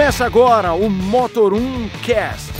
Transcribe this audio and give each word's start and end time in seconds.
Começa 0.00 0.24
agora 0.24 0.72
o 0.72 0.88
Motor 0.88 1.52
1 1.52 1.58
Cast. 2.02 2.50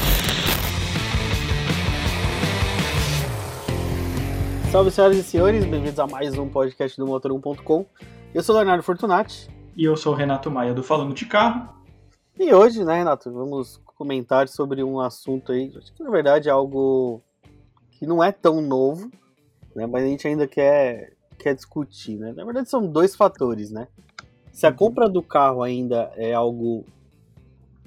Salve, 4.71 4.90
senhoras 4.90 5.16
e 5.16 5.22
senhores, 5.22 5.64
bem-vindos 5.64 5.98
a 5.98 6.06
mais 6.06 6.37
um 6.37 6.50
podcast 6.50 7.01
do 7.01 7.06
Motor1.com. 7.06 7.87
Eu 8.34 8.42
sou 8.42 8.54
o 8.54 8.58
Leonardo 8.58 8.83
Fortunati. 8.83 9.48
E 9.74 9.84
eu 9.84 9.97
sou 9.97 10.12
o 10.12 10.16
Renato 10.16 10.51
Maia 10.51 10.74
do 10.74 10.83
Falando 10.83 11.15
de 11.15 11.24
Carro. 11.24 11.71
E 12.38 12.53
hoje, 12.53 12.84
né, 12.84 12.98
Renato, 12.98 13.33
vamos 13.33 13.80
comentar 13.87 14.47
sobre 14.47 14.84
um 14.84 15.01
assunto 15.01 15.52
aí, 15.52 15.72
acho 15.75 15.94
que 15.94 16.02
na 16.02 16.11
verdade 16.11 16.51
é 16.51 16.52
algo 16.52 17.23
que 17.93 18.07
não 18.07 18.23
é 18.23 18.30
tão 18.30 18.61
novo, 18.61 19.11
né, 19.75 19.87
mas 19.87 20.05
a 20.05 20.07
gente 20.07 20.29
ainda 20.29 20.47
quer, 20.47 21.15
quer 21.38 21.55
discutir, 21.55 22.19
né? 22.19 22.34
Na 22.37 22.45
verdade 22.45 22.69
são 22.69 22.87
dois 22.87 23.16
fatores, 23.16 23.70
né? 23.70 23.88
Se 24.52 24.66
a 24.66 24.73
compra 24.73 25.09
do 25.09 25.23
carro 25.23 25.62
ainda 25.62 26.12
é 26.16 26.34
algo 26.34 26.84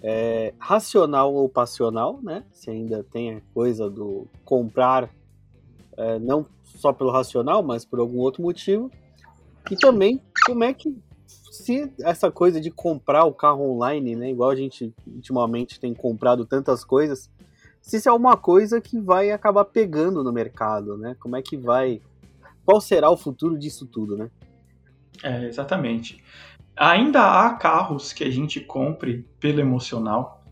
é, 0.03 0.53
racional 0.59 1.33
ou 1.33 1.47
passional, 1.47 2.19
né? 2.21 2.43
Se 2.51 2.69
ainda 2.69 3.03
tem 3.03 3.35
a 3.35 3.41
coisa 3.53 3.89
do 3.89 4.27
comprar 4.43 5.09
é, 5.95 6.19
não 6.19 6.45
só 6.65 6.91
pelo 6.91 7.11
racional, 7.11 7.63
mas 7.63 7.85
por 7.85 7.99
algum 7.99 8.19
outro 8.19 8.41
motivo. 8.41 8.91
E 9.71 9.77
também 9.77 10.21
como 10.45 10.65
é 10.65 10.73
que 10.73 10.93
se 11.25 11.89
essa 12.01 12.29
coisa 12.29 12.59
de 12.59 12.69
comprar 12.69 13.23
o 13.23 13.33
carro 13.33 13.71
online, 13.71 14.15
né, 14.15 14.29
igual 14.29 14.49
a 14.49 14.55
gente 14.55 14.93
ultimamente 15.07 15.79
tem 15.79 15.93
comprado 15.93 16.45
tantas 16.45 16.83
coisas, 16.83 17.29
se 17.81 17.97
isso 17.97 18.09
é 18.09 18.11
uma 18.11 18.35
coisa 18.35 18.81
que 18.81 18.99
vai 18.99 19.31
acabar 19.31 19.63
pegando 19.65 20.23
no 20.23 20.33
mercado, 20.33 20.97
né? 20.97 21.15
Como 21.19 21.35
é 21.35 21.41
que 21.41 21.55
vai 21.55 22.01
qual 22.65 22.79
será 22.81 23.09
o 23.09 23.17
futuro 23.17 23.57
disso 23.57 23.85
tudo, 23.85 24.17
né? 24.17 24.31
É, 25.21 25.45
exatamente. 25.45 26.23
Ainda 26.75 27.21
há 27.21 27.53
carros 27.53 28.11
que 28.11 28.23
a 28.23 28.29
gente 28.29 28.59
compre 28.59 29.27
pelo 29.39 29.59
emocional, 29.59 30.43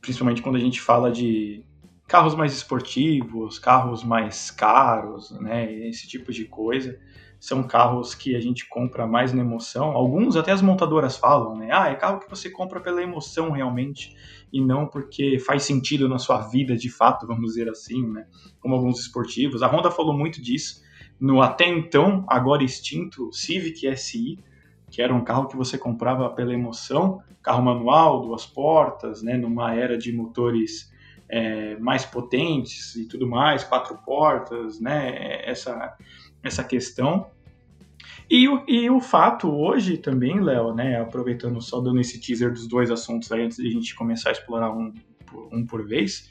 principalmente 0.00 0.40
quando 0.40 0.56
a 0.56 0.60
gente 0.60 0.80
fala 0.80 1.10
de 1.10 1.62
carros 2.06 2.34
mais 2.34 2.54
esportivos, 2.54 3.58
carros 3.58 4.02
mais 4.02 4.50
caros, 4.50 5.30
né, 5.30 5.70
esse 5.88 6.08
tipo 6.08 6.32
de 6.32 6.46
coisa. 6.46 6.98
São 7.38 7.62
carros 7.62 8.14
que 8.14 8.34
a 8.34 8.40
gente 8.40 8.66
compra 8.68 9.06
mais 9.06 9.32
na 9.32 9.42
emoção. 9.42 9.90
Alguns 9.90 10.34
até 10.34 10.50
as 10.50 10.62
montadoras 10.62 11.16
falam, 11.16 11.54
né? 11.56 11.68
Ah, 11.70 11.88
é 11.88 11.94
carro 11.94 12.18
que 12.18 12.28
você 12.28 12.50
compra 12.50 12.80
pela 12.80 13.00
emoção 13.00 13.52
realmente 13.52 14.16
e 14.52 14.60
não 14.60 14.88
porque 14.88 15.38
faz 15.38 15.62
sentido 15.62 16.08
na 16.08 16.18
sua 16.18 16.40
vida 16.48 16.76
de 16.76 16.90
fato, 16.90 17.28
vamos 17.28 17.50
dizer 17.50 17.68
assim, 17.68 18.04
né? 18.10 18.26
Como 18.58 18.74
alguns 18.74 18.98
esportivos. 18.98 19.62
A 19.62 19.68
Honda 19.68 19.88
falou 19.88 20.16
muito 20.16 20.42
disso 20.42 20.82
no 21.20 21.40
até 21.40 21.68
então, 21.68 22.24
agora 22.28 22.64
extinto 22.64 23.32
Civic 23.32 23.86
SI, 23.96 24.38
que 24.90 25.02
era 25.02 25.14
um 25.14 25.22
carro 25.22 25.48
que 25.48 25.56
você 25.56 25.76
comprava 25.76 26.28
pela 26.30 26.52
emoção, 26.52 27.22
carro 27.42 27.62
manual, 27.62 28.22
duas 28.22 28.46
portas, 28.46 29.22
né, 29.22 29.36
numa 29.36 29.74
era 29.74 29.96
de 29.96 30.12
motores 30.12 30.92
é, 31.28 31.76
mais 31.76 32.04
potentes 32.04 32.94
e 32.96 33.06
tudo 33.06 33.26
mais, 33.26 33.64
quatro 33.64 33.96
portas, 33.98 34.80
né, 34.80 35.42
essa, 35.48 35.96
essa 36.42 36.64
questão. 36.64 37.30
E 38.30 38.48
o, 38.48 38.62
e 38.68 38.90
o 38.90 39.00
fato 39.00 39.50
hoje 39.50 39.96
também, 39.96 40.40
Léo, 40.40 40.74
né, 40.74 41.00
aproveitando 41.00 41.60
só 41.60 41.80
dando 41.80 42.00
esse 42.00 42.20
teaser 42.20 42.52
dos 42.52 42.66
dois 42.66 42.90
assuntos 42.90 43.30
aí 43.32 43.42
antes 43.42 43.56
de 43.56 43.68
a 43.68 43.70
gente 43.70 43.94
começar 43.94 44.30
a 44.30 44.32
explorar 44.32 44.70
um, 44.70 44.92
um 45.52 45.64
por 45.64 45.86
vez, 45.86 46.30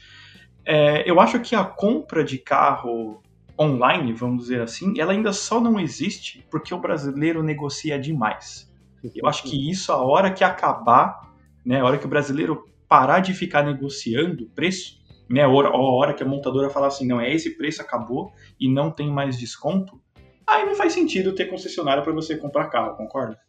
é, 0.65 1.09
eu 1.09 1.19
acho 1.19 1.39
que 1.39 1.55
a 1.55 1.63
compra 1.63 2.23
de 2.23 2.37
carro 2.37 3.21
online, 3.59 4.13
vamos 4.13 4.43
dizer 4.43 4.61
assim, 4.61 4.99
ela 4.99 5.11
ainda 5.11 5.33
só 5.33 5.59
não 5.59 5.79
existe 5.79 6.45
porque 6.49 6.73
o 6.73 6.79
brasileiro 6.79 7.41
negocia 7.41 7.99
demais. 7.99 8.71
Eu 9.15 9.27
acho 9.27 9.43
que 9.43 9.69
isso, 9.69 9.91
a 9.91 9.97
hora 9.97 10.31
que 10.31 10.43
acabar, 10.43 11.31
né, 11.65 11.79
a 11.79 11.85
hora 11.85 11.97
que 11.97 12.05
o 12.05 12.09
brasileiro 12.09 12.65
parar 12.87 13.19
de 13.19 13.33
ficar 13.33 13.63
negociando 13.63 14.47
preço, 14.55 14.97
né, 15.29 15.43
a 15.43 15.49
hora, 15.49 16.13
que 16.13 16.23
a 16.23 16.25
montadora 16.25 16.69
falar 16.69 16.87
assim, 16.87 17.05
não, 17.05 17.19
é 17.19 17.33
esse 17.33 17.57
preço, 17.57 17.81
acabou 17.81 18.31
e 18.59 18.71
não 18.71 18.91
tem 18.91 19.09
mais 19.09 19.37
desconto, 19.37 19.99
aí 20.45 20.65
não 20.65 20.75
faz 20.75 20.93
sentido 20.93 21.33
ter 21.33 21.45
concessionária 21.45 22.03
para 22.03 22.13
você 22.13 22.37
comprar 22.37 22.69
carro, 22.69 22.95
concorda? 22.95 23.39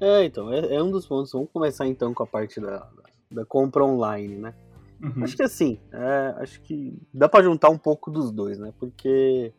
É, 0.00 0.24
então, 0.24 0.52
é, 0.52 0.74
é, 0.74 0.82
um 0.82 0.90
dos 0.90 1.06
pontos. 1.06 1.32
Vamos 1.32 1.50
começar 1.52 1.86
então 1.86 2.12
com 2.12 2.22
a 2.22 2.26
parte 2.26 2.60
da, 2.60 2.88
da 3.30 3.44
compra 3.44 3.84
online, 3.84 4.36
né? 4.36 4.54
Uhum. 5.04 5.22
Acho 5.22 5.36
que 5.36 5.42
assim, 5.42 5.78
é, 5.92 6.34
acho 6.38 6.62
que 6.62 6.98
dá 7.12 7.28
para 7.28 7.44
juntar 7.44 7.68
um 7.68 7.76
pouco 7.76 8.10
dos 8.10 8.32
dois, 8.32 8.58
né? 8.58 8.72
Porque 8.78 9.52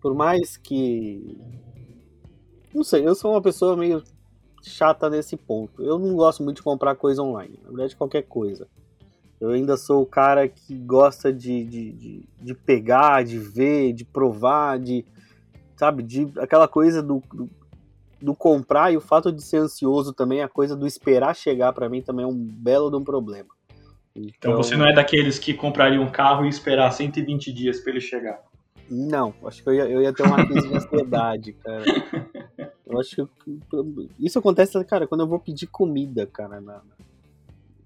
por 0.00 0.14
mais 0.14 0.56
que. 0.56 1.36
Não 2.72 2.84
sei, 2.84 3.06
eu 3.06 3.14
sou 3.14 3.32
uma 3.32 3.42
pessoa 3.42 3.76
meio 3.76 4.02
chata 4.62 5.10
nesse 5.10 5.36
ponto. 5.36 5.82
Eu 5.82 5.98
não 5.98 6.14
gosto 6.14 6.42
muito 6.42 6.58
de 6.58 6.62
comprar 6.62 6.94
coisa 6.94 7.22
online, 7.22 7.58
na 7.62 7.70
verdade, 7.70 7.96
qualquer 7.96 8.22
coisa. 8.22 8.68
Eu 9.40 9.50
ainda 9.50 9.76
sou 9.76 10.02
o 10.02 10.06
cara 10.06 10.48
que 10.48 10.74
gosta 10.74 11.32
de, 11.32 11.64
de, 11.64 11.92
de, 11.92 12.28
de 12.40 12.54
pegar, 12.54 13.24
de 13.24 13.38
ver, 13.38 13.92
de 13.92 14.04
provar, 14.04 14.78
de. 14.78 15.04
Sabe, 15.76 16.02
de 16.02 16.32
aquela 16.38 16.66
coisa 16.66 17.00
do, 17.00 17.22
do, 17.32 17.48
do, 18.20 18.34
comprar 18.34 18.92
e 18.92 18.96
o 18.96 19.00
fato 19.00 19.30
de 19.30 19.40
ser 19.40 19.58
ansioso 19.58 20.12
também, 20.12 20.42
a 20.42 20.48
coisa 20.48 20.74
do 20.74 20.88
esperar 20.88 21.36
chegar 21.36 21.72
para 21.72 21.88
mim 21.88 22.02
também 22.02 22.24
é 22.24 22.28
um 22.28 22.34
belo 22.34 22.90
de 22.90 22.96
um 22.96 23.04
problema. 23.04 23.57
Então, 24.20 24.52
então 24.52 24.56
você 24.56 24.76
não 24.76 24.86
é 24.86 24.92
daqueles 24.92 25.38
que 25.38 25.54
comprariam 25.54 26.02
um 26.02 26.10
carro 26.10 26.44
e 26.44 26.48
esperar 26.48 26.90
120 26.90 27.52
dias 27.52 27.80
para 27.80 27.92
ele 27.92 28.00
chegar? 28.00 28.42
Não, 28.90 29.34
acho 29.44 29.62
que 29.62 29.68
eu 29.68 29.74
ia, 29.74 29.84
eu 29.84 30.02
ia 30.02 30.12
ter 30.12 30.22
uma 30.22 30.44
crise 30.46 30.68
de 30.68 30.74
ansiedade, 30.74 31.52
cara. 31.52 31.84
Eu 32.86 32.98
acho 32.98 33.28
que 33.44 34.08
isso 34.18 34.38
acontece, 34.38 34.82
cara, 34.84 35.06
quando 35.06 35.20
eu 35.20 35.26
vou 35.26 35.38
pedir 35.38 35.66
comida, 35.66 36.26
cara, 36.26 36.58
na, 36.58 36.80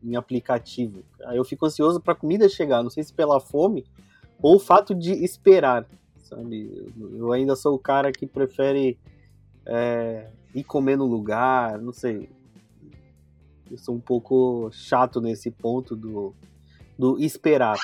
em 0.03 0.15
aplicativo. 0.15 1.03
Aí 1.25 1.37
eu 1.37 1.44
fico 1.44 1.66
ansioso 1.66 2.00
pra 2.00 2.15
comida 2.15 2.49
chegar, 2.49 2.82
não 2.82 2.91
sei 2.91 3.03
se 3.03 3.12
pela 3.12 3.41
fome 3.41 3.84
ou 4.41 4.56
o 4.56 4.60
fato 4.60 4.94
de 4.94 5.12
esperar, 5.25 5.87
sabe? 6.25 6.93
Eu 7.16 7.32
ainda 7.32 7.54
sou 7.54 7.75
o 7.75 7.78
cara 7.78 8.10
que 8.12 8.26
prefere 8.26 8.99
é, 9.64 10.28
ir 10.54 10.64
comer 10.64 10.97
no 10.97 11.06
lugar, 11.06 11.78
não 11.78 11.93
sei. 11.93 12.28
Eu 13.72 13.78
sou 13.78 13.94
um 13.94 14.00
pouco 14.00 14.69
chato 14.71 15.19
nesse 15.19 15.50
ponto 15.50 15.97
do, 15.97 16.34
do 16.99 17.19
esperar. 17.19 17.78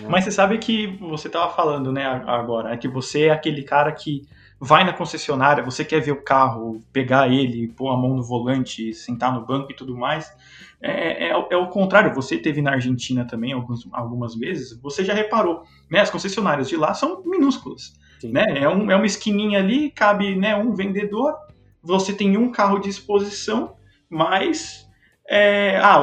Né? 0.00 0.08
Mas 0.08 0.24
você 0.24 0.30
sabe 0.30 0.58
que 0.58 0.86
você 0.98 1.26
estava 1.26 1.52
falando, 1.52 1.90
né, 1.90 2.06
agora, 2.24 2.72
é 2.72 2.76
que 2.76 2.86
você 2.86 3.24
é 3.24 3.30
aquele 3.30 3.64
cara 3.64 3.90
que 3.90 4.22
vai 4.60 4.84
na 4.84 4.92
concessionária, 4.92 5.62
você 5.62 5.84
quer 5.84 6.00
ver 6.00 6.12
o 6.12 6.22
carro, 6.22 6.80
pegar 6.92 7.28
ele, 7.28 7.66
pôr 7.68 7.90
a 7.90 7.96
mão 7.96 8.14
no 8.14 8.22
volante, 8.22 8.94
sentar 8.94 9.32
no 9.32 9.44
banco 9.44 9.72
e 9.72 9.74
tudo 9.74 9.96
mais. 9.96 10.32
É, 10.80 11.26
é, 11.26 11.30
é, 11.30 11.56
o 11.56 11.66
contrário, 11.66 12.14
você 12.14 12.38
teve 12.38 12.62
na 12.62 12.72
Argentina 12.72 13.24
também 13.24 13.52
algumas, 13.52 13.80
algumas 13.92 14.36
vezes, 14.36 14.78
você 14.80 15.04
já 15.04 15.14
reparou, 15.14 15.64
né? 15.90 15.98
As 15.98 16.10
concessionárias 16.10 16.68
de 16.68 16.76
lá 16.76 16.94
são 16.94 17.22
minúsculas. 17.24 17.92
Né? 18.22 18.44
É, 18.54 18.68
um, 18.68 18.88
é 18.88 18.94
uma 18.94 19.06
esquininha 19.06 19.58
ali, 19.58 19.90
cabe 19.90 20.36
né, 20.36 20.54
um 20.54 20.72
vendedor, 20.72 21.34
você 21.82 22.12
tem 22.12 22.36
um 22.36 22.52
carro 22.52 22.78
de 22.78 22.88
exposição, 22.88 23.74
mas. 24.08 24.87
É, 25.28 25.76
ah, 25.78 26.02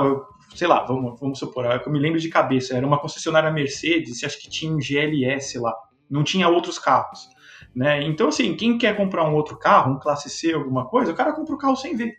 sei 0.54 0.68
lá, 0.68 0.84
vamos, 0.86 1.20
vamos 1.20 1.40
supor, 1.40 1.66
eu 1.66 1.92
me 1.92 2.00
lembro 2.00 2.20
de 2.20 2.30
cabeça, 2.30 2.78
era 2.78 2.86
uma 2.86 3.00
concessionária 3.00 3.52
Mercedes, 3.52 4.24
acho 4.24 4.40
que 4.40 4.50
tinha 4.50 4.72
um 4.72 4.80
GLS 4.80 5.58
lá, 5.60 5.74
não 6.10 6.24
tinha 6.24 6.48
outros 6.48 6.78
carros. 6.78 7.28
Né? 7.76 8.04
Então, 8.04 8.30
assim, 8.30 8.56
quem 8.56 8.78
quer 8.78 8.96
comprar 8.96 9.28
um 9.28 9.34
outro 9.34 9.58
carro, 9.58 9.94
um 9.94 10.00
classe 10.00 10.30
C, 10.30 10.54
alguma 10.54 10.88
coisa, 10.88 11.12
o 11.12 11.16
cara 11.16 11.34
compra 11.34 11.56
o 11.56 11.58
carro 11.58 11.76
sem 11.76 11.96
ver. 11.96 12.14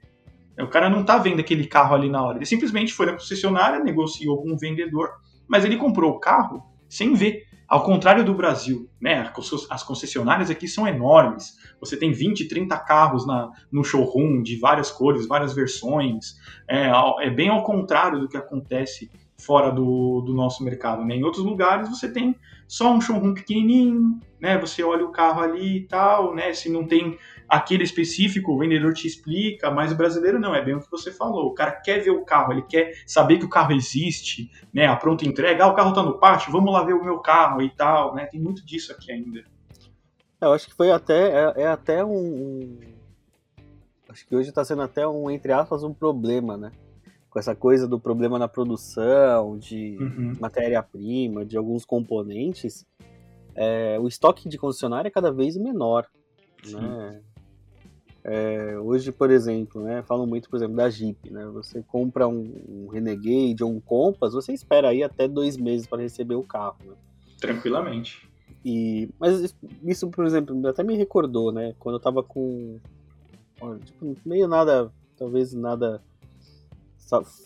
O 0.59 0.69
cara 0.69 0.91
não 0.91 1.05
tá 1.05 1.19
vendo 1.19 1.41
aquele 1.41 1.67
carro 1.67 1.95
ali 1.95 2.11
na 2.11 2.23
hora. 2.23 2.39
Ele 2.39 2.47
simplesmente 2.47 2.93
foi 2.93 3.07
na 3.07 3.13
concessionária, 3.13 3.83
negociou 3.83 4.43
com 4.43 4.53
o 4.53 4.59
vendedor, 4.59 5.11
mas 5.49 5.65
ele 5.65 5.77
comprou 5.77 6.13
o 6.13 6.21
carro 6.21 6.63
sem 6.89 7.15
ver. 7.15 7.43
Ao 7.69 7.83
contrário 7.83 8.25
do 8.25 8.35
Brasil, 8.35 8.89
né? 9.01 9.33
As 9.71 9.83
concessionárias 9.83 10.51
aqui 10.51 10.69
são 10.69 10.87
enormes. 10.87 11.57
Você 11.81 11.97
tem 11.97 12.13
20, 12.13 12.47
30 12.47 12.79
carros 12.79 13.27
na, 13.27 13.51
no 13.73 13.83
showroom 13.83 14.43
de 14.43 14.57
várias 14.57 14.91
cores, 14.91 15.27
várias 15.27 15.53
versões. 15.53 16.37
É, 16.69 16.91
é 17.21 17.31
bem 17.31 17.49
ao 17.49 17.65
contrário 17.65 18.21
do 18.21 18.29
que 18.29 18.37
acontece 18.37 19.11
fora 19.39 19.71
do, 19.71 20.23
do 20.23 20.33
nosso 20.33 20.65
mercado. 20.65 21.05
Né? 21.05 21.17
Em 21.17 21.25
outros 21.25 21.45
lugares 21.45 21.89
você 21.89 22.11
tem 22.11 22.37
só 22.69 22.93
um 22.93 23.01
showroom 23.01 23.35
pequenininho, 23.35 24.21
né? 24.41 24.59
Você 24.59 24.83
olha 24.83 25.05
o 25.05 25.13
carro 25.13 25.41
ali 25.41 25.79
e 25.79 25.87
tal, 25.87 26.35
né? 26.35 26.53
Se 26.53 26.69
não 26.69 26.87
tem 26.87 27.19
aquele 27.49 27.85
específico, 27.85 28.53
o 28.53 28.59
vendedor 28.59 28.93
te 28.93 29.07
explica, 29.07 29.71
mas 29.71 29.93
o 29.93 29.97
brasileiro 29.97 30.39
não, 30.39 30.55
é 30.55 30.65
bem 30.65 30.75
o 30.75 30.81
que 30.81 30.91
você 30.91 31.13
falou. 31.13 31.47
O 31.47 31.55
cara 31.55 31.73
quer 31.73 32.01
ver 32.01 32.11
o 32.11 32.25
carro, 32.25 32.53
ele 32.53 32.63
quer 32.63 32.93
saber 33.07 33.39
que 33.39 33.45
o 33.45 33.51
carro 33.51 33.73
existe, 33.73 34.51
né? 34.73 34.87
A 34.87 34.97
pronta 34.97 35.27
entrega, 35.27 35.65
ah, 35.65 35.69
o 35.69 35.75
carro 35.75 35.93
tá 35.93 36.03
no 36.03 36.19
pátio, 36.19 36.53
vamos 36.53 36.73
lá 36.73 36.83
ver 36.83 36.95
o 36.95 37.05
meu 37.05 37.19
carro 37.19 37.63
e 37.63 37.71
tal, 37.71 38.15
né? 38.15 38.27
Tem 38.27 38.41
muito 38.41 38.65
disso 38.65 38.93
aqui 38.93 39.13
ainda. 39.13 39.45
Eu 40.41 40.53
acho 40.53 40.69
que 40.69 40.75
foi 40.75 40.91
até, 40.91 41.31
é, 41.31 41.63
é 41.63 41.67
até 41.67 42.05
um, 42.05 42.11
um, 42.13 42.81
Acho 44.09 44.27
que 44.27 44.37
hoje 44.37 44.53
tá 44.53 44.65
sendo 44.65 44.83
até 44.83 45.07
um, 45.07 45.31
entre 45.31 45.53
aspas, 45.53 45.83
um 45.83 45.93
problema, 45.93 46.57
né? 46.57 46.73
com 47.37 47.41
essa 47.41 47.55
coisa 47.55 47.87
do 47.87 48.01
problema 48.01 48.39
na 48.39 48.49
produção, 48.49 49.59
de 49.59 49.99
uhum. 50.01 50.33
matéria-prima, 50.41 51.45
de 51.45 51.55
alguns 51.55 51.85
componentes, 51.85 52.87
é, 53.55 53.99
o 54.01 54.09
estoque 54.09 54.49
de 54.49 54.57
concessionária 54.57 55.09
é 55.09 55.11
cada 55.11 55.31
vez 55.31 55.55
menor. 55.55 56.07
Né? 56.65 57.21
É, 58.29 58.77
hoje, 58.81 59.13
por 59.13 59.31
exemplo, 59.31 59.81
né, 59.85 60.03
falam 60.03 60.27
muito, 60.27 60.51
por 60.51 60.57
exemplo, 60.57 60.75
da 60.75 60.91
Jeep, 60.91 61.31
né? 61.31 61.47
Você 61.47 61.81
compra 61.81 62.27
um, 62.27 62.53
um 62.69 62.89
Renegade 62.89 63.63
ou 63.63 63.71
um 63.71 63.79
Compass, 63.79 64.33
você 64.33 64.53
espera 64.53 64.89
aí 64.89 65.05
até 65.05 65.29
dois 65.29 65.57
meses 65.57 65.87
para 65.87 66.03
receber 66.03 66.35
o 66.35 66.43
carro, 66.43 66.77
né? 66.85 66.95
Tranquilamente. 67.41 68.29
E, 68.65 69.09
mas 69.17 69.55
isso, 69.85 70.11
por 70.11 70.27
exemplo, 70.27 70.67
até 70.67 70.83
me 70.83 70.97
recordou, 70.97 71.53
né? 71.53 71.77
Quando 71.79 71.95
eu 71.95 72.01
tava 72.01 72.21
com. 72.21 72.81
Tipo, 73.85 74.17
meio 74.27 74.49
nada. 74.49 74.91
Talvez 75.17 75.55
nada. 75.55 76.03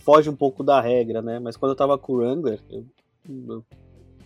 Foge 0.02 0.30
um 0.30 0.34
pouco 0.34 0.64
da 0.64 0.80
regra, 0.80 1.20
né? 1.20 1.38
Mas 1.38 1.58
quando 1.58 1.72
eu 1.72 1.76
tava 1.76 1.98
com 1.98 2.14
o 2.14 2.16
Wrangler, 2.16 2.58
eu, 2.70 2.86
eu 3.28 3.64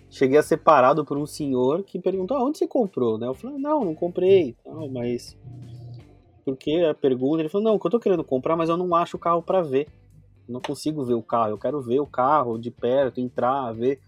cheguei 0.09 0.39
a 0.39 0.43
ser 0.43 0.59
parado 0.59 1.05
por 1.05 1.19
um 1.19 1.27
senhor 1.27 1.83
que 1.83 1.99
perguntou: 1.99 2.37
ah, 2.37 2.45
onde 2.45 2.59
você 2.59 2.69
comprou? 2.69 3.19
Né? 3.19 3.27
Eu 3.27 3.35
falei: 3.35 3.59
não, 3.59 3.85
não 3.85 3.95
comprei. 3.97 4.55
Não, 4.65 4.89
mas. 4.89 5.37
Porque 6.45 6.73
a 6.89 6.95
pergunta, 6.95 7.41
ele 7.41 7.49
falou: 7.49 7.73
não, 7.73 7.79
que 7.79 7.87
eu 7.87 7.91
tô 7.91 7.99
querendo 7.99 8.25
comprar, 8.25 8.57
mas 8.57 8.69
eu 8.69 8.77
não 8.77 8.95
acho 8.95 9.17
o 9.17 9.21
carro 9.21 9.43
para 9.43 9.63
ver. 9.63 9.89
Eu 10.47 10.55
não 10.55 10.61
consigo 10.61 11.05
ver 11.05 11.15
o 11.15 11.23
carro. 11.23 11.51
Eu 11.51 11.59
quero 11.59 11.81
ver 11.81 12.01
o 12.01 12.07
carro 12.07 12.59
de 12.59 12.71
perto, 12.71 13.21
entrar, 13.21 13.73
ver. 13.73 14.01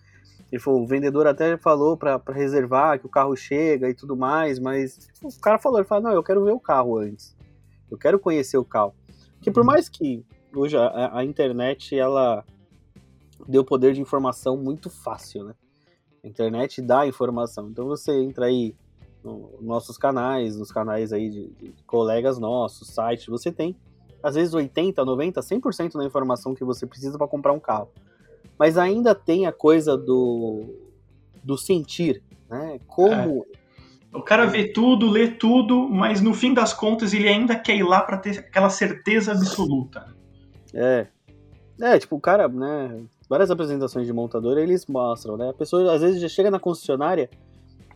Ele 0.50 0.60
falou, 0.60 0.82
o 0.82 0.86
vendedor 0.86 1.26
até 1.26 1.56
falou 1.56 1.96
para 1.96 2.20
reservar 2.28 3.00
que 3.00 3.06
o 3.06 3.10
carro 3.10 3.34
chega 3.34 3.90
e 3.90 3.94
tudo 3.94 4.16
mais, 4.16 4.60
mas 4.60 5.08
o 5.22 5.40
cara 5.40 5.58
falou, 5.58 5.78
ele 5.78 5.88
falou, 5.88 6.04
não, 6.04 6.12
eu 6.12 6.22
quero 6.22 6.44
ver 6.44 6.52
o 6.52 6.60
carro 6.60 6.98
antes. 6.98 7.36
Eu 7.90 7.98
quero 7.98 8.18
conhecer 8.18 8.56
o 8.56 8.64
carro. 8.64 8.94
Porque 9.34 9.50
por 9.50 9.60
uhum. 9.60 9.66
mais 9.66 9.88
que 9.88 10.24
hoje 10.54 10.76
a, 10.76 11.18
a 11.18 11.24
internet 11.24 11.98
ela 11.98 12.44
deu 13.46 13.64
poder 13.64 13.92
de 13.92 14.00
informação 14.00 14.56
muito 14.56 14.88
fácil, 14.88 15.44
né? 15.44 15.54
A 16.22 16.28
internet 16.28 16.80
dá 16.80 17.06
informação. 17.06 17.68
Então 17.68 17.86
você 17.86 18.12
entra 18.22 18.46
aí 18.46 18.74
nos 19.26 19.60
nossos 19.60 19.98
canais, 19.98 20.56
nos 20.56 20.70
canais 20.70 21.12
aí 21.12 21.28
de, 21.28 21.48
de 21.50 21.74
colegas 21.86 22.38
nossos, 22.38 22.88
sites, 22.88 23.26
você 23.26 23.50
tem 23.50 23.76
às 24.22 24.34
vezes 24.34 24.54
80, 24.54 25.04
90, 25.04 25.40
100% 25.40 25.92
da 25.98 26.04
informação 26.04 26.54
que 26.54 26.64
você 26.64 26.86
precisa 26.86 27.18
para 27.18 27.28
comprar 27.28 27.52
um 27.52 27.60
carro 27.60 27.90
mas 28.58 28.78
ainda 28.78 29.14
tem 29.14 29.46
a 29.46 29.52
coisa 29.52 29.96
do, 29.96 30.64
do 31.42 31.56
sentir, 31.56 32.22
né? 32.48 32.78
Como. 32.86 33.46
É. 33.62 33.66
O 34.16 34.22
cara 34.22 34.46
vê 34.46 34.72
tudo, 34.72 35.10
lê 35.10 35.28
tudo, 35.28 35.88
mas 35.90 36.22
no 36.22 36.32
fim 36.32 36.54
das 36.54 36.72
contas 36.72 37.12
ele 37.12 37.28
ainda 37.28 37.54
quer 37.54 37.76
ir 37.76 37.82
lá 37.82 38.00
para 38.00 38.16
ter 38.16 38.38
aquela 38.38 38.70
certeza 38.70 39.32
absoluta. 39.32 40.06
É. 40.72 41.06
É, 41.78 41.98
tipo, 41.98 42.16
o 42.16 42.20
cara, 42.20 42.48
né? 42.48 43.04
Várias 43.28 43.50
apresentações 43.50 44.06
de 44.06 44.12
montador 44.14 44.56
eles 44.56 44.86
mostram, 44.86 45.36
né? 45.36 45.50
A 45.50 45.52
pessoa 45.52 45.92
às 45.92 46.00
vezes 46.00 46.20
já 46.20 46.28
chega 46.28 46.50
na 46.50 46.58
concessionária 46.58 47.28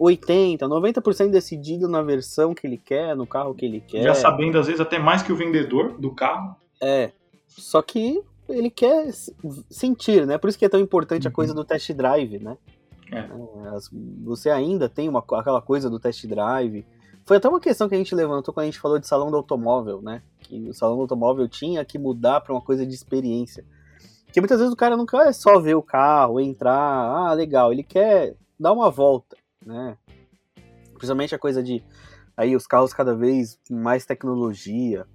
80, 0.01 0.67
90% 0.67 1.31
decidido 1.31 1.87
na 1.87 2.01
versão 2.01 2.55
que 2.55 2.67
ele 2.67 2.79
quer, 2.79 3.15
no 3.15 3.27
carro 3.27 3.55
que 3.55 3.67
ele 3.67 3.81
quer. 3.81 4.03
Já 4.03 4.15
sabendo, 4.15 4.59
às 4.59 4.67
vezes, 4.67 4.81
até 4.81 4.99
mais 4.99 5.23
que 5.23 5.31
o 5.31 5.37
vendedor 5.37 5.99
do 5.99 6.15
carro. 6.15 6.57
É. 6.81 7.13
Só 7.47 7.83
que 7.83 8.23
ele 8.49 8.71
quer 8.71 9.11
sentir, 9.69 10.27
né? 10.27 10.39
Por 10.39 10.49
isso 10.49 10.59
que 10.59 10.65
é 10.65 10.71
tão 10.71 10.81
importante 10.81 11.29
a 11.29 11.31
coisa 11.31 11.53
uhum. 11.53 11.57
do 11.57 11.65
test 11.65 11.93
drive, 11.93 12.39
né? 12.39 12.57
É. 13.13 13.19
é 13.19 13.29
você 14.25 14.49
ainda 14.49 14.89
tem 14.89 15.07
uma, 15.07 15.23
aquela 15.33 15.61
coisa 15.61 15.91
do 15.91 16.01
test 16.01 16.27
drive. 16.27 16.87
Foi 17.27 17.37
até 17.37 17.47
uma 17.47 17.61
questão 17.61 17.87
que 17.87 17.95
a 17.95 17.99
gente 17.99 18.15
levantou 18.15 18.55
quando 18.55 18.65
a 18.65 18.67
gente 18.67 18.81
falou 18.81 18.99
de 18.99 19.07
salão 19.07 19.31
do 19.31 19.37
automóvel, 19.37 20.01
né? 20.01 20.23
Que 20.41 20.67
o 20.67 20.73
salão 20.73 20.97
do 20.97 21.03
automóvel 21.03 21.47
tinha 21.47 21.85
que 21.85 21.99
mudar 21.99 22.41
para 22.41 22.55
uma 22.55 22.63
coisa 22.63 22.87
de 22.87 22.95
experiência. 22.95 23.67
Porque 24.25 24.41
muitas 24.41 24.59
vezes 24.59 24.73
o 24.73 24.77
cara 24.77 24.97
não 24.97 25.05
quer 25.05 25.35
só 25.35 25.59
ver 25.59 25.75
o 25.75 25.83
carro, 25.83 26.41
entrar, 26.41 26.73
ah, 26.73 27.35
legal, 27.35 27.71
ele 27.71 27.83
quer 27.83 28.35
dar 28.59 28.73
uma 28.73 28.91
volta, 28.91 29.37
né? 29.65 29.97
Principalmente 30.95 31.35
a 31.35 31.39
coisa 31.39 31.63
de 31.63 31.83
aí 32.37 32.57
os 32.57 32.67
carros 32.67 32.93
cada 32.93 33.15
vez 33.15 33.59
mais 33.71 34.07
tecnologia, 34.07 35.07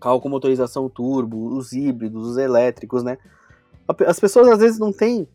carro 0.00 0.20
com 0.20 0.28
motorização 0.28 0.88
turbo, 0.88 1.56
os 1.56 1.72
híbridos, 1.72 2.26
os 2.26 2.36
elétricos, 2.36 3.02
né? 3.02 3.18
As 4.06 4.18
pessoas 4.20 4.48
às 4.48 4.58
vezes 4.58 4.78
não 4.78 4.92
têm 4.92 5.28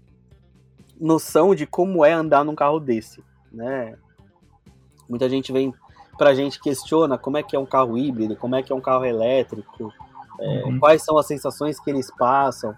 noção 0.99 1.55
de 1.55 1.65
como 1.65 2.05
é 2.05 2.13
andar 2.13 2.43
num 2.43 2.55
carro 2.55 2.79
desse, 2.79 3.23
né? 3.51 3.97
Muita 5.09 5.27
gente 5.27 5.51
vem 5.51 5.73
pra 6.17 6.35
gente 6.35 6.61
questiona 6.61 7.17
como 7.17 7.37
é 7.37 7.43
que 7.43 7.55
é 7.55 7.59
um 7.59 7.65
carro 7.65 7.97
híbrido, 7.97 8.35
como 8.35 8.55
é 8.55 8.61
que 8.61 8.71
é 8.71 8.75
um 8.75 8.81
carro 8.81 9.05
elétrico, 9.05 9.91
é, 10.39 10.63
uhum. 10.63 10.79
quais 10.79 11.03
são 11.03 11.17
as 11.17 11.25
sensações 11.25 11.79
que 11.79 11.89
eles 11.89 12.11
passam. 12.15 12.75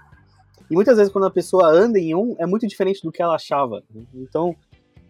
E 0.70 0.74
muitas 0.74 0.98
vezes 0.98 1.12
quando 1.12 1.26
a 1.26 1.32
pessoa 1.32 1.68
anda 1.68 2.00
em 2.00 2.16
um, 2.16 2.36
é 2.40 2.46
muito 2.46 2.66
diferente 2.66 3.02
do 3.04 3.12
que 3.12 3.22
ela 3.22 3.36
achava. 3.36 3.84
Né? 3.94 4.04
Então, 4.14 4.56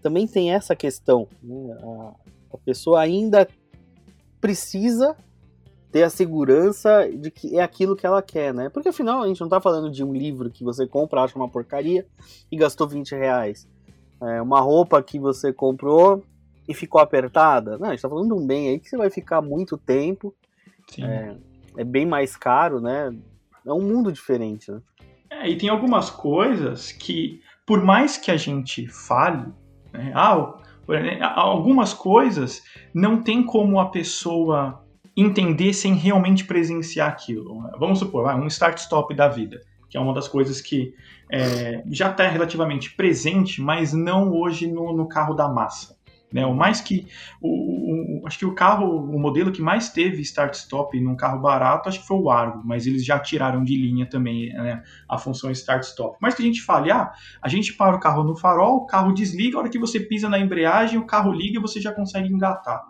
também 0.03 0.27
tem 0.27 0.51
essa 0.51 0.75
questão. 0.75 1.27
Né? 1.41 1.77
A, 1.81 2.13
a 2.53 2.57
pessoa 2.57 2.99
ainda 2.99 3.47
precisa 4.39 5.15
ter 5.91 6.03
a 6.03 6.09
segurança 6.09 7.07
de 7.07 7.31
que 7.31 7.57
é 7.57 7.61
aquilo 7.61 7.95
que 7.95 8.05
ela 8.05 8.21
quer, 8.21 8.53
né? 8.53 8.67
Porque 8.67 8.89
afinal 8.89 9.21
a 9.21 9.27
gente 9.27 9.39
não 9.39 9.47
tá 9.47 9.61
falando 9.61 9.91
de 9.91 10.03
um 10.03 10.11
livro 10.11 10.49
que 10.49 10.63
você 10.63 10.87
compra, 10.87 11.21
acha 11.21 11.37
uma 11.37 11.47
porcaria 11.47 12.05
e 12.51 12.57
gastou 12.57 12.87
20 12.87 13.11
reais. 13.15 13.67
É 14.19 14.41
uma 14.41 14.59
roupa 14.59 15.01
que 15.03 15.19
você 15.19 15.53
comprou 15.53 16.23
e 16.67 16.73
ficou 16.73 16.99
apertada. 16.99 17.77
Não, 17.77 17.87
a 17.87 17.91
gente 17.91 18.01
tá 18.01 18.09
falando 18.09 18.27
de 18.27 18.33
um 18.33 18.45
bem 18.45 18.69
aí 18.69 18.79
que 18.79 18.89
você 18.89 18.97
vai 18.97 19.09
ficar 19.09 19.41
muito 19.41 19.77
tempo. 19.77 20.33
É, 20.99 21.35
é, 21.77 21.83
bem 21.83 22.05
mais 22.05 22.35
caro, 22.35 22.79
né? 22.79 23.15
É 23.65 23.71
um 23.71 23.81
mundo 23.81 24.11
diferente, 24.11 24.71
né? 24.71 24.81
É, 25.29 25.49
e 25.49 25.57
tem 25.57 25.69
algumas 25.69 26.09
coisas 26.09 26.91
que, 26.91 27.41
por 27.65 27.83
mais 27.83 28.17
que 28.17 28.31
a 28.31 28.37
gente 28.37 28.87
fale, 28.87 29.45
né, 29.93 31.19
algumas 31.21 31.93
coisas 31.93 32.63
não 32.93 33.21
tem 33.21 33.43
como 33.43 33.79
a 33.79 33.89
pessoa 33.89 34.83
entender 35.15 35.73
sem 35.73 35.93
realmente 35.93 36.43
presenciar 36.45 37.07
aquilo. 37.07 37.61
Vamos 37.79 37.99
supor, 37.99 38.33
um 38.35 38.47
start-stop 38.47 39.13
da 39.15 39.27
vida, 39.27 39.61
que 39.89 39.97
é 39.97 39.99
uma 39.99 40.13
das 40.13 40.27
coisas 40.27 40.59
que 40.59 40.93
é, 41.31 41.83
já 41.87 42.09
está 42.09 42.27
relativamente 42.27 42.91
presente, 42.95 43.61
mas 43.61 43.93
não 43.93 44.33
hoje 44.33 44.67
no, 44.67 44.91
no 44.91 45.07
carro 45.07 45.33
da 45.33 45.47
massa. 45.47 45.95
Né? 46.33 46.43
O 46.47 46.55
mais 46.55 46.81
que 46.81 47.05
o, 47.39 48.23
o, 48.23 48.27
acho 48.27 48.39
que 48.39 48.45
o 48.45 48.55
carro, 48.55 48.87
o 48.87 49.19
modelo 49.19 49.51
que 49.51 49.61
mais 49.61 49.89
teve 49.89 50.23
start-stop 50.23 50.99
num 50.99 51.15
carro 51.15 51.39
barato, 51.39 51.87
acho 51.87 52.01
que 52.01 52.07
foi 52.07 52.17
o 52.17 52.31
Argo, 52.31 52.63
mas 52.65 52.87
eles 52.87 53.05
já 53.05 53.19
tiraram 53.19 53.63
de 53.63 53.75
linha 53.75 54.09
também 54.09 54.51
né, 54.51 54.81
a 55.07 55.17
função 55.19 55.51
start-stop. 55.51 56.17
Mas 56.19 56.33
que 56.33 56.41
a 56.41 56.45
gente 56.45 56.63
fale, 56.63 56.89
ah, 56.89 57.11
a 57.39 57.47
gente 57.47 57.73
para 57.73 57.95
o 57.95 57.99
carro 57.99 58.23
no 58.23 58.35
farol, 58.35 58.77
o 58.77 58.85
carro 58.87 59.13
desliga, 59.13 59.57
a 59.57 59.59
hora 59.61 59.69
que 59.69 59.77
você 59.77 59.99
pisa 59.99 60.27
na 60.27 60.39
embreagem, 60.39 60.97
o 60.97 61.05
carro 61.05 61.31
liga 61.31 61.59
e 61.59 61.61
você 61.61 61.79
já 61.79 61.93
consegue 61.93 62.27
engatar. 62.33 62.81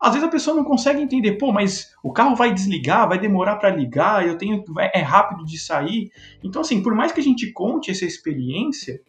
Às 0.00 0.14
vezes 0.14 0.26
a 0.26 0.30
pessoa 0.30 0.56
não 0.56 0.64
consegue 0.64 1.02
entender, 1.02 1.32
pô, 1.32 1.52
mas 1.52 1.90
o 2.02 2.10
carro 2.10 2.34
vai 2.34 2.54
desligar, 2.54 3.06
vai 3.06 3.18
demorar 3.18 3.56
para 3.56 3.68
ligar, 3.68 4.26
eu 4.26 4.38
tenho 4.38 4.64
é 4.94 5.02
rápido 5.02 5.44
de 5.44 5.58
sair. 5.58 6.10
Então 6.42 6.62
assim, 6.62 6.82
por 6.82 6.94
mais 6.94 7.12
que 7.12 7.20
a 7.20 7.22
gente 7.22 7.52
conte 7.52 7.90
essa 7.90 8.06
experiência, 8.06 9.02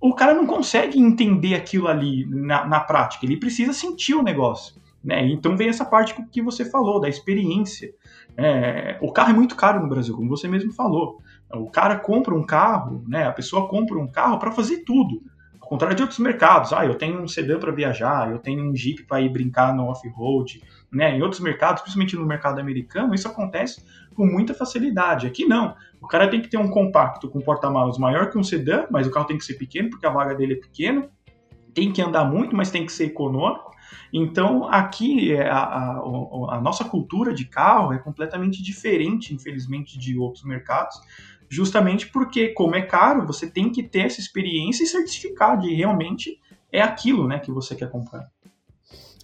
o 0.00 0.14
cara 0.14 0.34
não 0.34 0.46
consegue 0.46 0.98
entender 0.98 1.54
aquilo 1.54 1.88
ali 1.88 2.26
na, 2.26 2.66
na 2.66 2.80
prática. 2.80 3.24
Ele 3.24 3.38
precisa 3.38 3.72
sentir 3.72 4.14
o 4.14 4.22
negócio. 4.22 4.76
Né? 5.02 5.26
Então 5.28 5.56
vem 5.56 5.68
essa 5.68 5.84
parte 5.84 6.14
que 6.30 6.42
você 6.42 6.64
falou, 6.64 7.00
da 7.00 7.08
experiência. 7.08 7.94
É, 8.36 8.98
o 9.00 9.12
carro 9.12 9.30
é 9.30 9.34
muito 9.34 9.56
caro 9.56 9.80
no 9.80 9.88
Brasil, 9.88 10.14
como 10.14 10.28
você 10.28 10.48
mesmo 10.48 10.72
falou. 10.72 11.20
O 11.52 11.70
cara 11.70 11.96
compra 11.96 12.34
um 12.34 12.44
carro, 12.44 13.04
né? 13.06 13.24
a 13.24 13.32
pessoa 13.32 13.68
compra 13.68 13.98
um 13.98 14.06
carro 14.06 14.38
para 14.38 14.50
fazer 14.50 14.78
tudo. 14.78 15.22
Ao 15.66 15.70
contrário 15.70 15.96
de 15.96 16.02
outros 16.02 16.20
mercados, 16.20 16.72
ah, 16.72 16.86
eu 16.86 16.94
tenho 16.94 17.20
um 17.20 17.26
sedã 17.26 17.58
para 17.58 17.72
viajar, 17.72 18.30
eu 18.30 18.38
tenho 18.38 18.62
um 18.62 18.72
Jeep 18.72 19.02
para 19.02 19.20
ir 19.20 19.28
brincar 19.28 19.74
no 19.74 19.86
off-road, 19.86 20.62
né? 20.92 21.18
Em 21.18 21.22
outros 21.22 21.40
mercados, 21.40 21.82
principalmente 21.82 22.14
no 22.14 22.24
mercado 22.24 22.60
americano, 22.60 23.12
isso 23.12 23.26
acontece 23.26 23.84
com 24.14 24.24
muita 24.24 24.54
facilidade. 24.54 25.26
Aqui 25.26 25.44
não. 25.44 25.74
O 26.00 26.06
cara 26.06 26.28
tem 26.28 26.40
que 26.40 26.46
ter 26.46 26.56
um 26.56 26.70
compacto 26.70 27.28
com 27.28 27.40
porta-malas 27.40 27.98
maior 27.98 28.30
que 28.30 28.38
um 28.38 28.44
sedã, 28.44 28.86
mas 28.92 29.08
o 29.08 29.10
carro 29.10 29.26
tem 29.26 29.36
que 29.36 29.44
ser 29.44 29.54
pequeno 29.54 29.90
porque 29.90 30.06
a 30.06 30.10
vaga 30.10 30.36
dele 30.36 30.52
é 30.52 30.56
pequena. 30.56 31.10
Tem 31.74 31.90
que 31.90 32.00
andar 32.00 32.24
muito, 32.24 32.54
mas 32.54 32.70
tem 32.70 32.86
que 32.86 32.92
ser 32.92 33.06
econômico. 33.06 33.72
Então, 34.12 34.68
aqui, 34.68 35.32
é, 35.32 35.48
a, 35.50 35.58
a, 35.58 35.98
a, 36.50 36.60
nossa 36.60 36.84
cultura 36.84 37.34
de 37.34 37.44
carro 37.44 37.92
é 37.92 37.98
completamente 37.98 38.62
diferente, 38.62 39.34
infelizmente, 39.34 39.98
de 39.98 40.16
outros 40.16 40.44
mercados 40.44 40.96
justamente 41.48 42.08
porque, 42.08 42.48
como 42.48 42.74
é 42.74 42.82
caro, 42.82 43.26
você 43.26 43.48
tem 43.48 43.70
que 43.70 43.82
ter 43.82 44.06
essa 44.06 44.20
experiência 44.20 44.84
e 44.84 44.86
certificar 44.86 45.58
de 45.58 45.72
realmente 45.74 46.40
é 46.72 46.80
aquilo 46.80 47.26
né, 47.26 47.38
que 47.38 47.50
você 47.50 47.74
quer 47.74 47.90
comprar. 47.90 48.30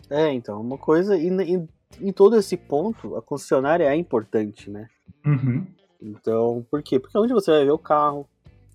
É, 0.09 0.33
então, 0.33 0.61
uma 0.61 0.79
coisa, 0.79 1.17
e 1.17 1.29
em, 1.29 1.69
em 2.01 2.13
todo 2.13 2.37
esse 2.37 2.57
ponto, 2.57 3.17
a 3.17 3.23
concessionária 3.23 3.85
é 3.85 3.97
importante, 3.97 4.71
né? 4.71 4.89
Uhum. 5.25 5.67
Então, 6.01 6.67
por 6.71 6.83
quê? 6.83 6.99
Porque 6.99 7.17
é 7.17 7.21
onde 7.21 7.33
você 7.33 7.51
vai 7.51 7.65
ver 7.65 7.71
o 7.71 7.79
carro, 7.79 8.29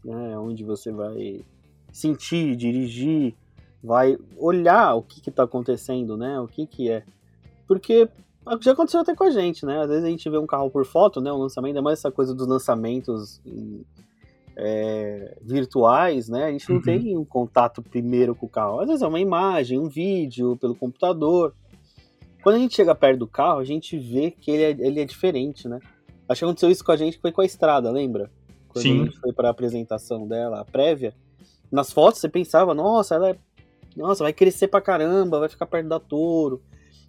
né? 0.04 0.34
É 0.34 0.38
onde 0.38 0.64
você 0.64 0.92
vai 0.92 1.42
sentir, 1.92 2.56
dirigir, 2.56 3.36
vai 3.84 4.18
olhar 4.38 4.96
o 4.96 5.02
que 5.02 5.30
está 5.30 5.44
acontecendo, 5.44 6.18
né? 6.18 6.40
O 6.40 6.48
que 6.48 6.66
que 6.66 6.90
é. 6.90 7.04
Porque 7.68 8.10
já 8.62 8.72
aconteceu 8.72 9.00
até 9.02 9.16
com 9.16 9.24
a 9.24 9.30
gente, 9.30 9.66
né? 9.66 9.82
Às 9.82 9.90
vezes 9.90 10.04
a 10.04 10.10
gente 10.10 10.30
vê 10.30 10.38
um 10.38 10.48
carro 10.48 10.70
por 10.70 10.86
foto, 10.86 11.20
né? 11.22 11.32
Um 11.32 11.38
lançamento, 11.38 11.70
ainda 11.70 11.82
mais 11.82 12.00
essa 12.00 12.12
coisa 12.12 12.34
dos 12.34 12.48
lançamentos 12.48 13.42
é, 14.56 15.38
virtuais, 15.42 16.28
né? 16.28 16.46
A 16.46 16.52
gente 16.52 16.68
não 16.70 16.78
uhum. 16.78 16.82
tem 16.82 17.18
um 17.18 17.26
contato 17.26 17.82
primeiro 17.82 18.34
com 18.34 18.48
o 18.48 18.50
carro. 18.50 18.80
Às 18.80 18.88
vezes 18.88 19.02
é 19.02 19.08
uma 19.08 19.20
imagem, 19.20 19.80
um 19.80 19.88
vídeo 19.88 20.58
pelo 20.58 20.76
computador. 20.76 21.54
quando 22.42 22.56
a 22.56 22.60
gente 22.60 22.76
chega 22.76 22.96
perto 22.96 23.20
do 23.20 23.28
carro, 23.28 23.60
a 23.60 23.66
gente 23.66 23.98
vê 23.98 24.32
que 24.32 24.50
ele 24.50 24.64
é, 24.64 24.88
ele 24.88 25.00
é 25.00 25.06
diferente, 25.06 25.68
né? 25.68 25.80
Acho 26.28 26.40
que 26.40 26.46
aconteceu 26.46 26.72
isso 26.72 26.84
com 26.84 26.92
a 26.92 26.98
gente, 26.98 27.20
foi 27.20 27.32
com 27.32 27.42
a 27.42 27.46
estrada, 27.46 27.92
lembra? 27.92 28.32
Quando 28.68 28.84
Sim. 28.84 29.02
a 29.02 29.06
gente 29.06 29.20
foi 29.20 29.32
pra 29.32 29.50
apresentação 29.50 30.28
dela, 30.28 30.60
a 30.60 30.66
prévia. 30.66 31.14
Nas 31.72 31.92
fotos 31.92 32.20
você 32.20 32.28
pensava, 32.28 32.74
nossa, 32.74 33.16
ela 33.16 33.30
é. 33.30 33.38
Nossa, 33.96 34.24
vai 34.24 34.34
crescer 34.34 34.68
pra 34.68 34.82
caramba, 34.82 35.40
vai 35.40 35.50
ficar 35.50 35.66
perto 35.66 35.88
da 35.88 36.00
Toro. 36.00 36.62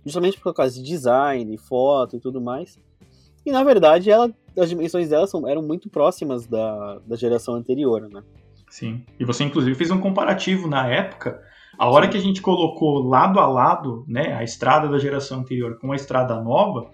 Justamente 0.05 0.41
por 0.41 0.55
causa 0.55 0.75
de 0.75 0.83
design, 0.83 1.57
foto 1.59 2.17
e 2.17 2.21
tudo 2.21 2.41
mais. 2.41 2.79
E 3.45 3.51
na 3.51 3.63
verdade, 3.65 4.11
ela, 4.11 4.31
as 4.59 4.69
dimensões 4.69 5.09
dela 5.09 5.27
são, 5.27 5.47
eram 5.47 5.63
muito 5.63 5.89
próximas 5.89 6.47
da, 6.47 6.99
da 7.07 7.17
geração 7.17 7.55
anterior, 7.55 8.09
né? 8.09 8.23
Sim. 8.71 9.05
E 9.19 9.25
você, 9.25 9.45
inclusive, 9.45 9.75
fez 9.75 9.91
um 9.91 10.01
comparativo 10.01 10.69
na 10.69 10.87
época. 10.87 11.41
A 11.79 11.89
hora 11.89 12.09
que 12.09 12.17
a 12.17 12.21
gente 12.21 12.43
colocou 12.43 13.03
lado 13.03 13.39
a 13.39 13.47
lado, 13.47 14.05
né, 14.09 14.35
a 14.35 14.43
estrada 14.43 14.89
da 14.89 14.99
geração 14.99 15.41
anterior 15.41 15.79
com 15.79 15.93
a 15.93 15.97
estrada 15.97 16.41
nova, 16.41 16.91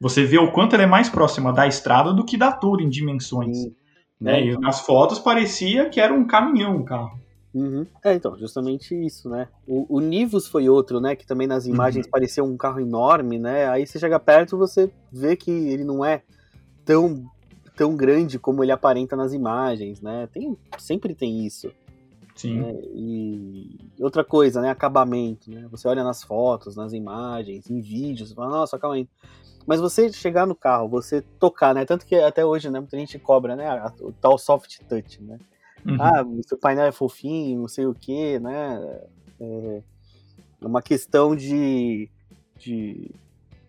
você 0.00 0.24
vê 0.24 0.38
o 0.38 0.52
quanto 0.52 0.74
ela 0.74 0.82
é 0.82 0.86
mais 0.86 1.08
próxima 1.08 1.52
da 1.52 1.66
estrada 1.66 2.12
do 2.12 2.24
que 2.24 2.36
da 2.36 2.52
Toro 2.52 2.82
em 2.82 2.88
dimensões. 2.88 3.56
Sim. 3.56 3.74
Né? 4.20 4.40
É. 4.40 4.46
E 4.46 4.58
nas 4.58 4.80
fotos 4.80 5.18
parecia 5.18 5.88
que 5.88 6.00
era 6.00 6.12
um 6.12 6.26
caminhão 6.26 6.76
o 6.76 6.84
carro. 6.84 7.18
Uhum. 7.54 7.86
É, 8.04 8.12
então, 8.14 8.36
justamente 8.36 8.94
isso, 8.94 9.28
né? 9.28 9.48
O, 9.66 9.96
o 9.96 10.00
Nivus 10.00 10.48
foi 10.48 10.68
outro, 10.68 11.00
né? 11.00 11.14
Que 11.14 11.24
também 11.24 11.46
nas 11.46 11.66
imagens 11.66 12.06
parecia 12.06 12.42
um 12.42 12.56
carro 12.56 12.80
enorme, 12.80 13.38
né? 13.38 13.68
Aí 13.68 13.86
você 13.86 13.98
chega 13.98 14.18
perto 14.18 14.58
você 14.58 14.90
vê 15.12 15.36
que 15.36 15.52
ele 15.52 15.84
não 15.84 16.04
é 16.04 16.22
tão, 16.84 17.24
tão 17.76 17.96
grande 17.96 18.40
como 18.40 18.64
ele 18.64 18.72
aparenta 18.72 19.14
nas 19.14 19.32
imagens, 19.32 20.00
né? 20.00 20.28
Tem, 20.32 20.56
sempre 20.78 21.14
tem 21.14 21.46
isso. 21.46 21.70
Sim. 22.34 22.58
né? 22.58 22.74
E 22.92 23.78
outra 24.00 24.24
coisa, 24.24 24.60
né? 24.60 24.68
Acabamento, 24.70 25.48
né? 25.48 25.68
Você 25.70 25.86
olha 25.86 26.02
nas 26.02 26.24
fotos, 26.24 26.74
nas 26.74 26.92
imagens, 26.92 27.70
em 27.70 27.80
vídeos, 27.80 28.30
você 28.30 28.34
fala, 28.34 28.50
nossa, 28.50 28.74
acabamento. 28.74 29.10
Mas 29.64 29.80
você 29.80 30.12
chegar 30.12 30.44
no 30.44 30.56
carro, 30.56 30.88
você 30.88 31.22
tocar, 31.38 31.72
né? 31.72 31.84
Tanto 31.84 32.04
que 32.04 32.16
até 32.16 32.44
hoje, 32.44 32.68
né? 32.68 32.80
Muita 32.80 32.98
gente 32.98 33.16
cobra, 33.16 33.54
né? 33.54 33.92
O 34.00 34.12
tal 34.12 34.36
soft 34.36 34.80
touch, 34.88 35.22
né? 35.22 35.38
Uhum. 35.86 35.96
ah, 36.00 36.24
seu 36.46 36.58
painel 36.58 36.86
é 36.86 36.92
fofinho, 36.92 37.60
não 37.60 37.68
sei 37.68 37.86
o 37.86 37.94
que, 37.94 38.38
né? 38.38 39.00
É 39.40 39.82
uma 40.66 40.80
questão 40.80 41.36
de, 41.36 42.08
de 42.58 43.10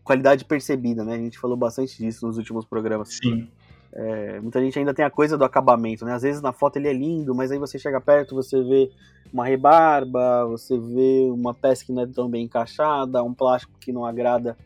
qualidade 0.04 0.46
percebida, 0.46 1.04
né? 1.04 1.16
A 1.16 1.18
gente 1.18 1.38
falou 1.38 1.58
bastante 1.58 1.98
disso 1.98 2.26
nos 2.26 2.38
últimos 2.38 2.66
programas. 2.66 3.18
Sim. 3.22 3.48
É, 3.92 4.40
muita 4.42 4.60
gente 4.62 4.78
ainda 4.78 4.94
tem 4.94 5.06
a 5.06 5.10
coisa 5.10 5.38
do 5.38 5.46
acabamento, 5.46 6.06
né? 6.06 6.14
Às 6.14 6.22
vezes 6.22 6.42
na 6.42 6.52
foto 6.52 6.78
ele 6.78 6.88
é 6.88 6.94
lindo, 6.94 7.34
mas 7.34 7.52
aí 7.52 7.58
você 7.58 7.80
chega 7.80 8.00
perto, 8.02 8.36
você 8.36 8.62
vê 8.62 8.92
uma 9.32 9.46
rebarba, 9.46 10.46
você 10.46 10.78
vê 10.78 11.30
uma 11.32 11.54
peça 11.54 11.86
que 11.86 11.94
não 11.94 12.04
é 12.04 12.08
tão 12.08 12.30
bem 12.30 12.44
encaixada, 12.44 13.24
um 13.24 13.34
plástico 13.34 13.74
que 13.80 13.94
não 13.94 14.06
agrada 14.06 14.58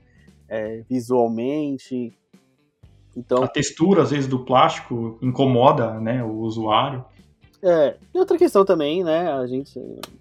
é, 0.48 0.84
visualmente. 0.90 2.12
Então, 3.16 3.44
A 3.44 3.48
textura, 3.48 4.02
às 4.02 4.12
vezes, 4.12 4.28
do 4.28 4.40
plástico 4.40 5.18
incomoda 5.22 6.00
né, 6.00 6.24
o 6.24 6.40
usuário. 6.40 7.06
É, 7.62 7.96
e 8.14 8.18
outra 8.20 8.38
questão 8.38 8.64
também, 8.64 9.04
né? 9.04 9.32
A 9.34 9.46
gente, 9.46 9.80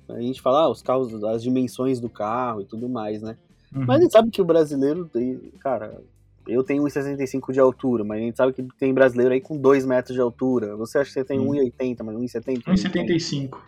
a 0.09 0.21
gente 0.21 0.40
fala 0.42 0.62
ah, 0.62 0.68
os 0.68 0.83
carros, 0.83 1.23
as 1.25 1.42
dimensões 1.42 2.00
do 2.00 2.09
carro 2.09 2.61
e 2.61 2.64
tudo 2.64 2.88
mais, 2.88 3.23
né? 3.23 3.37
Uhum. 3.75 3.85
Mas 3.87 3.99
a 3.99 4.02
gente 4.02 4.12
sabe 4.12 4.30
que 4.30 4.42
o 4.42 4.45
brasileiro, 4.45 5.04
tem- 5.07 5.52
cara, 5.61 6.00
eu 6.47 6.64
tenho 6.64 6.83
1,65 6.83 7.52
de 7.52 7.61
altura, 7.61 8.02
mas 8.02 8.18
a 8.18 8.23
gente 8.25 8.37
sabe 8.37 8.52
que 8.52 8.62
tem 8.78 8.92
brasileiro 8.92 9.33
aí 9.35 9.40
com 9.40 9.57
2 9.57 9.85
metros 9.87 10.14
de 10.14 10.21
altura. 10.21 10.75
Você 10.76 10.99
acha 10.99 11.09
que 11.09 11.14
você 11.14 11.25
tem 11.25 11.38
Sim. 11.38 11.47
1,80, 11.47 12.02
mas 12.02 12.16
1,70? 12.16 12.64
1,75. 12.66 13.59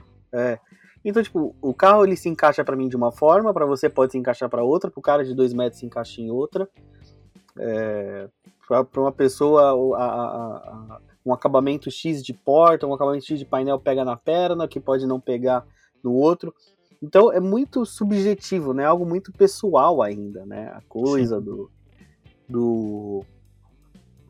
Então, 1.04 1.22
tipo, 1.22 1.54
o 1.62 1.72
carro 1.72 2.04
ele 2.04 2.16
se 2.16 2.28
encaixa 2.28 2.62
pra 2.64 2.76
mim 2.76 2.88
de 2.88 2.96
uma 2.96 3.10
forma, 3.12 3.54
pra 3.54 3.64
você 3.64 3.88
pode 3.88 4.12
se 4.12 4.18
encaixar 4.18 4.50
pra 4.50 4.62
outra, 4.62 4.90
pro 4.90 5.00
cara 5.00 5.24
de 5.24 5.34
2 5.34 5.52
metros 5.54 5.80
se 5.80 5.86
encaixa 5.86 6.20
em 6.20 6.30
outra. 6.30 6.68
É, 7.58 8.28
pra, 8.66 8.84
pra 8.84 9.00
uma 9.00 9.12
pessoa, 9.12 9.62
a- 9.96 10.04
a- 10.04 10.94
a- 10.96 11.00
um 11.24 11.32
acabamento 11.32 11.90
X 11.90 12.22
de 12.22 12.32
porta, 12.32 12.86
um 12.86 12.94
acabamento 12.94 13.26
X 13.26 13.38
de 13.38 13.44
painel 13.44 13.78
pega 13.78 14.04
na 14.04 14.16
perna, 14.16 14.66
que 14.68 14.80
pode 14.80 15.06
não 15.06 15.20
pegar 15.20 15.64
no 16.02 16.12
outro. 16.14 16.54
Então 17.02 17.32
é 17.32 17.40
muito 17.40 17.84
subjetivo, 17.86 18.72
né? 18.74 18.84
Algo 18.84 19.06
muito 19.06 19.32
pessoal 19.32 20.02
ainda, 20.02 20.44
né? 20.46 20.70
A 20.74 20.80
coisa 20.88 21.40
do 21.40 21.70
do, 22.48 23.24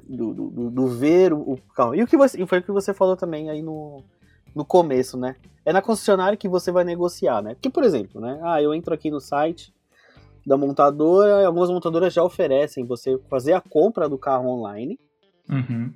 do, 0.05 0.35
do- 0.35 0.71
do- 0.71 0.87
ver 0.89 1.33
o, 1.33 1.59
carro. 1.75 1.95
E 1.95 2.03
o 2.03 2.07
que 2.07 2.17
você, 2.17 2.45
foi 2.47 2.59
o 2.59 2.63
que 2.63 2.71
você 2.73 2.93
falou 2.93 3.17
também 3.17 3.49
aí 3.49 3.63
no, 3.63 4.03
no 4.55 4.65
começo, 4.65 5.17
né? 5.17 5.37
É 5.65 5.73
na 5.73 5.81
concessionária 5.81 6.37
que 6.37 6.49
você 6.49 6.71
vai 6.71 6.85
negociar, 6.85 7.43
né? 7.43 7.55
Porque, 7.55 7.71
por 7.71 7.83
exemplo, 7.83 8.21
né? 8.21 8.39
Ah, 8.43 8.61
eu 8.63 8.75
entro 8.75 8.93
aqui 8.93 9.11
no 9.11 9.21
site 9.21 9.73
da 10.47 10.57
montadora, 10.57 11.43
e 11.43 11.45
algumas 11.45 11.71
montadoras 11.71 12.13
já 12.13 12.23
oferecem 12.23 12.85
você 12.85 13.19
fazer 13.29 13.53
a 13.53 13.61
compra 13.61 14.09
do 14.09 14.19
carro 14.19 14.49
online. 14.49 14.99
Uhum. 15.49 15.93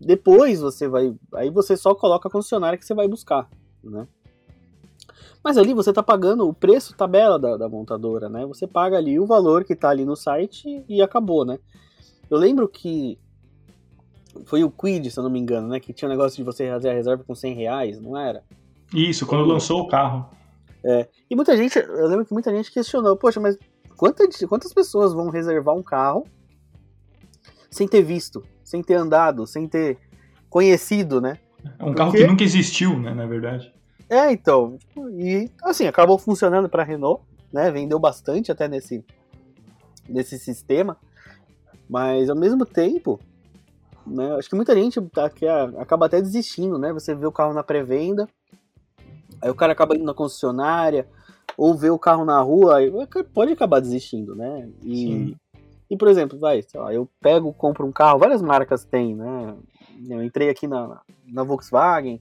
Depois 0.00 0.60
você 0.60 0.86
vai. 0.86 1.14
Aí 1.34 1.50
você 1.50 1.76
só 1.76 1.94
coloca 1.94 2.28
a 2.28 2.30
concessionária 2.30 2.78
que 2.78 2.84
você 2.84 2.94
vai 2.94 3.08
buscar, 3.08 3.48
né? 3.82 4.06
Mas 5.42 5.58
ali 5.58 5.74
você 5.74 5.92
tá 5.92 6.02
pagando 6.02 6.48
o 6.48 6.54
preço 6.54 6.96
tabela 6.96 7.38
da, 7.38 7.56
da 7.56 7.68
montadora, 7.68 8.28
né? 8.28 8.46
Você 8.46 8.66
paga 8.66 8.96
ali 8.96 9.18
o 9.18 9.26
valor 9.26 9.64
que 9.64 9.76
tá 9.76 9.90
ali 9.90 10.04
no 10.04 10.16
site 10.16 10.84
e 10.88 11.02
acabou, 11.02 11.44
né? 11.44 11.58
Eu 12.30 12.38
lembro 12.38 12.66
que 12.68 13.18
foi 14.46 14.64
o 14.64 14.70
Quid, 14.70 15.10
se 15.10 15.18
eu 15.18 15.22
não 15.22 15.30
me 15.30 15.38
engano, 15.38 15.68
né? 15.68 15.80
Que 15.80 15.92
tinha 15.92 16.08
um 16.08 16.12
negócio 16.12 16.36
de 16.36 16.42
você 16.42 16.68
fazer 16.68 16.90
a 16.90 16.94
reserva 16.94 17.22
com 17.24 17.34
100 17.34 17.54
reais, 17.54 18.00
não 18.00 18.16
era? 18.16 18.42
Isso, 18.92 19.26
quando 19.26 19.44
lançou 19.44 19.80
o 19.80 19.88
carro. 19.88 20.30
E 21.30 21.36
muita 21.36 21.56
gente, 21.56 21.78
eu 21.78 22.06
lembro 22.08 22.24
que 22.24 22.32
muita 22.32 22.50
gente 22.50 22.70
questionou, 22.70 23.16
poxa, 23.16 23.40
mas 23.40 23.58
quanta, 23.96 24.24
quantas 24.48 24.72
pessoas 24.72 25.12
vão 25.12 25.30
reservar 25.30 25.74
um 25.74 25.82
carro 25.82 26.26
sem 27.70 27.88
ter 27.88 28.02
visto, 28.02 28.42
sem 28.64 28.82
ter 28.82 28.94
andado, 28.94 29.46
sem 29.46 29.68
ter 29.68 29.98
conhecido, 30.48 31.20
né? 31.20 31.38
É 31.78 31.84
um 31.84 31.94
carro 31.94 32.10
Porque- 32.10 32.24
que 32.24 32.30
nunca 32.30 32.44
existiu, 32.44 32.98
né, 32.98 33.12
na 33.14 33.26
verdade. 33.26 33.72
É, 34.08 34.30
então, 34.32 34.78
e 35.18 35.50
assim, 35.62 35.86
acabou 35.86 36.18
funcionando 36.18 36.68
para 36.68 36.82
a 36.82 36.86
Renault, 36.86 37.22
né? 37.52 37.70
Vendeu 37.70 37.98
bastante 37.98 38.52
até 38.52 38.68
nesse, 38.68 39.04
nesse 40.08 40.38
sistema, 40.38 40.96
mas 41.88 42.28
ao 42.28 42.36
mesmo 42.36 42.66
tempo, 42.66 43.18
né? 44.06 44.34
Acho 44.36 44.48
que 44.48 44.56
muita 44.56 44.74
gente 44.74 45.00
tá, 45.08 45.30
que 45.30 45.46
acaba 45.46 46.06
até 46.06 46.20
desistindo, 46.20 46.78
né? 46.78 46.92
Você 46.92 47.14
vê 47.14 47.26
o 47.26 47.32
carro 47.32 47.54
na 47.54 47.62
pré-venda, 47.62 48.28
aí 49.40 49.50
o 49.50 49.54
cara 49.54 49.72
acaba 49.72 49.94
indo 49.94 50.04
na 50.04 50.14
concessionária, 50.14 51.08
ou 51.56 51.74
vê 51.74 51.88
o 51.88 51.98
carro 51.98 52.24
na 52.24 52.38
rua, 52.40 52.76
aí 52.78 52.92
pode 53.32 53.52
acabar 53.52 53.80
desistindo, 53.80 54.34
né? 54.34 54.68
E, 54.82 54.96
Sim. 55.06 55.36
E 55.90 55.96
por 55.96 56.08
exemplo, 56.08 56.38
vai, 56.38 56.62
sei 56.62 56.80
lá, 56.80 56.92
eu 56.92 57.08
pego, 57.20 57.52
compro 57.52 57.86
um 57.86 57.92
carro, 57.92 58.18
várias 58.18 58.42
marcas 58.42 58.84
têm, 58.84 59.14
né? 59.14 59.54
Eu 60.08 60.22
entrei 60.22 60.50
aqui 60.50 60.66
na, 60.66 61.00
na 61.26 61.42
Volkswagen, 61.42 62.20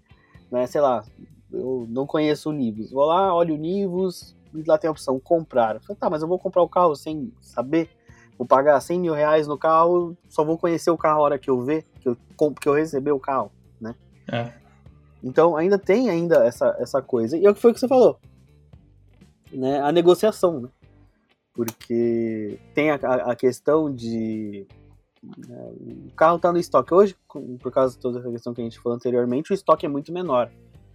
né? 0.52 0.68
Sei 0.68 0.82
lá, 0.82 1.04
eu 1.52 1.86
não 1.90 2.06
conheço 2.06 2.50
o 2.50 2.54
Nivus. 2.54 2.92
Vou 2.92 3.06
lá, 3.06 3.34
olho 3.34 3.56
o 3.56 3.58
Nivus, 3.58 4.36
e 4.54 4.64
lá 4.68 4.78
tem 4.78 4.88
a 4.88 4.92
opção 4.92 5.20
comprar. 5.20 5.76
Eu 5.76 5.82
falei, 5.82 5.98
tá, 5.98 6.10
mas 6.10 6.22
eu 6.22 6.28
vou 6.28 6.40
comprar 6.40 6.62
o 6.62 6.70
carro 6.70 6.96
sem 6.96 7.32
saber. 7.42 7.90
Vou 8.38 8.48
pagar 8.48 8.80
100 8.80 9.00
mil 9.00 9.14
reais 9.14 9.48
no 9.48 9.58
carro, 9.58 10.18
só 10.28 10.44
vou 10.44 10.58
conhecer 10.58 10.90
o 10.90 10.98
carro 10.98 11.20
a 11.20 11.24
hora 11.24 11.40
que 11.40 11.50
eu 11.50 11.62
ver, 11.62 11.86
que 12.00 12.10
eu, 12.10 12.18
que 12.60 12.68
eu 12.68 12.74
receber 12.74 13.12
o 13.12 13.20
carro, 13.20 13.52
né? 13.80 13.96
É. 14.32 14.52
Então 15.24 15.56
ainda 15.56 15.78
tem 15.78 16.10
ainda 16.10 16.46
essa, 16.46 16.76
essa 16.80 17.02
coisa. 17.02 17.38
E 17.38 17.46
é 17.46 17.50
o 17.50 17.54
que 17.54 17.62
foi 17.62 17.74
que 17.74 17.80
você 17.80 17.88
falou. 17.88 18.20
Né? 19.52 19.80
A 19.80 19.92
negociação, 19.92 20.60
né? 20.60 20.70
Porque 21.54 22.60
tem 22.74 22.90
a, 22.92 22.96
a- 22.96 23.36
questão 23.36 23.94
de. 23.94 24.66
né, 25.48 25.72
o 26.10 26.12
carro 26.16 26.40
tá 26.40 26.52
no 26.52 26.58
estoque. 26.60 26.94
Hoje, 26.94 27.16
por 27.60 27.72
causa 27.72 27.94
de 27.96 28.00
toda 28.02 28.20
essa 28.20 28.30
questão 28.32 28.54
que 28.54 28.62
a 28.62 28.64
gente 28.64 28.80
falou 28.80 28.96
anteriormente, 28.96 29.52
o 29.52 29.54
estoque 29.54 29.86
é 29.86 29.90
muito 29.90 30.12
menor. 30.12 30.50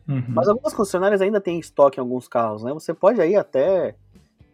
Uhum. 0.08 0.24
Mas 0.28 0.48
algumas 0.48 0.72
concessionárias 0.74 1.20
ainda 1.20 1.40
têm 1.40 1.58
estoque 1.60 1.98
em 1.98 2.02
alguns 2.02 2.26
carros, 2.26 2.62
né? 2.64 2.72
Você 2.72 2.92
pode 2.92 3.20
aí 3.20 3.36
até. 3.36 3.94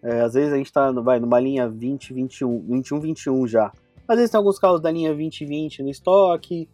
é, 0.03 0.21
às 0.21 0.35
vezes 0.35 0.53
a 0.53 0.57
gente 0.57 0.73
tá 0.73 0.93
no- 0.93 1.03
vai, 1.03 1.19
numa 1.19 1.41
linha 1.41 1.69
20, 1.69 2.13
21, 2.13 2.61
21, 2.69 3.01
21 3.01 3.47
já. 3.47 3.73
Às 4.07 4.17
vezes 4.17 4.31
tem 4.31 4.37
alguns 4.39 4.59
carros 4.59 4.81
da 4.83 4.91
linha 4.91 5.09
2020 5.15 5.83
no 5.83 5.89
estoque. 5.89 6.69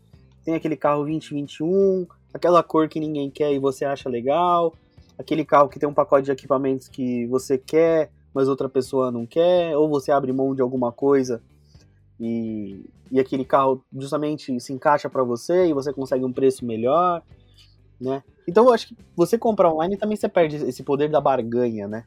Tem 0.44 0.54
aquele 0.56 0.74
carro 0.76 1.04
2021, 1.04 2.06
aquela 2.34 2.62
cor 2.62 2.88
que 2.88 2.98
ninguém 2.98 3.30
quer 3.30 3.52
e 3.52 3.58
você 3.60 3.84
acha 3.84 4.08
legal. 4.08 4.74
Aquele 5.16 5.44
carro 5.44 5.68
que 5.68 5.78
tem 5.78 5.88
um 5.88 5.94
pacote 5.94 6.24
de 6.24 6.32
equipamentos 6.32 6.88
que 6.88 7.26
você 7.26 7.56
quer, 7.58 8.10
mas 8.34 8.48
outra 8.48 8.68
pessoa 8.68 9.10
não 9.10 9.26
quer. 9.26 9.76
Ou 9.76 9.88
você 9.88 10.10
abre 10.12 10.32
mão 10.32 10.54
de 10.54 10.62
alguma 10.62 10.92
coisa 10.92 11.42
e, 12.18 12.84
e 13.10 13.18
aquele 13.18 13.44
carro 13.44 13.82
justamente 13.96 14.58
se 14.60 14.72
encaixa 14.72 15.08
para 15.08 15.22
você 15.22 15.66
e 15.68 15.72
você 15.72 15.92
consegue 15.92 16.24
um 16.24 16.32
preço 16.32 16.64
melhor, 16.64 17.22
né? 18.00 18.22
Então 18.46 18.66
eu 18.66 18.72
acho 18.72 18.88
que 18.88 18.96
você 19.16 19.38
comprar 19.38 19.72
online 19.72 19.96
também 19.96 20.16
você 20.16 20.28
perde 20.28 20.56
esse 20.56 20.82
poder 20.82 21.08
da 21.08 21.20
barganha, 21.20 21.86
né? 21.88 22.04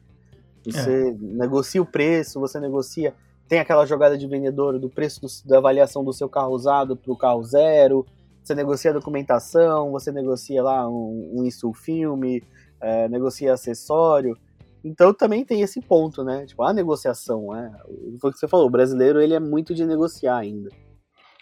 Você 0.64 1.16
negocia 1.20 1.82
o 1.82 1.86
preço, 1.86 2.40
você 2.40 2.58
negocia. 2.58 3.14
Tem 3.46 3.58
aquela 3.58 3.84
jogada 3.84 4.16
de 4.16 4.26
vendedor 4.26 4.78
do 4.78 4.88
preço 4.88 5.20
do- 5.20 5.48
da 5.48 5.58
avaliação 5.58 6.02
do 6.02 6.12
seu 6.12 6.28
carro 6.28 6.54
usado 6.54 6.96
para 6.96 7.12
o 7.12 7.16
carro 7.16 7.44
zero. 7.44 8.06
Você 8.42 8.54
negocia 8.54 8.90
a 8.90 8.94
documentação, 8.94 9.90
você 9.90 10.10
negocia 10.10 10.62
lá 10.62 10.88
um, 10.88 11.32
um 11.34 11.44
isso 11.44 11.72
filme, 11.72 12.42
é, 12.80 13.08
negocia 13.08 13.52
acessório. 13.52 14.36
Então 14.84 15.14
também 15.14 15.44
tem 15.44 15.62
esse 15.62 15.80
ponto, 15.80 16.22
né? 16.22 16.44
Tipo, 16.44 16.62
a 16.62 16.72
negociação, 16.72 17.48
né? 17.52 17.72
Foi 18.20 18.30
o 18.30 18.32
que 18.32 18.38
você 18.38 18.46
falou, 18.46 18.66
o 18.66 18.70
brasileiro 18.70 19.20
ele 19.20 19.32
é 19.32 19.40
muito 19.40 19.74
de 19.74 19.86
negociar 19.86 20.36
ainda. 20.36 20.68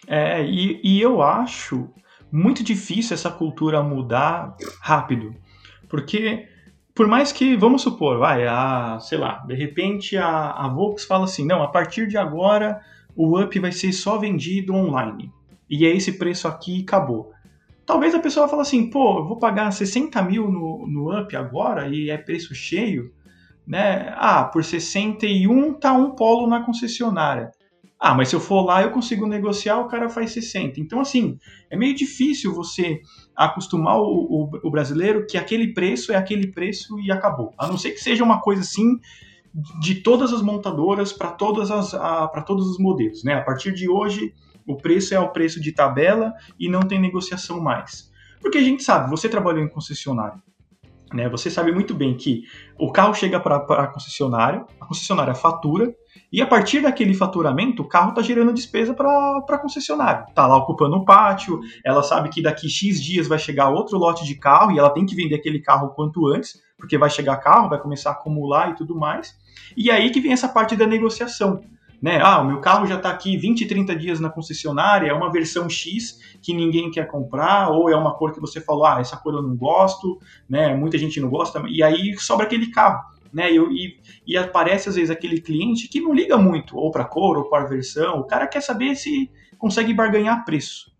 É, 0.07 0.43
e, 0.45 0.79
e 0.83 1.01
eu 1.01 1.21
acho 1.21 1.89
muito 2.31 2.63
difícil 2.63 3.13
essa 3.13 3.29
cultura 3.29 3.83
mudar 3.83 4.55
rápido. 4.79 5.35
Porque, 5.89 6.47
por 6.95 7.07
mais 7.07 7.31
que, 7.31 7.55
vamos 7.55 7.81
supor, 7.81 8.17
vai, 8.17 8.47
a, 8.47 8.97
sei 8.99 9.17
lá, 9.17 9.43
de 9.45 9.53
repente 9.53 10.17
a, 10.17 10.51
a 10.51 10.67
Volks 10.69 11.05
fala 11.05 11.25
assim, 11.25 11.45
não, 11.45 11.61
a 11.61 11.67
partir 11.67 12.07
de 12.07 12.17
agora 12.17 12.81
o 13.15 13.39
up 13.39 13.59
vai 13.59 13.71
ser 13.71 13.91
só 13.91 14.17
vendido 14.17 14.73
online. 14.73 15.31
E 15.69 15.85
é 15.85 15.95
esse 15.95 16.13
preço 16.13 16.47
aqui 16.47 16.79
e 16.79 16.83
acabou. 16.83 17.31
Talvez 17.85 18.15
a 18.15 18.19
pessoa 18.19 18.47
fale 18.47 18.61
assim, 18.61 18.89
pô, 18.89 19.19
eu 19.19 19.25
vou 19.25 19.37
pagar 19.37 19.69
60 19.71 20.21
mil 20.23 20.49
no, 20.49 20.87
no 20.87 21.19
up 21.19 21.35
agora 21.35 21.87
e 21.89 22.09
é 22.09 22.17
preço 22.17 22.55
cheio, 22.55 23.11
né? 23.65 24.13
Ah, 24.17 24.43
por 24.43 24.63
61 24.63 25.73
tá 25.73 25.93
um 25.93 26.11
polo 26.11 26.47
na 26.47 26.63
concessionária. 26.63 27.51
Ah, 27.99 28.13
mas 28.13 28.27
se 28.27 28.35
eu 28.35 28.39
for 28.41 28.65
lá 28.65 28.81
eu 28.81 28.91
consigo 28.91 29.25
negociar, 29.25 29.79
o 29.79 29.87
cara 29.87 30.09
faz 30.09 30.31
60. 30.31 30.79
Então, 30.79 30.99
assim, 30.99 31.37
é 31.69 31.77
meio 31.77 31.95
difícil 31.95 32.53
você 32.53 32.99
acostumar 33.33 33.97
o, 33.97 34.03
o, 34.03 34.49
o 34.61 34.69
brasileiro 34.69 35.25
que 35.25 35.37
aquele 35.37 35.73
preço 35.73 36.11
é 36.11 36.17
aquele 36.17 36.47
preço 36.51 36.99
e 36.99 37.11
acabou. 37.11 37.53
A 37.57 37.65
não 37.65 37.77
ser 37.77 37.91
que 37.91 38.01
seja 38.01 38.23
uma 38.23 38.41
coisa 38.41 38.61
assim 38.61 38.99
de 39.79 39.95
todas 39.95 40.33
as 40.33 40.41
montadoras 40.41 41.13
para 41.13 41.31
todas 41.31 41.69
as 41.69 41.91
para 41.91 42.41
todos 42.41 42.67
os 42.67 42.77
modelos, 42.77 43.23
né? 43.23 43.35
A 43.35 43.41
partir 43.41 43.73
de 43.73 43.87
hoje 43.87 44.33
o 44.67 44.75
preço 44.75 45.13
é 45.13 45.19
o 45.19 45.29
preço 45.29 45.61
de 45.61 45.71
tabela 45.71 46.33
e 46.59 46.67
não 46.67 46.81
tem 46.81 46.99
negociação 46.99 47.61
mais. 47.61 48.11
Porque 48.41 48.57
a 48.57 48.63
gente 48.63 48.83
sabe, 48.83 49.09
você 49.09 49.29
trabalhou 49.29 49.63
em 49.63 49.69
concessionário, 49.69 50.41
né? 51.13 51.29
Você 51.29 51.49
sabe 51.49 51.71
muito 51.71 51.93
bem 51.93 52.15
que 52.15 52.43
o 52.79 52.91
carro 52.91 53.13
chega 53.13 53.39
para 53.39 53.57
a 53.57 53.87
concessionária, 53.87 54.65
a 54.79 54.85
concessionária 54.85 55.35
fatura, 55.35 55.93
e 56.31 56.41
a 56.41 56.47
partir 56.47 56.81
daquele 56.81 57.13
faturamento, 57.13 57.83
o 57.83 57.87
carro 57.87 58.09
está 58.09 58.21
gerando 58.21 58.51
despesa 58.51 58.93
para 58.93 59.09
a 59.47 59.57
concessionária. 59.57 60.25
Está 60.27 60.47
lá 60.47 60.57
ocupando 60.57 60.95
o 60.95 61.05
pátio, 61.05 61.59
ela 61.85 62.01
sabe 62.01 62.29
que 62.29 62.41
daqui 62.41 62.67
X 62.67 63.01
dias 63.01 63.27
vai 63.27 63.37
chegar 63.37 63.69
outro 63.69 63.97
lote 63.97 64.25
de 64.25 64.35
carro 64.35 64.71
e 64.71 64.79
ela 64.79 64.89
tem 64.89 65.05
que 65.05 65.15
vender 65.15 65.35
aquele 65.35 65.59
carro 65.59 65.89
quanto 65.89 66.27
antes, 66.27 66.61
porque 66.77 66.97
vai 66.97 67.09
chegar 67.09 67.37
carro, 67.37 67.69
vai 67.69 67.79
começar 67.79 68.09
a 68.09 68.13
acumular 68.13 68.71
e 68.71 68.75
tudo 68.75 68.95
mais. 68.95 69.35
E 69.77 69.91
aí 69.91 70.09
que 70.09 70.19
vem 70.19 70.33
essa 70.33 70.49
parte 70.49 70.75
da 70.75 70.87
negociação 70.87 71.61
né? 72.03 72.19
Ah, 72.21 72.41
o 72.41 72.45
meu 72.45 72.59
carro 72.59 72.85
já 72.85 72.95
está 72.97 73.09
aqui 73.09 73.37
20, 73.37 73.65
30 73.65 73.95
dias 73.95 74.19
na 74.19 74.29
concessionária, 74.29 75.07
é 75.07 75.13
uma 75.13 75.31
versão 75.31 75.69
X 75.69 76.19
que 76.41 76.53
ninguém 76.53 76.91
quer 76.91 77.07
comprar, 77.07 77.69
ou 77.69 77.89
é 77.89 77.95
uma 77.95 78.13
cor 78.13 78.33
que 78.33 78.41
você 78.41 78.59
falou, 78.59 78.85
ah, 78.85 78.99
essa 78.99 79.15
cor 79.15 79.33
eu 79.33 79.41
não 79.41 79.55
gosto, 79.55 80.19
né? 80.49 80.75
Muita 80.75 80.97
gente 80.97 81.21
não 81.21 81.29
gosta, 81.29 81.63
e 81.69 81.81
aí 81.81 82.13
sobra 82.17 82.45
aquele 82.45 82.69
carro. 82.71 83.13
Né, 83.31 83.51
e, 83.51 83.97
e, 84.27 84.37
aparece 84.37 84.89
às 84.89 84.93
vezes 84.93 85.09
aquele 85.09 85.41
cliente 85.41 85.87
que 85.87 85.99
não 85.99 86.13
liga 86.13 86.37
muito, 86.37 86.77
ou 86.77 86.91
para 86.91 87.03
cor, 87.03 87.35
ou 87.35 87.49
para 87.49 87.65
versão, 87.65 88.19
o 88.19 88.25
cara 88.25 88.45
quer 88.45 88.61
saber 88.61 88.95
se 88.95 89.31
consegue 89.57 89.91
barganhar 89.91 90.45
preço. 90.45 90.91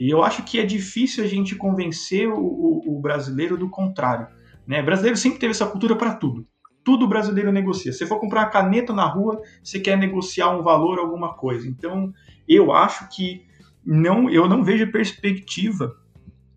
E 0.00 0.08
eu 0.08 0.22
acho 0.22 0.42
que 0.42 0.58
é 0.58 0.64
difícil 0.64 1.22
a 1.22 1.26
gente 1.26 1.54
convencer 1.54 2.26
o, 2.28 2.38
o, 2.38 2.96
o 2.96 3.00
brasileiro 3.00 3.58
do 3.58 3.68
contrário. 3.68 4.26
Né? 4.66 4.80
O 4.80 4.84
brasileiro 4.86 5.18
sempre 5.18 5.38
teve 5.38 5.50
essa 5.50 5.66
cultura 5.66 5.94
para 5.94 6.14
tudo 6.14 6.46
tudo 6.84 7.06
brasileiro 7.06 7.52
negocia. 7.52 7.92
Se 7.92 8.06
for 8.06 8.18
comprar 8.18 8.42
uma 8.42 8.50
caneta 8.50 8.92
na 8.92 9.06
rua, 9.06 9.40
você 9.62 9.78
quer 9.78 9.96
negociar 9.96 10.50
um 10.50 10.62
valor, 10.62 10.98
alguma 10.98 11.34
coisa. 11.34 11.66
Então, 11.66 12.12
eu 12.48 12.72
acho 12.72 13.08
que 13.08 13.46
não, 13.84 14.28
eu 14.30 14.48
não 14.48 14.62
vejo 14.64 14.90
perspectiva 14.90 15.96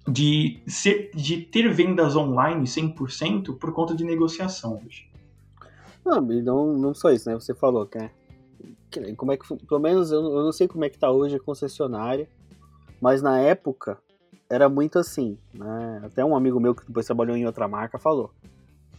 de, 0.07 0.61
ser, 0.67 1.11
de 1.13 1.41
ter 1.41 1.71
vendas 1.71 2.15
online 2.15 2.63
100% 2.63 3.57
por 3.57 3.71
conta 3.73 3.95
de 3.95 4.03
negociação 4.03 4.81
hoje. 4.85 5.09
Não, 6.03 6.21
não, 6.21 6.77
não 6.77 6.93
só 6.93 7.11
isso, 7.11 7.29
né? 7.29 7.35
Você 7.35 7.53
falou 7.53 7.85
que, 7.85 7.97
é, 7.97 8.11
que 8.91 9.15
como 9.15 9.31
é 9.31 9.37
que, 9.37 9.47
pelo 9.65 9.79
menos 9.79 10.11
eu, 10.11 10.21
eu 10.21 10.43
não 10.43 10.51
sei 10.51 10.67
como 10.67 10.85
é 10.85 10.89
que 10.89 10.99
tá 10.99 11.09
hoje 11.09 11.35
a 11.35 11.39
concessionária, 11.39 12.29
mas 13.01 13.21
na 13.21 13.39
época 13.39 13.97
era 14.47 14.69
muito 14.69 14.99
assim, 14.99 15.37
né? 15.53 16.01
Até 16.03 16.23
um 16.23 16.35
amigo 16.35 16.59
meu 16.59 16.75
que 16.75 16.85
depois 16.85 17.07
trabalhou 17.07 17.35
em 17.35 17.45
outra 17.45 17.67
marca 17.67 17.97
falou 17.97 18.31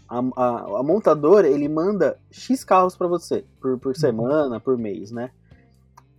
a, 0.09 0.19
a, 0.19 0.81
a 0.81 0.83
montadora 0.83 1.49
ele 1.49 1.69
manda 1.69 2.19
X 2.31 2.65
carros 2.65 2.97
para 2.97 3.07
você 3.07 3.45
por, 3.61 3.79
por 3.79 3.89
uhum. 3.89 3.95
semana, 3.95 4.61
por 4.61 4.77
mês, 4.79 5.11
né? 5.11 5.31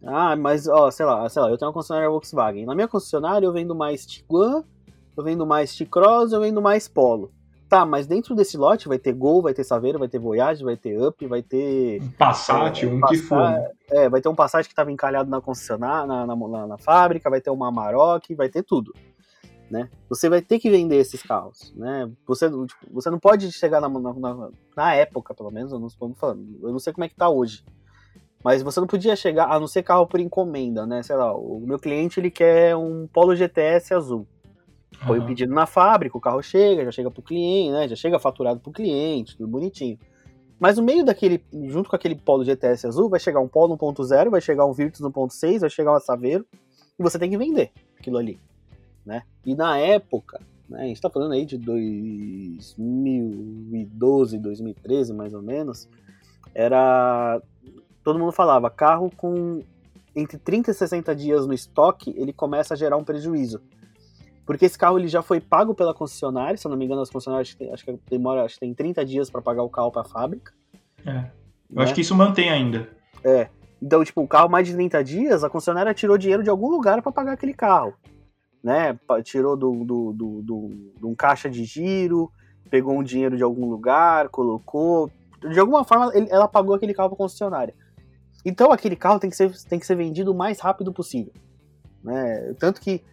Ah, 0.06 0.36
mas 0.36 0.67
ó, 0.67 0.91
sei 0.91 1.06
lá, 1.06 1.28
sei 1.28 1.41
lá, 1.41 1.50
eu 1.50 1.58
tenho 1.58 1.69
uma 1.69 1.73
concessionária 1.73 2.10
Volkswagen. 2.10 2.65
Na 2.65 2.76
minha 2.76 2.88
concessionária 2.88 3.45
eu 3.45 3.54
vendo 3.54 3.76
mais 3.76 4.06
Tiguan, 4.06 4.63
eu 5.15 5.23
vendo 5.23 5.45
mais 5.45 5.76
T-Cross, 5.76 6.32
eu 6.32 6.39
vendo 6.39 6.62
mais 6.62 6.88
Polo. 6.88 7.32
Tá, 7.67 7.86
mas 7.86 8.08
dentro 8.08 8.34
desse 8.34 8.56
lote 8.56 8.88
vai 8.88 8.97
ter 8.97 9.12
Gol, 9.12 9.41
vai 9.41 9.54
ter 9.54 9.63
Saveiro, 9.63 10.00
vai 10.00 10.08
ter 10.08 10.19
Voyage, 10.19 10.63
vai 10.63 10.78
ter 10.78 11.02
Up, 11.02 11.26
vai 11.28 11.41
ter. 11.41 12.02
Passat, 12.17 12.86
é, 12.86 12.88
um 12.88 13.02
Passat, 13.02 13.17
que 13.17 13.28
for. 13.28 13.41
É, 13.91 14.08
vai 14.08 14.21
ter 14.21 14.30
um 14.30 14.36
Passat 14.36 14.65
que 14.65 14.71
estava 14.71 14.89
encalhado 14.89 15.30
na 15.30 15.41
concessionária, 15.41 16.08
na, 16.08 16.26
na, 16.26 16.36
na, 16.36 16.67
na, 16.67 16.78
fábrica, 16.78 17.30
vai 17.30 17.41
ter 17.41 17.50
uma 17.50 17.67
Amarok, 17.67 18.34
vai 18.36 18.47
ter 18.47 18.63
tudo 18.63 18.93
né? 19.69 19.89
Você 20.10 20.30
vai 20.30 20.41
ter 20.41 20.60
que 20.60 20.69
vender 20.69 20.97
esses 20.97 21.21
carros, 21.21 21.73
né? 21.75 22.10
Você, 22.25 22.49
tipo, 22.49 22.88
você 22.91 23.10
não 23.10 23.19
pode 23.19 23.51
chegar 23.51 23.82
na, 23.82 23.89
na, 23.89 24.49
na, 24.75 24.93
época, 24.93 25.34
pelo 25.34 25.51
menos, 25.51 25.71
eu 25.71 25.80
não 25.80 25.88
estou 25.88 26.13
falando, 26.15 26.60
eu 26.63 26.71
não 26.71 26.80
sei 26.80 26.93
como 26.93 27.03
é 27.03 27.10
que 27.10 27.15
tá 27.15 27.30
hoje, 27.30 27.63
mas 28.43 28.63
você 28.63 28.80
não 28.80 28.88
podia 28.88 29.15
chegar, 29.15 29.51
a 29.51 29.60
não 29.60 29.67
ser 29.67 29.84
carro 29.84 30.08
por 30.08 30.19
encomenda, 30.19 30.86
né? 30.86 31.03
Sei 31.03 31.15
lá, 31.15 31.36
o 31.36 31.60
meu 31.60 31.77
cliente 31.77 32.19
ele 32.19 32.32
quer 32.32 32.75
um 32.75 33.08
Polo 33.08 33.36
GTS 33.36 33.93
azul. 33.93 34.27
Foi 35.06 35.19
o 35.19 35.21
uhum. 35.21 35.27
pedido 35.27 35.53
na 35.53 35.65
fábrica, 35.65 36.17
o 36.17 36.21
carro 36.21 36.41
chega, 36.41 36.86
já 36.86 36.91
chega 36.91 37.12
pro 37.12 37.21
cliente, 37.21 37.71
né? 37.71 37.88
Já 37.88 37.95
chega 37.95 38.17
faturado 38.17 38.60
pro 38.60 38.71
cliente, 38.71 39.36
tudo 39.36 39.49
bonitinho. 39.49 39.99
Mas 40.60 40.77
no 40.77 40.84
meio 40.84 41.06
daquele, 41.06 41.43
junto 41.67 41.89
com 41.89 41.95
aquele 41.95 42.15
Polo 42.15 42.43
GTS 42.43 42.88
azul, 42.88 43.10
vai 43.10 43.19
chegar 43.19 43.41
um 43.41 43.47
Polo 43.47 43.77
1.0, 43.77 44.30
vai 44.30 44.41
chegar 44.41 44.65
um 44.65 44.73
Virtus 44.73 45.01
1.6, 45.01 45.60
vai 45.60 45.69
chegar 45.69 45.95
um 45.95 45.99
Saveiro, 45.99 46.47
e 46.97 47.03
você 47.03 47.19
tem 47.19 47.30
que 47.30 47.38
vender 47.38 47.71
aquilo 47.99 48.17
ali 48.17 48.39
né? 49.08 49.24
E 49.46 49.56
na 49.56 49.78
época, 49.78 50.41
né, 50.70 50.82
a 50.82 50.84
gente 50.84 50.98
está 50.98 51.10
falando 51.10 51.32
aí 51.32 51.46
de 51.46 51.58
2012, 51.58 54.38
2013 54.38 55.13
mais 55.13 55.34
ou 55.34 55.41
menos, 55.41 55.88
era 56.54 57.41
todo 58.04 58.20
mundo 58.20 58.34
falava 58.34 58.70
carro 58.70 59.10
com 59.15 59.63
entre 60.13 60.38
30 60.38 60.72
e 60.72 60.74
60 60.74 61.15
dias 61.15 61.48
no 61.48 61.54
estoque, 61.54 62.13
ele 62.17 62.34
começa 62.34 62.74
a 62.74 62.78
gerar 62.78 62.98
um 62.98 63.04
prejuízo. 63.04 63.62
Porque 64.46 64.65
esse 64.65 64.78
carro 64.78 64.98
ele 64.98 65.08
já 65.08 65.22
foi 65.22 65.39
pago 65.39 65.74
pela 65.76 65.93
concessionária, 65.93 66.58
se 66.58 66.65
eu 66.65 66.72
não 66.72 66.78
me 66.78 66.86
engano, 66.86 67.02
as 67.02 67.10
concessionárias 67.10 67.50
acho 67.50 67.58
que, 67.58 67.70
acho 67.70 67.86
que 67.86 68.00
demora, 68.10 68.43
acho 68.43 68.56
que 68.56 68.62
tem 68.62 68.74
30 68.74 69.06
dias 69.06 69.30
para 69.30 69.41
pagar 69.41 69.62
o 69.63 69.70
carro 69.70 69.91
para 69.91 70.02
a 70.02 70.06
fábrica. 70.06 70.54
É. 71.06 71.30
Eu 71.70 71.76
né? 71.76 71.84
acho 71.84 71.93
que 71.93 72.02
isso 72.02 72.15
mantém 72.15 72.50
ainda. 72.50 72.89
É. 73.24 73.50
Então, 73.82 74.04
tipo, 74.04 74.22
o 74.22 74.28
carro 74.28 74.50
mais 74.50 74.67
de 74.67 74.74
30 74.74 75.04
dias, 75.04 75.43
a 75.43 75.50
concessionária 75.50 75.93
tirou 75.93 76.17
dinheiro 76.17 76.43
de 76.43 76.50
algum 76.50 76.70
lugar 76.70 77.02
para 77.02 77.12
pagar 77.12 77.34
aquele 77.34 77.54
carro 77.54 77.93
né? 78.63 78.98
Tirou 79.24 79.56
do, 79.56 79.84
do, 79.84 80.13
do, 80.13 80.41
do, 80.41 81.08
um 81.08 81.15
caixa 81.15 81.50
de 81.50 81.63
giro, 81.63 82.32
pegou 82.70 82.98
um 82.98 83.04
dinheiro 83.04 83.38
de 83.38 83.43
algum 83.43 83.70
lugar, 83.70 84.30
colocou. 84.30 85.12
De 85.50 85.60
alguma 85.60 85.84
forma, 85.84 86.12
ele, 86.15 86.28
ela 86.30 86.48
pagou 86.48 86.76
aquele 86.76 86.93
carro 86.93 87.10
para 87.10 87.17
concessionária. 87.17 87.74
Então, 88.46 88.72
aquele 88.72 88.96
carro 88.96 89.20
tem 89.20 89.30
que 89.30 89.36
ser, 89.36 89.52
tem 89.67 89.80
que 89.80 89.86
ser 89.86 89.96
vendido 89.96 90.32
o 90.32 90.36
mais 90.36 90.60
rápido 90.60 90.93
possível. 90.93 91.34
Né? 92.04 92.54
Tanto 92.60 92.80
que, 92.80 93.04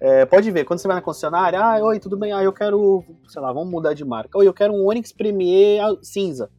é, 0.00 0.24
pode 0.24 0.50
ver, 0.50 0.64
quando 0.64 0.78
você 0.78 0.86
vai 0.86 0.96
na 0.96 1.02
concessionária, 1.02 1.60
ah, 1.60 1.78
oi, 1.82 1.98
tudo 1.98 2.16
bem, 2.16 2.32
ah, 2.32 2.42
eu 2.42 2.52
quero, 2.52 3.04
sei 3.26 3.42
lá, 3.42 3.52
vamos 3.52 3.70
mudar 3.70 3.94
de 3.94 4.04
marca. 4.04 4.38
Oi, 4.38 4.46
eu 4.46 4.54
quero 4.54 4.72
um 4.72 4.86
Onix 4.86 5.12
Premier 5.12 5.80
cinza. 6.02 6.50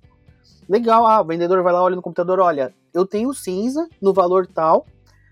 Legal, 0.67 1.05
ah, 1.05 1.21
o 1.21 1.25
vendedor 1.25 1.63
vai 1.63 1.73
lá, 1.73 1.81
olha 1.81 1.95
no 1.95 2.01
computador, 2.01 2.39
olha, 2.39 2.73
eu 2.93 3.05
tenho 3.05 3.33
cinza 3.33 3.87
no 4.01 4.13
valor 4.13 4.45
tal, 4.45 4.85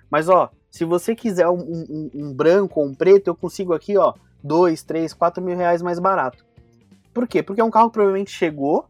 mas 0.10 0.30
ó, 0.30 0.50
se 0.78 0.86
você 0.86 1.16
quiser 1.16 1.48
um, 1.50 1.58
um, 1.58 2.12
um 2.14 2.34
branco 2.34 2.80
ou 2.80 2.86
um 2.86 2.94
preto, 2.94 3.30
eu 3.30 3.36
consigo 3.36 3.74
aqui, 3.74 3.98
ó, 3.98 4.14
2, 4.44 4.84
3, 4.84 5.12
4 5.12 5.44
mil 5.44 5.58
reais 5.58 5.82
mais 5.82 5.98
barato. 5.98 6.46
Por 7.12 7.28
quê? 7.28 7.42
Porque 7.42 7.60
é 7.60 7.64
um 7.64 7.72
carro 7.72 7.88
que 7.88 7.94
provavelmente 7.94 8.30
chegou, 8.30 8.86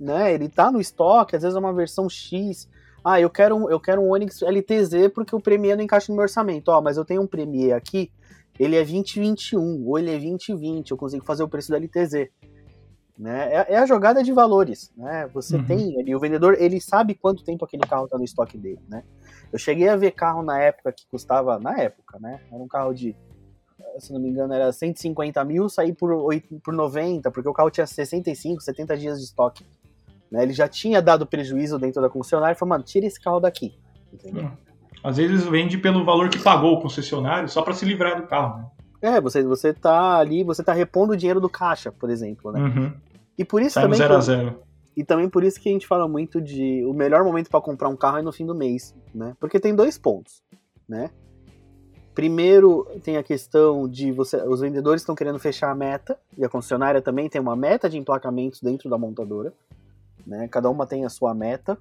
né? 0.00 0.34
Ele 0.34 0.48
tá 0.48 0.72
no 0.72 0.80
estoque, 0.80 1.36
às 1.36 1.42
vezes 1.42 1.54
é 1.54 1.60
uma 1.60 1.72
versão 1.72 2.10
X. 2.10 2.68
Ah, 3.04 3.20
eu 3.20 3.30
quero 3.30 3.54
um, 3.54 3.70
eu 3.70 3.78
quero 3.78 4.02
um 4.02 4.10
Onix 4.10 4.42
LTZ 4.42 5.12
porque 5.14 5.34
o 5.34 5.40
Premier 5.40 5.76
não 5.76 5.84
encaixa 5.84 6.10
no 6.10 6.16
meu 6.16 6.24
orçamento. 6.24 6.72
Ó, 6.72 6.82
mas 6.82 6.96
eu 6.96 7.04
tenho 7.04 7.22
um 7.22 7.26
Premier 7.28 7.76
aqui, 7.76 8.10
ele 8.58 8.74
é 8.74 8.82
2021 8.82 9.86
ou 9.86 9.96
ele 9.96 10.10
é 10.10 10.18
2020, 10.18 10.90
eu 10.90 10.96
consigo 10.96 11.24
fazer 11.24 11.44
o 11.44 11.48
preço 11.48 11.70
do 11.70 11.76
LTZ. 11.76 12.30
Né? 13.16 13.48
É, 13.54 13.74
é 13.74 13.78
a 13.78 13.86
jogada 13.86 14.24
de 14.24 14.32
valores, 14.32 14.90
né? 14.96 15.28
Você 15.32 15.56
uhum. 15.56 15.64
tem 15.64 16.00
ali, 16.00 16.16
o 16.16 16.20
vendedor, 16.20 16.56
ele 16.58 16.80
sabe 16.80 17.14
quanto 17.14 17.44
tempo 17.44 17.64
aquele 17.64 17.82
carro 17.82 18.06
está 18.06 18.18
no 18.18 18.24
estoque 18.24 18.58
dele, 18.58 18.80
né? 18.88 19.04
Eu 19.52 19.58
cheguei 19.58 19.88
a 19.88 19.96
ver 19.96 20.10
carro 20.12 20.42
na 20.42 20.58
época 20.60 20.92
que 20.92 21.06
custava, 21.10 21.58
na 21.58 21.78
época, 21.78 22.18
né? 22.20 22.40
Era 22.52 22.62
um 22.62 22.68
carro 22.68 22.92
de, 22.92 23.16
se 23.98 24.12
não 24.12 24.20
me 24.20 24.28
engano, 24.28 24.52
era 24.52 24.70
150 24.72 25.42
mil, 25.44 25.68
sair 25.68 25.94
por, 25.94 26.12
8, 26.12 26.60
por 26.62 26.74
90, 26.74 27.30
porque 27.30 27.48
o 27.48 27.52
carro 27.52 27.70
tinha 27.70 27.86
65, 27.86 28.60
70 28.60 28.96
dias 28.96 29.18
de 29.18 29.24
estoque. 29.24 29.64
Né? 30.30 30.42
Ele 30.42 30.52
já 30.52 30.68
tinha 30.68 31.00
dado 31.00 31.26
prejuízo 31.26 31.78
dentro 31.78 32.02
da 32.02 32.08
concessionária 32.08 32.54
e 32.54 32.58
falou, 32.58 32.70
mano, 32.70 32.84
tira 32.84 33.06
esse 33.06 33.20
carro 33.20 33.40
daqui. 33.40 33.74
Entendeu? 34.12 34.44
Hum. 34.44 34.50
Às 35.02 35.16
vezes 35.16 35.44
vende 35.46 35.78
pelo 35.78 36.04
valor 36.04 36.28
que 36.28 36.38
pagou 36.38 36.74
o 36.74 36.80
concessionário, 36.80 37.48
só 37.48 37.62
para 37.62 37.72
se 37.72 37.84
livrar 37.84 38.20
do 38.20 38.26
carro, 38.26 38.58
né? 38.58 38.66
É, 39.00 39.20
você, 39.20 39.44
você 39.44 39.72
tá 39.72 40.18
ali, 40.18 40.42
você 40.42 40.62
tá 40.62 40.72
repondo 40.72 41.12
o 41.12 41.16
dinheiro 41.16 41.40
do 41.40 41.48
caixa, 41.48 41.92
por 41.92 42.10
exemplo, 42.10 42.50
né? 42.50 42.60
Uhum. 42.60 42.92
E 43.38 43.44
por 43.44 43.62
isso 43.62 43.74
Sai 43.74 43.84
também. 43.84 43.96
Zero 43.96 44.16
a 44.16 44.20
zero. 44.20 44.62
E 44.98 45.04
também 45.04 45.28
por 45.28 45.44
isso 45.44 45.60
que 45.60 45.68
a 45.68 45.72
gente 45.72 45.86
fala 45.86 46.08
muito 46.08 46.40
de 46.40 46.84
o 46.84 46.92
melhor 46.92 47.22
momento 47.22 47.48
para 47.48 47.60
comprar 47.60 47.88
um 47.88 47.94
carro 47.94 48.18
é 48.18 48.22
no 48.22 48.32
fim 48.32 48.44
do 48.44 48.52
mês, 48.52 48.96
né? 49.14 49.36
Porque 49.38 49.60
tem 49.60 49.72
dois 49.72 49.96
pontos, 49.96 50.42
né? 50.88 51.10
Primeiro, 52.12 52.84
tem 53.04 53.16
a 53.16 53.22
questão 53.22 53.88
de 53.88 54.10
você, 54.10 54.38
os 54.38 54.60
vendedores 54.60 55.02
estão 55.02 55.14
querendo 55.14 55.38
fechar 55.38 55.70
a 55.70 55.74
meta, 55.76 56.18
e 56.36 56.44
a 56.44 56.48
concessionária 56.48 57.00
também 57.00 57.28
tem 57.28 57.40
uma 57.40 57.54
meta 57.54 57.88
de 57.88 57.96
emplacamentos 57.96 58.60
dentro 58.60 58.90
da 58.90 58.98
montadora, 58.98 59.52
né? 60.26 60.48
Cada 60.48 60.68
uma 60.68 60.84
tem 60.84 61.04
a 61.04 61.08
sua 61.08 61.32
meta 61.32 61.78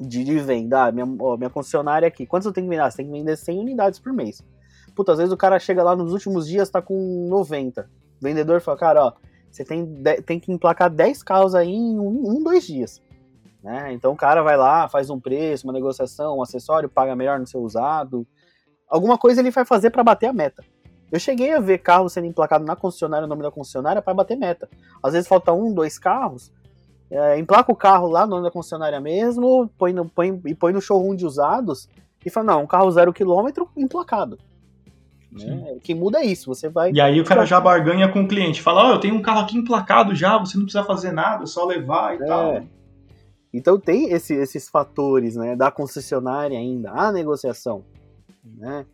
de, 0.00 0.24
de 0.24 0.38
venda. 0.38 0.86
Ah, 0.86 0.92
minha, 0.92 1.06
ó, 1.20 1.36
minha 1.36 1.50
concessionária 1.50 2.08
aqui, 2.08 2.24
quantos 2.24 2.46
eu 2.46 2.54
tenho 2.54 2.68
que 2.68 2.70
vender? 2.70 2.84
Ah, 2.84 2.90
você 2.90 2.96
tem 2.96 3.06
que 3.06 3.12
vender 3.12 3.36
100 3.36 3.60
unidades 3.60 4.00
por 4.00 4.14
mês. 4.14 4.42
Puta, 4.96 5.12
às 5.12 5.18
vezes 5.18 5.30
o 5.30 5.36
cara 5.36 5.58
chega 5.58 5.82
lá 5.82 5.94
nos 5.94 6.14
últimos 6.14 6.48
dias, 6.48 6.70
tá 6.70 6.80
com 6.80 7.28
90. 7.28 7.82
O 7.82 7.86
vendedor 8.24 8.62
fala, 8.62 8.78
cara, 8.78 9.04
ó, 9.04 9.12
você 9.52 9.64
tem, 9.64 9.86
tem 10.24 10.40
que 10.40 10.50
emplacar 10.50 10.90
10 10.90 11.22
carros 11.22 11.54
aí 11.54 11.70
em 11.70 11.98
um, 11.98 12.30
um, 12.30 12.42
dois 12.42 12.66
dias. 12.66 13.02
Né? 13.62 13.92
Então 13.92 14.12
o 14.12 14.16
cara 14.16 14.42
vai 14.42 14.56
lá, 14.56 14.88
faz 14.88 15.10
um 15.10 15.20
preço, 15.20 15.66
uma 15.66 15.72
negociação, 15.72 16.38
um 16.38 16.42
acessório, 16.42 16.88
paga 16.88 17.14
melhor 17.14 17.38
no 17.38 17.46
seu 17.46 17.60
usado. 17.60 18.26
Alguma 18.88 19.18
coisa 19.18 19.40
ele 19.40 19.50
vai 19.50 19.64
fazer 19.64 19.90
para 19.90 20.02
bater 20.02 20.26
a 20.26 20.32
meta. 20.32 20.64
Eu 21.12 21.20
cheguei 21.20 21.52
a 21.52 21.60
ver 21.60 21.78
carros 21.78 22.14
sendo 22.14 22.26
emplacados 22.26 22.66
na 22.66 22.74
concessionária, 22.74 23.26
no 23.26 23.28
nome 23.28 23.42
da 23.42 23.50
concessionária, 23.50 24.00
para 24.00 24.14
bater 24.14 24.36
meta. 24.36 24.68
Às 25.02 25.12
vezes 25.12 25.28
falta 25.28 25.52
um, 25.52 25.72
dois 25.72 25.98
carros, 25.98 26.50
é, 27.10 27.38
emplaca 27.38 27.70
o 27.70 27.76
carro 27.76 28.08
lá 28.08 28.24
no 28.24 28.30
nome 28.30 28.44
da 28.44 28.50
concessionária 28.50 28.98
mesmo, 28.98 29.68
põe 29.76 29.92
no, 29.92 30.08
põe, 30.08 30.40
e 30.46 30.54
põe 30.54 30.72
no 30.72 30.80
showroom 30.80 31.14
de 31.14 31.26
usados 31.26 31.86
e 32.24 32.30
fala, 32.30 32.54
não, 32.54 32.62
um 32.62 32.66
carro 32.66 32.90
zero 32.90 33.12
quilômetro 33.12 33.68
emplacado. 33.76 34.38
Né? 35.32 35.72
O 35.76 35.80
que 35.80 35.94
muda 35.94 36.18
é 36.18 36.26
isso, 36.26 36.46
você 36.46 36.68
vai. 36.68 36.92
E 36.92 37.00
aí 37.00 37.20
o 37.20 37.24
cara 37.24 37.46
já 37.46 37.58
barganha 37.58 38.08
com 38.08 38.22
o 38.22 38.28
cliente, 38.28 38.60
fala, 38.60 38.84
ó, 38.84 38.90
oh, 38.90 38.94
eu 38.94 39.00
tenho 39.00 39.14
um 39.14 39.22
carro 39.22 39.40
aqui 39.40 39.56
emplacado 39.56 40.14
já, 40.14 40.36
você 40.36 40.56
não 40.58 40.64
precisa 40.64 40.84
fazer 40.84 41.12
nada, 41.12 41.44
é 41.44 41.46
só 41.46 41.64
levar 41.64 42.14
e 42.14 42.22
é. 42.22 42.26
tal. 42.26 42.62
Então 43.52 43.78
tem 43.78 44.10
esse, 44.10 44.34
esses 44.34 44.68
fatores, 44.68 45.36
né, 45.36 45.56
da 45.56 45.70
concessionária 45.70 46.58
ainda, 46.58 46.90
a 46.90 47.12
negociação, 47.12 47.84
né, 48.44 48.86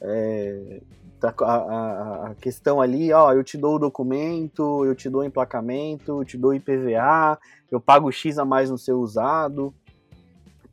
é, 0.00 0.80
tá, 1.20 1.34
a, 1.40 1.54
a, 1.54 2.30
a, 2.30 2.34
questão 2.34 2.80
ali, 2.80 3.12
ó, 3.12 3.32
eu 3.32 3.44
te 3.44 3.58
dou 3.58 3.76
o 3.76 3.78
documento, 3.78 4.84
eu 4.86 4.94
te 4.94 5.10
dou 5.10 5.20
o 5.20 5.24
emplacamento, 5.24 6.20
eu 6.20 6.24
te 6.24 6.38
dou 6.38 6.54
IPVA, 6.54 7.38
eu 7.70 7.80
pago 7.80 8.10
X 8.10 8.38
a 8.38 8.46
mais 8.46 8.70
no 8.70 8.78
seu 8.78 8.98
usado, 8.98 9.74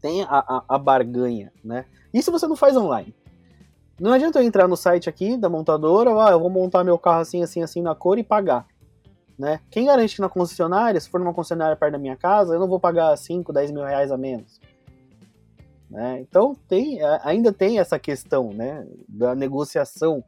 tem 0.01 0.23
a, 0.23 0.27
a, 0.29 0.63
a 0.69 0.77
barganha, 0.77 1.51
né, 1.63 1.85
isso 2.13 2.31
você 2.31 2.47
não 2.47 2.55
faz 2.55 2.77
online, 2.77 3.13
não 3.99 4.11
adianta 4.11 4.39
eu 4.39 4.43
entrar 4.43 4.67
no 4.67 4.75
site 4.75 5.07
aqui 5.07 5.37
da 5.37 5.49
montadora, 5.49 6.09
ah, 6.21 6.31
eu 6.31 6.39
vou 6.39 6.49
montar 6.49 6.83
meu 6.83 6.97
carro 6.97 7.21
assim, 7.21 7.41
assim, 7.41 7.63
assim 7.63 7.81
na 7.81 7.95
cor 7.95 8.17
e 8.17 8.23
pagar. 8.23 8.67
Né? 9.37 9.61
Quem 9.69 9.85
garante 9.85 10.15
que 10.15 10.21
na 10.21 10.29
concessionária, 10.29 10.99
se 10.99 11.09
for 11.09 11.19
numa 11.19 11.33
concessionária 11.33 11.75
perto 11.75 11.93
da 11.93 11.97
minha 11.97 12.15
casa, 12.15 12.53
eu 12.53 12.59
não 12.59 12.67
vou 12.67 12.79
pagar 12.79 13.15
5, 13.15 13.51
10 13.53 13.71
mil 13.71 13.83
reais 13.83 14.11
a 14.11 14.17
menos? 14.17 14.59
Né? 15.89 16.19
Então 16.21 16.55
tem, 16.67 16.99
ainda 17.23 17.53
tem 17.53 17.79
essa 17.79 17.97
questão 17.97 18.51
né, 18.51 18.85
da 19.07 19.33
negociação, 19.33 20.23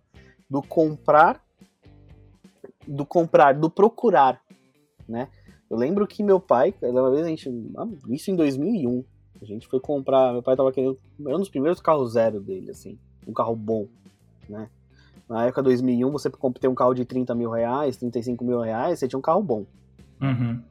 do 0.49 0.61
comprar, 0.61 1.43
do 2.87 3.05
comprar, 3.05 3.53
do 3.53 3.69
procurar. 3.69 4.41
Né? 5.07 5.27
Eu 5.69 5.75
lembro 5.75 6.07
que 6.07 6.23
meu 6.23 6.39
pai, 6.39 6.73
uma 6.81 7.11
vez 7.11 7.25
a 7.25 7.29
gente, 7.29 7.49
isso 8.09 8.31
em 8.31 8.35
2001, 8.35 9.03
a 9.41 9.45
gente 9.45 9.67
foi 9.67 9.81
comprar, 9.81 10.31
meu 10.31 10.41
pai 10.41 10.55
tava 10.55 10.71
querendo, 10.71 10.97
era 11.25 11.35
um 11.35 11.39
dos 11.39 11.49
primeiros 11.49 11.81
carros 11.81 12.13
zero 12.13 12.39
dele, 12.39 12.71
assim 12.71 12.97
um 13.27 13.33
carro 13.33 13.55
bom, 13.55 13.87
né? 14.49 14.69
Na 15.27 15.45
época 15.45 15.61
2001, 15.61 16.09
você 16.09 16.29
ter 16.59 16.67
um 16.67 16.75
carro 16.75 16.93
de 16.93 17.03
30 17.03 17.35
mil 17.35 17.49
reais, 17.49 17.97
35 17.97 18.45
mil 18.45 18.61
reais, 18.61 18.97
você 18.97 19.07
tinha 19.07 19.19
um 19.19 19.21
carro 19.21 19.43
bom. 19.43 19.65
Uhum. 20.21 20.61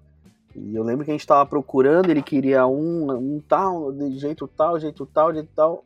E 0.54 0.74
eu 0.74 0.82
lembro 0.82 1.04
que 1.04 1.10
a 1.10 1.14
gente 1.14 1.26
tava 1.26 1.44
procurando, 1.44 2.08
ele 2.08 2.22
queria 2.22 2.66
um, 2.66 3.10
um 3.12 3.40
tal, 3.46 3.92
de 3.92 4.18
jeito 4.18 4.48
tal, 4.48 4.80
jeito 4.80 5.04
tal, 5.04 5.34
jeito 5.34 5.50
tal. 5.54 5.84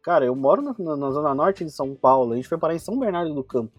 Cara, 0.00 0.24
eu 0.24 0.36
moro 0.36 0.62
na, 0.62 0.96
na, 0.96 1.10
zona 1.10 1.34
norte 1.34 1.64
de 1.64 1.70
São 1.72 1.94
Paulo, 1.96 2.32
a 2.32 2.36
gente 2.36 2.48
foi 2.48 2.56
parar 2.56 2.74
em 2.74 2.78
São 2.78 2.96
Bernardo 2.96 3.34
do 3.34 3.42
Campo. 3.42 3.72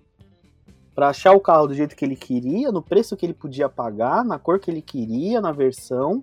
Pra 0.93 1.09
achar 1.09 1.31
o 1.31 1.39
carro 1.39 1.67
do 1.67 1.73
jeito 1.73 1.95
que 1.95 2.03
ele 2.03 2.15
queria, 2.15 2.71
no 2.71 2.81
preço 2.81 3.15
que 3.15 3.25
ele 3.25 3.33
podia 3.33 3.69
pagar, 3.69 4.25
na 4.25 4.37
cor 4.37 4.59
que 4.59 4.69
ele 4.69 4.81
queria, 4.81 5.39
na 5.39 5.51
versão. 5.51 6.21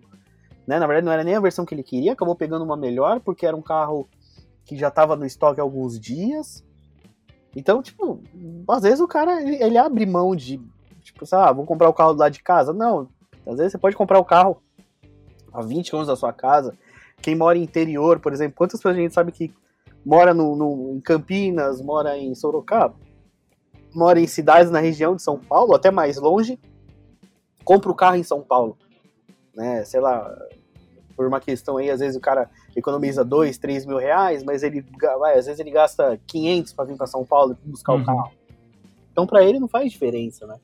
Né? 0.67 0.79
Na 0.79 0.87
verdade, 0.87 1.07
não 1.07 1.13
era 1.13 1.25
nem 1.25 1.35
a 1.35 1.41
versão 1.41 1.65
que 1.65 1.75
ele 1.75 1.83
queria, 1.83 2.13
acabou 2.13 2.35
pegando 2.35 2.65
uma 2.65 2.77
melhor, 2.77 3.21
porque 3.21 3.47
era 3.47 3.57
um 3.57 3.63
carro 3.63 4.09
que 4.65 4.77
já 4.77 4.89
estava 4.89 5.17
no 5.17 5.27
estoque 5.27 5.61
há 5.61 5.63
alguns 5.63 5.99
dias. 5.99 6.65
Então, 7.55 7.83
tipo, 7.83 8.23
às 8.69 8.83
vezes 8.83 9.01
o 9.01 9.09
cara 9.09 9.43
ele, 9.43 9.63
ele 9.63 9.79
abre 9.79 10.07
mão 10.07 10.35
de, 10.35 10.61
tipo, 11.03 11.25
ah, 11.33 11.53
vou 11.53 11.67
comprar 11.67 11.89
o 11.89 11.95
carro 11.95 12.13
lá 12.13 12.29
de 12.29 12.43
casa. 12.43 12.73
Não, 12.73 13.09
às 13.47 13.57
vezes 13.57 13.73
você 13.73 13.79
pode 13.79 13.97
comprar 13.97 14.19
o 14.19 14.25
carro 14.25 14.63
a 15.53 15.61
20 15.61 15.91
km 15.91 16.05
da 16.05 16.17
sua 16.17 16.33
casa. 16.33 16.77
Quem 17.21 17.37
mora 17.37 17.59
em 17.59 17.63
interior, 17.63 18.19
por 18.19 18.33
exemplo, 18.33 18.57
quantas 18.57 18.81
pessoas 18.81 18.97
a 18.97 19.01
gente 19.01 19.15
sabe 19.15 19.33
que 19.33 19.53
mora 20.05 20.35
no, 20.35 20.57
no, 20.57 20.97
em 20.97 21.01
Campinas, 21.01 21.81
mora 21.81 22.17
em 22.17 22.35
Sorocaba, 22.35 22.95
mora 23.95 24.19
em 24.19 24.27
cidades 24.27 24.71
na 24.71 24.81
região 24.81 25.15
de 25.15 25.23
São 25.23 25.39
Paulo, 25.39 25.75
até 25.75 25.91
mais 25.91 26.17
longe, 26.17 26.59
compra 27.65 27.91
o 27.91 27.95
carro 27.95 28.17
em 28.17 28.25
São 28.25 28.41
Paulo. 28.41 28.77
Né, 29.55 29.85
sei 29.85 30.01
lá, 30.01 30.35
por 31.13 31.27
uma 31.27 31.41
questão 31.41 31.77
aí, 31.77 31.91
às 31.91 32.01
vezes 32.01 32.17
o 32.17 32.21
cara 32.21 32.51
economiza 32.75 33.25
2, 33.25 33.59
3 33.59 33.87
mil 33.87 33.99
reais, 33.99 34.43
mas 34.43 34.63
ele 34.63 34.85
vai, 35.19 35.39
às 35.39 35.47
vezes 35.47 35.61
ele 35.61 35.71
gasta 35.71 36.19
500 36.27 36.73
para 36.73 36.85
vir 36.85 36.97
para 36.97 37.07
São 37.07 37.25
Paulo 37.25 37.57
e 37.65 37.69
buscar 37.69 37.95
uhum. 37.95 38.03
o 38.03 38.05
carro. 38.05 38.33
Então 39.11 39.27
para 39.27 39.45
ele 39.45 39.61
não 39.61 39.69
faz 39.69 39.91
diferença, 39.91 40.47
né? 40.47 40.57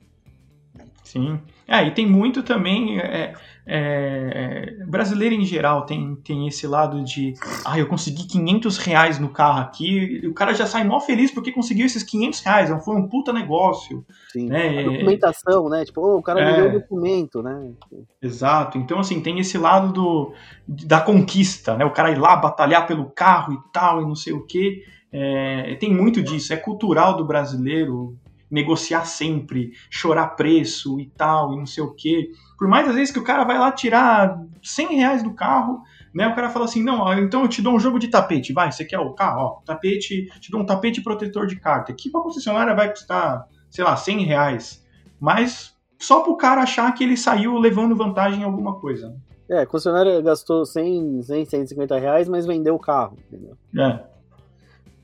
Sim. 1.08 1.40
É, 1.66 1.86
e 1.86 1.90
tem 1.90 2.06
muito 2.06 2.42
também. 2.42 3.00
É, 3.00 3.32
é, 3.70 4.74
brasileiro 4.86 5.34
em 5.34 5.44
geral 5.44 5.86
tem, 5.86 6.16
tem 6.16 6.46
esse 6.46 6.66
lado 6.66 7.02
de. 7.02 7.32
Ah, 7.64 7.78
eu 7.78 7.86
consegui 7.86 8.26
500 8.26 8.76
reais 8.76 9.18
no 9.18 9.30
carro 9.30 9.60
aqui. 9.60 10.20
E 10.22 10.26
o 10.26 10.34
cara 10.34 10.52
já 10.52 10.66
sai 10.66 10.84
mó 10.84 11.00
feliz 11.00 11.30
porque 11.30 11.50
conseguiu 11.50 11.86
esses 11.86 12.02
500 12.02 12.40
reais. 12.40 12.84
Foi 12.84 12.94
um 12.94 13.08
puta 13.08 13.32
negócio. 13.32 14.04
Sim. 14.30 14.48
Né? 14.48 14.80
A 14.80 14.82
documentação, 14.82 15.68
né? 15.70 15.84
Tipo, 15.86 16.02
oh, 16.02 16.18
o 16.18 16.22
cara 16.22 16.44
me 16.44 16.56
deu 16.56 16.64
o 16.66 16.68
é. 16.68 16.72
documento, 16.72 17.42
né? 17.42 17.72
Exato. 18.20 18.76
Então, 18.76 18.98
assim, 18.98 19.22
tem 19.22 19.38
esse 19.38 19.56
lado 19.56 19.90
do, 19.90 20.32
da 20.66 21.00
conquista, 21.00 21.74
né? 21.74 21.86
O 21.86 21.92
cara 21.92 22.10
ir 22.10 22.18
lá 22.18 22.36
batalhar 22.36 22.86
pelo 22.86 23.06
carro 23.06 23.54
e 23.54 23.72
tal, 23.72 24.02
e 24.02 24.04
não 24.04 24.14
sei 24.14 24.34
o 24.34 24.44
quê. 24.44 24.84
É, 25.10 25.74
tem 25.76 25.90
muito 25.94 26.22
disso, 26.22 26.52
é 26.52 26.56
cultural 26.56 27.16
do 27.16 27.24
brasileiro 27.24 28.14
negociar 28.50 29.04
sempre, 29.04 29.72
chorar 29.90 30.28
preço 30.28 30.98
e 31.00 31.06
tal, 31.10 31.52
e 31.52 31.56
não 31.56 31.66
sei 31.66 31.82
o 31.82 31.94
quê. 31.94 32.30
Por 32.58 32.68
mais 32.68 32.88
às 32.88 32.94
vezes 32.94 33.12
que 33.12 33.18
o 33.18 33.24
cara 33.24 33.44
vai 33.44 33.58
lá 33.58 33.70
tirar 33.72 34.40
100 34.62 34.96
reais 34.96 35.22
do 35.22 35.34
carro, 35.34 35.82
né? 36.14 36.26
O 36.26 36.34
cara 36.34 36.50
fala 36.50 36.64
assim, 36.64 36.82
não, 36.82 37.12
então 37.18 37.42
eu 37.42 37.48
te 37.48 37.62
dou 37.62 37.74
um 37.74 37.80
jogo 37.80 37.98
de 37.98 38.08
tapete, 38.08 38.52
vai, 38.52 38.72
você 38.72 38.84
quer 38.84 38.98
o 38.98 39.12
carro, 39.12 39.40
ó, 39.40 39.60
tapete, 39.64 40.26
te 40.40 40.50
dou 40.50 40.60
um 40.60 40.66
tapete 40.66 41.02
protetor 41.02 41.46
de 41.46 41.56
carta. 41.56 41.92
Aqui 41.92 42.10
pra 42.10 42.20
concessionária 42.20 42.74
vai 42.74 42.90
custar, 42.90 43.46
sei 43.70 43.84
lá, 43.84 43.96
100 43.96 44.24
reais. 44.24 44.84
Mas 45.20 45.76
só 45.98 46.20
pro 46.20 46.36
cara 46.36 46.62
achar 46.62 46.92
que 46.94 47.04
ele 47.04 47.16
saiu 47.16 47.58
levando 47.58 47.96
vantagem 47.96 48.40
em 48.40 48.44
alguma 48.44 48.78
coisa. 48.78 49.14
É, 49.48 49.60
a 49.60 49.66
concessionária 49.66 50.20
gastou 50.20 50.64
100, 50.64 51.22
100, 51.22 51.44
150 51.46 51.98
reais, 51.98 52.28
mas 52.28 52.46
vendeu 52.46 52.74
o 52.74 52.78
carro, 52.78 53.16
entendeu? 53.28 53.56
É. 53.76 54.18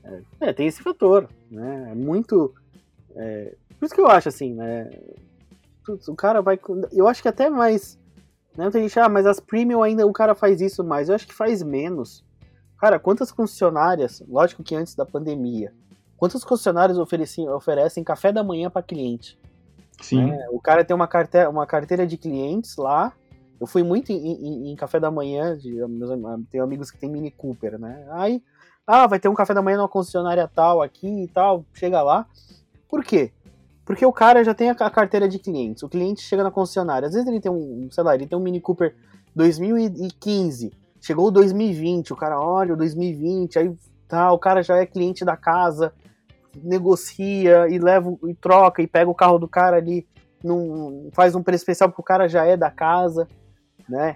É, 0.03 0.49
é 0.49 0.53
tem 0.53 0.67
esse 0.67 0.83
fator, 0.83 1.27
né? 1.49 1.89
É 1.91 1.95
muito 1.95 2.53
é, 3.15 3.55
por 3.79 3.85
isso 3.85 3.95
que 3.95 4.01
eu 4.01 4.07
acho 4.07 4.29
assim, 4.29 4.53
né? 4.53 4.89
O 6.07 6.15
cara 6.15 6.41
vai. 6.41 6.59
Eu 6.91 7.07
acho 7.07 7.21
que 7.21 7.27
até 7.27 7.49
mais. 7.49 7.99
Né, 8.57 8.69
tem 8.71 8.83
gente, 8.83 8.99
ah, 8.99 9.09
mas 9.09 9.25
as 9.25 9.39
premium 9.39 9.83
ainda 9.83 10.07
o 10.07 10.13
cara 10.13 10.33
faz 10.33 10.61
isso 10.61 10.83
mais. 10.83 11.09
Eu 11.09 11.15
acho 11.15 11.27
que 11.27 11.33
faz 11.33 11.61
menos. 11.61 12.23
Cara, 12.79 12.99
quantas 12.99 13.31
concessionárias, 13.31 14.23
lógico 14.27 14.63
que 14.63 14.75
antes 14.75 14.95
da 14.95 15.05
pandemia, 15.05 15.73
quantas 16.17 16.43
concessionárias 16.43 16.97
oferecem, 16.97 17.47
oferecem 17.49 18.03
café 18.03 18.31
da 18.31 18.43
manhã 18.43 18.69
para 18.69 18.81
cliente? 18.81 19.39
Sim. 20.01 20.25
Né? 20.25 20.47
O 20.51 20.59
cara 20.59 20.83
tem 20.83 20.95
uma 20.95 21.07
carteira, 21.07 21.49
uma 21.49 21.65
carteira 21.65 22.05
de 22.05 22.17
clientes 22.17 22.75
lá. 22.77 23.13
Eu 23.59 23.67
fui 23.67 23.83
muito 23.83 24.11
em, 24.11 24.17
em, 24.17 24.71
em 24.71 24.75
café 24.75 24.99
da 24.99 25.09
manhã, 25.09 25.57
de, 25.57 25.71
meus, 25.87 26.11
tenho 26.49 26.63
amigos 26.63 26.91
que 26.91 26.97
tem 26.97 27.09
Mini 27.09 27.31
Cooper, 27.31 27.79
né? 27.79 28.05
Aí, 28.11 28.43
ah, 28.85 29.07
vai 29.07 29.19
ter 29.19 29.29
um 29.29 29.33
café 29.33 29.53
da 29.53 29.61
manhã 29.61 29.77
numa 29.77 29.87
concessionária 29.87 30.49
tal 30.53 30.81
aqui 30.81 31.23
e 31.23 31.27
tal. 31.27 31.65
Chega 31.73 32.01
lá, 32.01 32.27
por 32.87 33.03
quê? 33.03 33.31
Porque 33.85 34.05
o 34.05 34.11
cara 34.11 34.43
já 34.43 34.53
tem 34.53 34.69
a 34.69 34.75
carteira 34.89 35.29
de 35.29 35.37
clientes. 35.37 35.83
O 35.83 35.89
cliente 35.89 36.21
chega 36.21 36.43
na 36.43 36.49
concessionária. 36.49 37.07
Às 37.07 37.13
vezes 37.13 37.27
ele 37.27 37.39
tem 37.39 37.51
um, 37.51 37.87
sei 37.91 38.03
lá, 38.03 38.15
ele 38.15 38.25
tem 38.25 38.37
um 38.37 38.41
Mini 38.41 38.59
Cooper 38.59 38.95
2015. 39.35 40.71
Chegou 40.99 41.27
o 41.27 41.31
2020, 41.31 42.13
o 42.13 42.15
cara 42.15 42.39
olha 42.41 42.73
o 42.73 42.77
2020, 42.77 43.59
aí 43.59 43.71
tá, 44.07 44.31
o 44.31 44.39
cara 44.39 44.63
já 44.63 44.77
é 44.77 44.87
cliente 44.87 45.23
da 45.23 45.37
casa, 45.37 45.93
negocia 46.63 47.67
e 47.69 47.77
leva 47.77 48.17
e 48.27 48.33
troca 48.33 48.81
e 48.81 48.87
pega 48.87 49.09
o 49.09 49.15
carro 49.15 49.37
do 49.37 49.47
cara 49.47 49.77
ali, 49.77 50.07
num, 50.43 51.09
faz 51.13 51.35
um 51.35 51.43
preço 51.43 51.61
especial 51.61 51.89
porque 51.89 52.01
o 52.01 52.05
cara 52.05 52.27
já 52.27 52.43
é 52.45 52.57
da 52.57 52.71
casa, 52.71 53.27
né? 53.87 54.15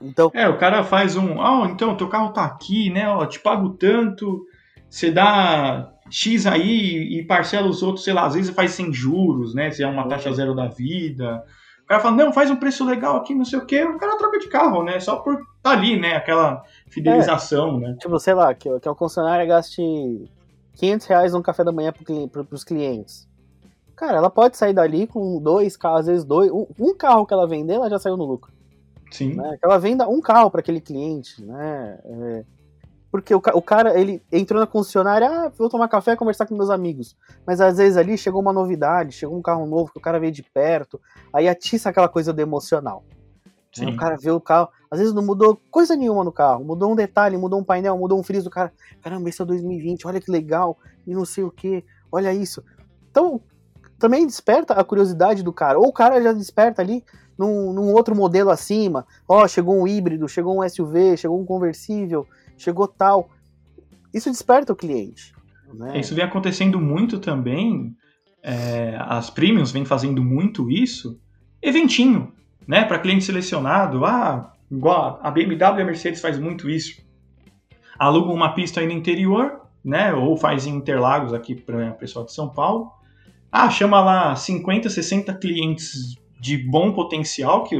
Então, 0.00 0.30
é, 0.34 0.48
o 0.48 0.58
cara 0.58 0.84
faz 0.84 1.16
um, 1.16 1.40
ah, 1.40 1.68
então 1.70 1.96
teu 1.96 2.08
carro 2.08 2.32
tá 2.32 2.44
aqui, 2.44 2.90
né? 2.90 3.08
Ó, 3.08 3.24
te 3.26 3.40
pago 3.40 3.70
tanto, 3.70 4.44
você 4.88 5.10
dá 5.10 5.93
X 6.14 6.46
aí 6.46 7.18
e 7.18 7.24
parcela 7.24 7.66
os 7.66 7.82
outros, 7.82 8.04
sei 8.04 8.14
lá, 8.14 8.24
às 8.24 8.34
vezes 8.34 8.54
faz 8.54 8.70
sem 8.70 8.92
juros, 8.92 9.52
né? 9.52 9.72
Se 9.72 9.82
é 9.82 9.86
uma 9.86 10.06
taxa 10.06 10.32
zero 10.32 10.54
da 10.54 10.68
vida. 10.68 11.44
O 11.82 11.86
cara 11.88 12.00
fala, 12.00 12.14
não, 12.14 12.32
faz 12.32 12.48
um 12.52 12.56
preço 12.56 12.84
legal 12.84 13.16
aqui, 13.16 13.34
não 13.34 13.44
sei 13.44 13.58
o 13.58 13.66
quê, 13.66 13.82
o 13.82 13.98
cara 13.98 14.16
troca 14.16 14.38
de 14.38 14.46
carro, 14.46 14.84
né? 14.84 15.00
Só 15.00 15.16
por 15.16 15.36
tá 15.60 15.70
ali, 15.72 15.98
né? 15.98 16.14
Aquela 16.14 16.62
fidelização, 16.88 17.78
é, 17.78 17.80
né? 17.80 17.96
Tipo, 17.98 18.16
sei 18.20 18.32
lá, 18.32 18.54
que, 18.54 18.78
que 18.78 18.88
a 18.88 18.94
concessionária 18.94 19.44
gaste 19.44 19.82
500 20.74 21.06
reais 21.08 21.32
no 21.32 21.42
café 21.42 21.64
da 21.64 21.72
manhã 21.72 21.92
para 21.92 22.46
os 22.52 22.62
clientes. 22.62 23.28
Cara, 23.96 24.18
ela 24.18 24.30
pode 24.30 24.56
sair 24.56 24.72
dali 24.72 25.08
com 25.08 25.42
dois 25.42 25.76
carros, 25.76 26.00
às 26.02 26.06
vezes 26.06 26.24
dois. 26.24 26.48
Um, 26.48 26.66
um 26.78 26.94
carro 26.94 27.26
que 27.26 27.34
ela 27.34 27.46
vender, 27.46 27.74
ela 27.74 27.90
já 27.90 27.98
saiu 27.98 28.16
no 28.16 28.24
lucro. 28.24 28.52
Sim. 29.10 29.34
Né? 29.34 29.56
Que 29.58 29.66
ela 29.66 29.78
venda 29.78 30.08
um 30.08 30.20
carro 30.20 30.48
para 30.48 30.60
aquele 30.60 30.80
cliente, 30.80 31.44
né? 31.44 31.98
É, 32.04 32.44
porque 33.14 33.32
o, 33.32 33.38
o, 33.38 33.62
cara, 33.62 33.96
ele 33.96 34.20
entrou 34.32 34.60
na 34.60 34.66
concessionária, 34.66 35.30
ah, 35.30 35.52
vou 35.56 35.68
tomar 35.68 35.86
café 35.86 36.14
e 36.14 36.16
conversar 36.16 36.46
com 36.46 36.56
meus 36.56 36.68
amigos. 36.68 37.16
Mas 37.46 37.60
às 37.60 37.76
vezes 37.76 37.96
ali 37.96 38.18
chegou 38.18 38.40
uma 38.40 38.52
novidade, 38.52 39.12
chegou 39.12 39.38
um 39.38 39.40
carro 39.40 39.64
novo 39.66 39.92
que 39.92 39.98
o 39.98 40.00
cara 40.00 40.18
veio 40.18 40.32
de 40.32 40.42
perto, 40.42 41.00
aí 41.32 41.46
atiça 41.46 41.90
aquela 41.90 42.08
coisa 42.08 42.32
do 42.32 42.40
emocional. 42.40 43.04
Né? 43.78 43.92
O 43.92 43.96
cara 43.96 44.16
vê 44.16 44.32
o 44.32 44.40
carro, 44.40 44.68
às 44.90 44.98
vezes 44.98 45.14
não 45.14 45.24
mudou 45.24 45.60
coisa 45.70 45.94
nenhuma 45.94 46.24
no 46.24 46.32
carro, 46.32 46.64
mudou 46.64 46.90
um 46.90 46.96
detalhe, 46.96 47.36
mudou 47.36 47.60
um 47.60 47.62
painel, 47.62 47.96
mudou 47.96 48.18
um 48.18 48.22
friso 48.24 48.46
do 48.46 48.50
cara. 48.50 48.72
Caramba, 49.00 49.28
esse 49.28 49.40
é 49.40 49.44
2020, 49.44 50.08
olha 50.08 50.20
que 50.20 50.28
legal, 50.28 50.76
e 51.06 51.14
não 51.14 51.24
sei 51.24 51.44
o 51.44 51.52
que, 51.52 51.84
olha 52.10 52.32
isso. 52.32 52.64
Então, 53.12 53.40
também 53.96 54.26
desperta 54.26 54.74
a 54.74 54.82
curiosidade 54.82 55.44
do 55.44 55.52
cara. 55.52 55.78
Ou 55.78 55.86
o 55.86 55.92
cara 55.92 56.20
já 56.20 56.32
desperta 56.32 56.82
ali 56.82 57.04
num, 57.38 57.72
num 57.72 57.92
outro 57.92 58.16
modelo 58.16 58.50
acima. 58.50 59.06
Ó, 59.28 59.44
oh, 59.44 59.46
chegou 59.46 59.80
um 59.80 59.86
híbrido, 59.86 60.28
chegou 60.28 60.60
um 60.60 60.68
SUV, 60.68 61.16
chegou 61.16 61.40
um 61.40 61.44
conversível, 61.44 62.26
chegou 62.56 62.88
tal. 62.88 63.30
Isso 64.12 64.30
desperta 64.30 64.72
o 64.72 64.76
cliente. 64.76 65.34
Né? 65.72 65.98
Isso 65.98 66.14
vem 66.14 66.24
acontecendo 66.24 66.80
muito 66.80 67.18
também. 67.18 67.94
É, 68.42 68.96
as 69.00 69.30
premiums 69.30 69.72
vêm 69.72 69.84
fazendo 69.84 70.22
muito 70.22 70.70
isso. 70.70 71.20
Eventinho, 71.60 72.32
né? 72.66 72.84
Para 72.84 72.98
cliente 72.98 73.24
selecionado. 73.24 74.04
Ah, 74.04 74.52
igual 74.70 75.18
a 75.22 75.30
BMW 75.30 75.78
e 75.78 75.82
a 75.82 75.84
Mercedes 75.84 76.20
faz 76.20 76.38
muito 76.38 76.68
isso. 76.68 77.02
Alugam 77.98 78.34
uma 78.34 78.54
pista 78.54 78.80
aí 78.80 78.86
no 78.86 78.92
interior, 78.92 79.62
né? 79.84 80.12
Ou 80.12 80.36
faz 80.36 80.66
em 80.66 80.76
Interlagos 80.76 81.32
aqui 81.32 81.54
para 81.54 81.90
o 81.90 81.94
pessoal 81.94 82.24
de 82.24 82.32
São 82.32 82.48
Paulo. 82.48 82.90
Ah, 83.50 83.70
chama 83.70 84.00
lá 84.00 84.34
50, 84.36 84.90
60 84.90 85.32
clientes 85.34 86.16
de 86.40 86.58
bom 86.58 86.92
potencial 86.92 87.64
que, 87.64 87.76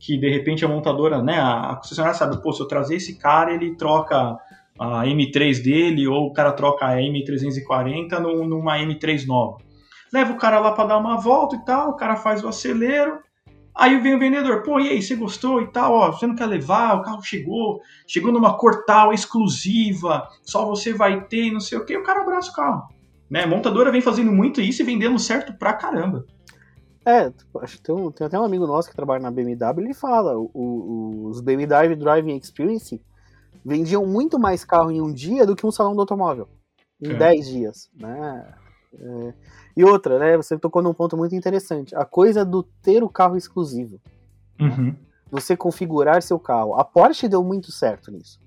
que 0.00 0.16
de 0.16 0.28
repente 0.30 0.64
a 0.64 0.68
montadora, 0.68 1.22
né, 1.22 1.38
a 1.38 1.76
concessionária 1.76 2.18
sabe, 2.18 2.42
pô, 2.42 2.52
se 2.52 2.60
eu 2.60 2.66
trazer 2.66 2.96
esse 2.96 3.18
cara, 3.18 3.52
ele 3.52 3.76
troca 3.76 4.38
a 4.78 5.04
M3 5.04 5.62
dele 5.62 6.08
ou 6.08 6.28
o 6.28 6.32
cara 6.32 6.52
troca 6.52 6.86
a 6.86 6.96
M340 6.96 8.18
numa 8.18 8.78
M3 8.78 9.26
nova. 9.26 9.58
Leva 10.12 10.32
o 10.32 10.38
cara 10.38 10.58
lá 10.58 10.72
para 10.72 10.88
dar 10.88 10.98
uma 10.98 11.20
volta 11.20 11.54
e 11.54 11.64
tal, 11.64 11.90
o 11.90 11.96
cara 11.96 12.16
faz 12.16 12.42
o 12.42 12.48
acelero, 12.48 13.20
Aí 13.74 13.98
vem 13.98 14.14
o 14.14 14.18
vendedor, 14.18 14.62
pô, 14.62 14.80
e 14.80 14.88
aí, 14.88 15.00
você 15.00 15.14
gostou 15.14 15.62
e 15.62 15.68
tal? 15.68 15.92
Ó, 15.92 16.12
você 16.12 16.26
não 16.26 16.34
quer 16.34 16.46
levar? 16.46 16.96
O 16.96 17.02
carro 17.02 17.22
chegou, 17.22 17.80
chegou 18.06 18.32
numa 18.32 18.58
cortal 18.58 19.12
exclusiva, 19.12 20.28
só 20.42 20.66
você 20.66 20.92
vai 20.92 21.24
ter, 21.26 21.50
não 21.50 21.60
sei 21.60 21.78
o 21.78 21.84
que, 21.84 21.96
o 21.96 22.02
cara 22.02 22.20
abraça 22.20 22.50
o 22.50 22.54
carro. 22.54 22.88
Né? 23.30 23.44
A 23.44 23.46
montadora 23.46 23.92
vem 23.92 24.00
fazendo 24.00 24.32
muito 24.32 24.60
isso 24.60 24.82
e 24.82 24.84
vendendo 24.84 25.18
certo 25.18 25.54
pra 25.54 25.72
caramba. 25.72 26.26
É, 27.04 27.32
acho 27.62 27.76
que 27.76 27.82
tem, 27.82 27.94
um, 27.94 28.10
tem 28.10 28.26
até 28.26 28.38
um 28.38 28.44
amigo 28.44 28.66
nosso 28.66 28.88
que 28.88 28.96
trabalha 28.96 29.22
na 29.22 29.30
BMW, 29.30 29.80
ele 29.80 29.94
fala, 29.94 30.38
o, 30.38 30.50
o, 30.54 31.26
os 31.28 31.40
BMW 31.40 31.96
Driving 31.96 32.36
Experience 32.36 33.00
vendiam 33.64 34.06
muito 34.06 34.38
mais 34.38 34.64
carro 34.64 34.90
em 34.90 35.00
um 35.00 35.12
dia 35.12 35.46
do 35.46 35.56
que 35.56 35.66
um 35.66 35.70
salão 35.70 35.94
do 35.94 36.00
automóvel. 36.00 36.48
Em 37.02 37.16
10 37.16 37.46
é. 37.46 37.50
dias, 37.50 37.90
né? 37.94 38.54
É. 38.94 39.34
E 39.76 39.84
outra, 39.84 40.18
né? 40.18 40.36
Você 40.36 40.58
tocou 40.58 40.82
num 40.82 40.92
ponto 40.92 41.16
muito 41.16 41.34
interessante. 41.34 41.94
A 41.94 42.04
coisa 42.04 42.44
do 42.44 42.62
ter 42.62 43.02
o 43.02 43.08
carro 43.08 43.36
exclusivo. 43.36 44.00
Uhum. 44.60 44.94
Você 45.30 45.56
configurar 45.56 46.22
seu 46.22 46.38
carro. 46.38 46.74
A 46.74 46.84
Porsche 46.84 47.28
deu 47.28 47.42
muito 47.42 47.70
certo 47.72 48.10
nisso. 48.10 48.40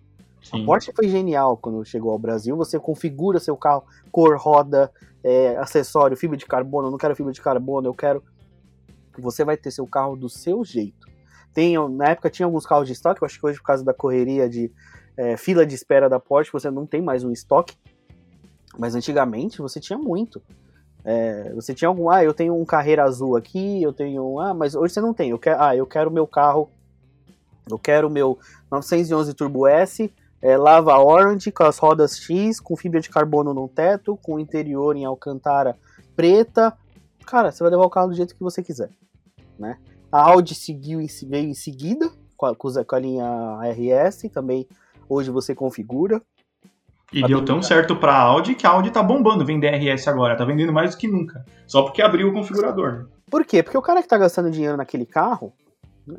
Sim. 0.43 0.61
A 0.61 0.65
Porsche 0.65 0.91
foi 0.93 1.07
genial 1.07 1.57
quando 1.57 1.83
chegou 1.85 2.11
ao 2.11 2.19
Brasil. 2.19 2.55
Você 2.57 2.77
configura 2.77 3.39
seu 3.39 3.55
carro, 3.55 3.83
cor, 4.11 4.37
roda, 4.37 4.91
é, 5.23 5.55
acessório, 5.57 6.17
fibra 6.17 6.37
de 6.37 6.45
carbono. 6.45 6.87
Eu 6.87 6.91
não 6.91 6.97
quero 6.97 7.15
fibra 7.15 7.31
de 7.31 7.41
carbono, 7.41 7.87
eu 7.87 7.93
quero. 7.93 8.21
Você 9.21 9.43
vai 9.43 9.57
ter 9.57 9.71
seu 9.71 9.87
carro 9.87 10.15
do 10.15 10.29
seu 10.29 10.63
jeito. 10.63 11.07
Tem, 11.53 11.75
na 11.89 12.09
época 12.09 12.29
tinha 12.29 12.45
alguns 12.45 12.65
carros 12.65 12.87
de 12.87 12.93
estoque, 12.93 13.21
eu 13.21 13.25
acho 13.25 13.39
que 13.39 13.45
hoje, 13.45 13.59
por 13.59 13.65
causa 13.65 13.83
da 13.83 13.93
correria 13.93 14.49
de 14.49 14.71
é, 15.15 15.37
fila 15.37 15.65
de 15.65 15.75
espera 15.75 16.09
da 16.09 16.19
Porsche, 16.19 16.51
você 16.51 16.71
não 16.71 16.85
tem 16.85 17.01
mais 17.01 17.23
um 17.23 17.31
estoque. 17.31 17.77
Mas 18.77 18.95
antigamente 18.95 19.59
você 19.59 19.79
tinha 19.79 19.99
muito. 19.99 20.41
É, 21.05 21.51
você 21.53 21.73
tinha 21.73 21.87
algum, 21.87 22.09
ah, 22.09 22.23
eu 22.23 22.33
tenho 22.33 22.55
um 22.55 22.65
carreira 22.65 23.03
azul 23.03 23.35
aqui, 23.35 23.83
eu 23.83 23.91
tenho, 23.91 24.39
ah, 24.39 24.53
mas 24.53 24.73
hoje 24.73 24.93
você 24.93 25.01
não 25.01 25.13
tem. 25.13 25.29
Eu 25.29 25.37
quero, 25.37 25.61
ah, 25.61 25.75
eu 25.75 25.85
quero 25.85 26.09
meu 26.09 26.25
carro, 26.25 26.69
eu 27.69 27.77
quero 27.77 28.09
meu 28.09 28.39
911 28.71 29.33
Turbo 29.33 29.67
S, 29.67 30.11
é, 30.41 30.57
lava 30.57 30.97
orange 30.97 31.51
com 31.51 31.63
as 31.63 31.77
rodas 31.77 32.17
X, 32.17 32.59
com 32.59 32.75
fibra 32.75 32.99
de 32.99 33.09
carbono 33.09 33.53
no 33.53 33.67
teto, 33.67 34.17
com 34.21 34.39
interior 34.39 34.95
em 34.95 35.05
alcantara 35.05 35.77
preta. 36.15 36.73
Cara, 37.25 37.51
você 37.51 37.63
vai 37.63 37.71
levar 37.71 37.85
o 37.85 37.89
carro 37.89 38.09
do 38.09 38.15
jeito 38.15 38.35
que 38.35 38.43
você 38.43 38.61
quiser, 38.61 38.89
né? 39.57 39.77
A 40.11 40.29
Audi 40.29 40.53
seguiu 40.53 40.99
veio 41.27 41.49
em 41.49 41.53
seguida 41.53 42.11
com 42.37 42.45
a, 42.45 42.55
com 42.55 42.95
a 42.95 42.99
linha 42.99 43.59
RS, 43.63 44.29
também 44.31 44.67
hoje 45.09 45.31
você 45.31 45.55
configura. 45.55 46.21
E 47.11 47.21
deu 47.25 47.45
tão 47.45 47.61
certo 47.61 47.95
pra 47.95 48.15
Audi 48.15 48.55
que 48.55 48.65
a 48.65 48.71
Audi 48.71 48.89
tá 48.89 49.03
bombando 49.03 49.45
vender 49.45 49.69
RS 49.69 50.07
agora, 50.07 50.35
tá 50.35 50.43
vendendo 50.43 50.73
mais 50.73 50.91
do 50.91 50.97
que 50.97 51.07
nunca. 51.07 51.45
Só 51.67 51.83
porque 51.83 52.01
abriu 52.01 52.29
o 52.29 52.33
configurador. 52.33 52.91
Né? 52.91 53.05
Por 53.29 53.45
quê? 53.45 53.61
Porque 53.61 53.77
o 53.77 53.81
cara 53.81 54.01
que 54.01 54.07
tá 54.07 54.17
gastando 54.17 54.49
dinheiro 54.49 54.75
naquele 54.75 55.05
carro, 55.05 55.53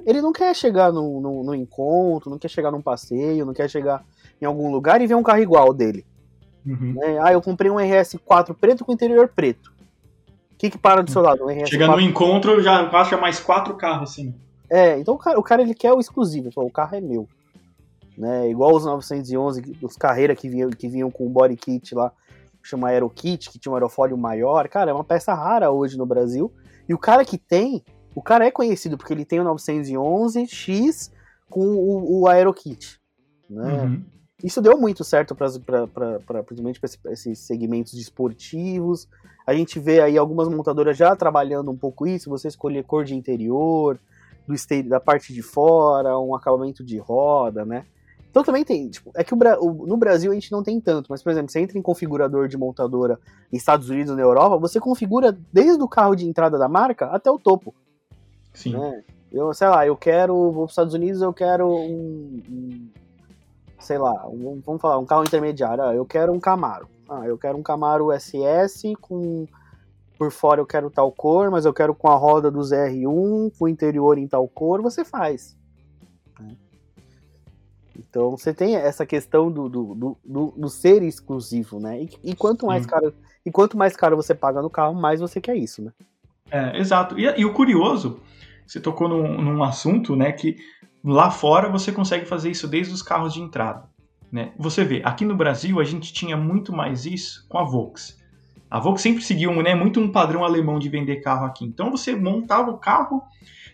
ele 0.07 0.23
não 0.23 0.33
quer 0.33 0.55
chegar 0.55 0.93
no, 0.93 1.21
no, 1.21 1.43
no, 1.43 1.55
encontro, 1.55 2.31
não 2.31 2.39
quer 2.39 2.49
chegar 2.49 2.71
num 2.71 2.81
passeio, 2.81 3.45
não 3.45 3.53
quer 3.53 3.69
chegar 3.69 4.05
em 4.41 4.45
algum 4.47 4.71
lugar 4.71 5.01
e 5.01 5.07
ver 5.07 5.17
um 5.17 5.23
carro 5.23 5.41
igual 5.41 5.75
dele. 5.75 6.07
Uhum. 6.65 6.97
É, 7.03 7.19
ah, 7.19 7.33
eu 7.33 7.43
comprei 7.43 7.71
um 7.71 7.77
RS4 7.77 8.55
preto 8.55 8.85
com 8.85 8.93
interior 8.93 9.29
preto. 9.29 9.74
O 10.65 10.71
que, 10.71 10.71
que 10.71 10.79
para 10.79 11.03
do 11.03 11.11
seu 11.11 11.21
lado? 11.21 11.45
Um 11.45 11.49
RS4... 11.49 11.67
Chega 11.69 11.89
no 11.89 12.01
encontro, 12.01 12.63
já 12.63 12.89
acha 12.89 13.17
mais 13.17 13.39
quatro 13.39 13.75
carros, 13.75 14.11
assim. 14.11 14.35
É, 14.71 14.99
então 14.99 15.15
o 15.15 15.19
cara, 15.19 15.39
o 15.39 15.43
cara 15.43 15.63
ele 15.63 15.75
quer 15.75 15.93
o 15.93 16.01
exclusivo, 16.01 16.51
o 16.57 16.71
carro 16.71 16.97
é 16.97 17.01
meu 17.01 17.29
né? 18.17 18.49
Igual 18.49 18.75
os 18.75 18.85
911, 18.85 19.77
os 19.83 19.97
carreiras 19.97 20.39
que 20.39 20.49
vinham, 20.49 20.71
que 20.71 20.89
vinham 20.89 21.11
com 21.11 21.27
o 21.27 21.31
body 21.31 21.57
kit 21.57 21.95
lá, 21.95 22.13
chama 22.63 22.89
Aerokit, 22.89 23.51
que 23.51 23.59
tinha 23.59 23.73
um 23.73 23.75
aerofólio 23.75 24.17
maior. 24.17 24.69
Cara, 24.69 24.91
é 24.91 24.95
uma 24.95 25.05
peça 25.05 25.35
rara 25.35 25.71
hoje 25.71 25.99
no 25.99 26.07
Brasil. 26.07 26.53
E 26.89 26.95
o 26.95 26.99
cara 26.99 27.25
que 27.25 27.37
tem, 27.37 27.85
o 28.15 28.23
cara 28.23 28.47
é 28.47 28.51
conhecido 28.51 28.97
porque 28.97 29.13
ele 29.13 29.25
tem 29.25 29.41
o 29.41 29.45
911X 29.45 31.11
com 31.51 31.61
o, 31.61 32.21
o 32.21 32.29
Aerokit, 32.29 33.01
né? 33.49 33.83
Uhum. 33.83 34.05
Isso 34.45 34.61
deu 34.61 34.77
muito 34.77 35.03
certo 35.03 35.35
para 35.35 35.49
principalmente 36.43 36.79
para 36.79 37.13
esses 37.13 37.39
segmentos 37.39 37.95
esportivos. 37.95 39.09
A 39.47 39.55
gente 39.55 39.81
vê 39.81 40.03
aí 40.03 40.19
algumas 40.19 40.49
montadoras 40.51 40.99
já 40.99 41.17
trabalhando 41.17 41.71
um 41.71 41.77
pouco 41.77 42.07
isso, 42.07 42.29
você 42.29 42.49
escolher 42.49 42.85
cor 42.85 43.07
de 43.07 43.15
interior, 43.15 43.99
do 44.47 44.55
da 44.87 45.01
parte 45.01 45.33
de 45.33 45.41
fora, 45.41 46.19
um 46.19 46.35
acabamento 46.35 46.85
de 46.85 46.99
roda, 46.99 47.65
né? 47.65 47.87
Então 48.31 48.45
também 48.45 48.65
tem, 48.65 48.91
tipo, 48.91 49.11
é 49.15 49.25
que 49.25 49.33
o, 49.33 49.39
o, 49.61 49.87
no 49.87 49.97
Brasil 49.97 50.31
a 50.31 50.35
gente 50.35 50.53
não 50.53 50.63
tem 50.63 50.79
tanto, 50.79 51.07
mas 51.09 51.23
por 51.23 51.31
exemplo, 51.31 51.51
você 51.51 51.61
entra 51.61 51.79
em 51.79 51.83
configurador 51.83 52.47
de 52.47 52.59
montadora 52.59 53.19
em 53.51 53.57
Estados 53.57 53.89
Unidos 53.89 54.11
ou 54.11 54.17
na 54.17 54.23
Europa, 54.23 54.59
você 54.59 54.79
configura 54.79 55.35
desde 55.51 55.83
o 55.83 55.89
carro 55.89 56.15
de 56.15 56.29
entrada 56.29 56.59
da 56.59 56.69
marca 56.69 57.07
até 57.07 57.31
o 57.31 57.39
topo. 57.39 57.75
Sim. 58.53 58.77
Né? 58.77 59.05
Eu, 59.33 59.55
sei 59.55 59.69
lá, 59.69 59.87
eu 59.87 59.97
quero, 59.97 60.35
vou 60.35 60.53
para 60.53 60.65
os 60.65 60.73
Estados 60.73 60.93
Unidos, 60.93 61.23
eu 61.23 61.33
quero 61.33 61.67
um, 61.67 62.43
um 62.51 62.89
sei 63.85 63.99
lá, 63.99 64.27
um, 64.29 64.61
vamos 64.65 64.81
falar, 64.81 64.99
um 64.99 65.07
carro 65.07 65.23
intermediário, 65.23 65.85
ah, 65.85 65.95
eu 65.95 66.05
quero 66.05 66.33
um 66.33 66.41
Camaro. 66.41 66.89
Ah, 67.09 67.27
eu 67.27 67.39
quero 67.39 67.57
um 67.57 67.63
Camaro 67.63 68.09
SS 68.11 68.95
com 69.01 69.47
por 70.17 70.31
fora 70.31 70.61
eu 70.61 70.67
quero 70.67 70.91
tal 70.91 71.11
cor, 71.11 71.51
mas 71.51 71.65
eu 71.65 71.75
quero 71.75 71.95
com 71.95 72.09
a 72.09 72.15
roda 72.15 72.51
dos 72.51 72.71
R1, 72.71 73.53
com 73.59 73.65
o 73.65 73.69
interior 73.69 74.17
em 74.17 74.29
tal 74.29 74.47
cor, 74.49 74.81
você 74.81 75.05
faz. 75.05 75.57
Então 77.97 78.31
você 78.31 78.53
tem 78.53 78.77
essa 78.77 79.05
questão 79.05 79.51
do, 79.51 79.69
do, 79.69 80.17
do, 80.25 80.55
do 80.57 80.69
ser 80.69 81.03
exclusivo, 81.03 81.79
né? 81.79 82.03
E, 82.03 82.11
e 82.23 82.35
quanto 82.35 82.67
mais 82.67 82.87
caro 82.87 83.13
e 83.45 83.51
quanto 83.51 83.77
mais 83.77 83.95
caro 83.95 84.17
você 84.17 84.35
paga 84.35 84.63
no 84.63 84.71
carro, 84.71 84.95
mais 84.95 85.21
você 85.21 85.41
quer 85.41 85.57
isso, 85.57 85.83
né? 85.83 85.93
É, 86.51 86.79
exato. 86.79 87.19
E, 87.19 87.25
e 87.41 87.45
o 87.45 87.53
curioso, 87.53 88.21
você 88.67 88.81
tocou 88.81 89.09
num, 89.09 89.41
num, 89.43 89.63
assunto, 89.63 90.17
né, 90.17 90.33
que 90.33 90.57
lá 91.05 91.31
fora 91.31 91.69
você 91.69 91.93
consegue 91.93 92.25
fazer 92.25 92.51
isso 92.51 92.67
desde 92.67 92.93
os 92.95 93.03
carros 93.03 93.35
de 93.35 93.43
entrada. 93.43 93.89
Né? 94.33 94.53
Você 94.59 94.83
vê, 94.83 95.03
aqui 95.05 95.25
no 95.25 95.37
Brasil 95.37 95.79
a 95.79 95.85
gente 95.85 96.13
tinha 96.13 96.37
muito 96.37 96.73
mais 96.73 97.05
isso 97.05 97.47
com 97.49 97.59
a 97.59 97.65
Volks. 97.65 98.19
A 98.71 98.81
Volks 98.81 99.03
sempre 99.03 99.23
seguiu 99.23 99.55
né, 99.63 99.75
muito 99.75 100.01
um 100.01 100.11
padrão 100.11 100.43
alemão 100.43 100.79
de 100.79 100.89
vender 100.89 101.21
carro 101.21 101.47
aqui. 101.47 101.65
Então 101.65 101.91
você 101.91 102.17
montava 102.17 102.71
o 102.71 102.79
carro, 102.79 103.23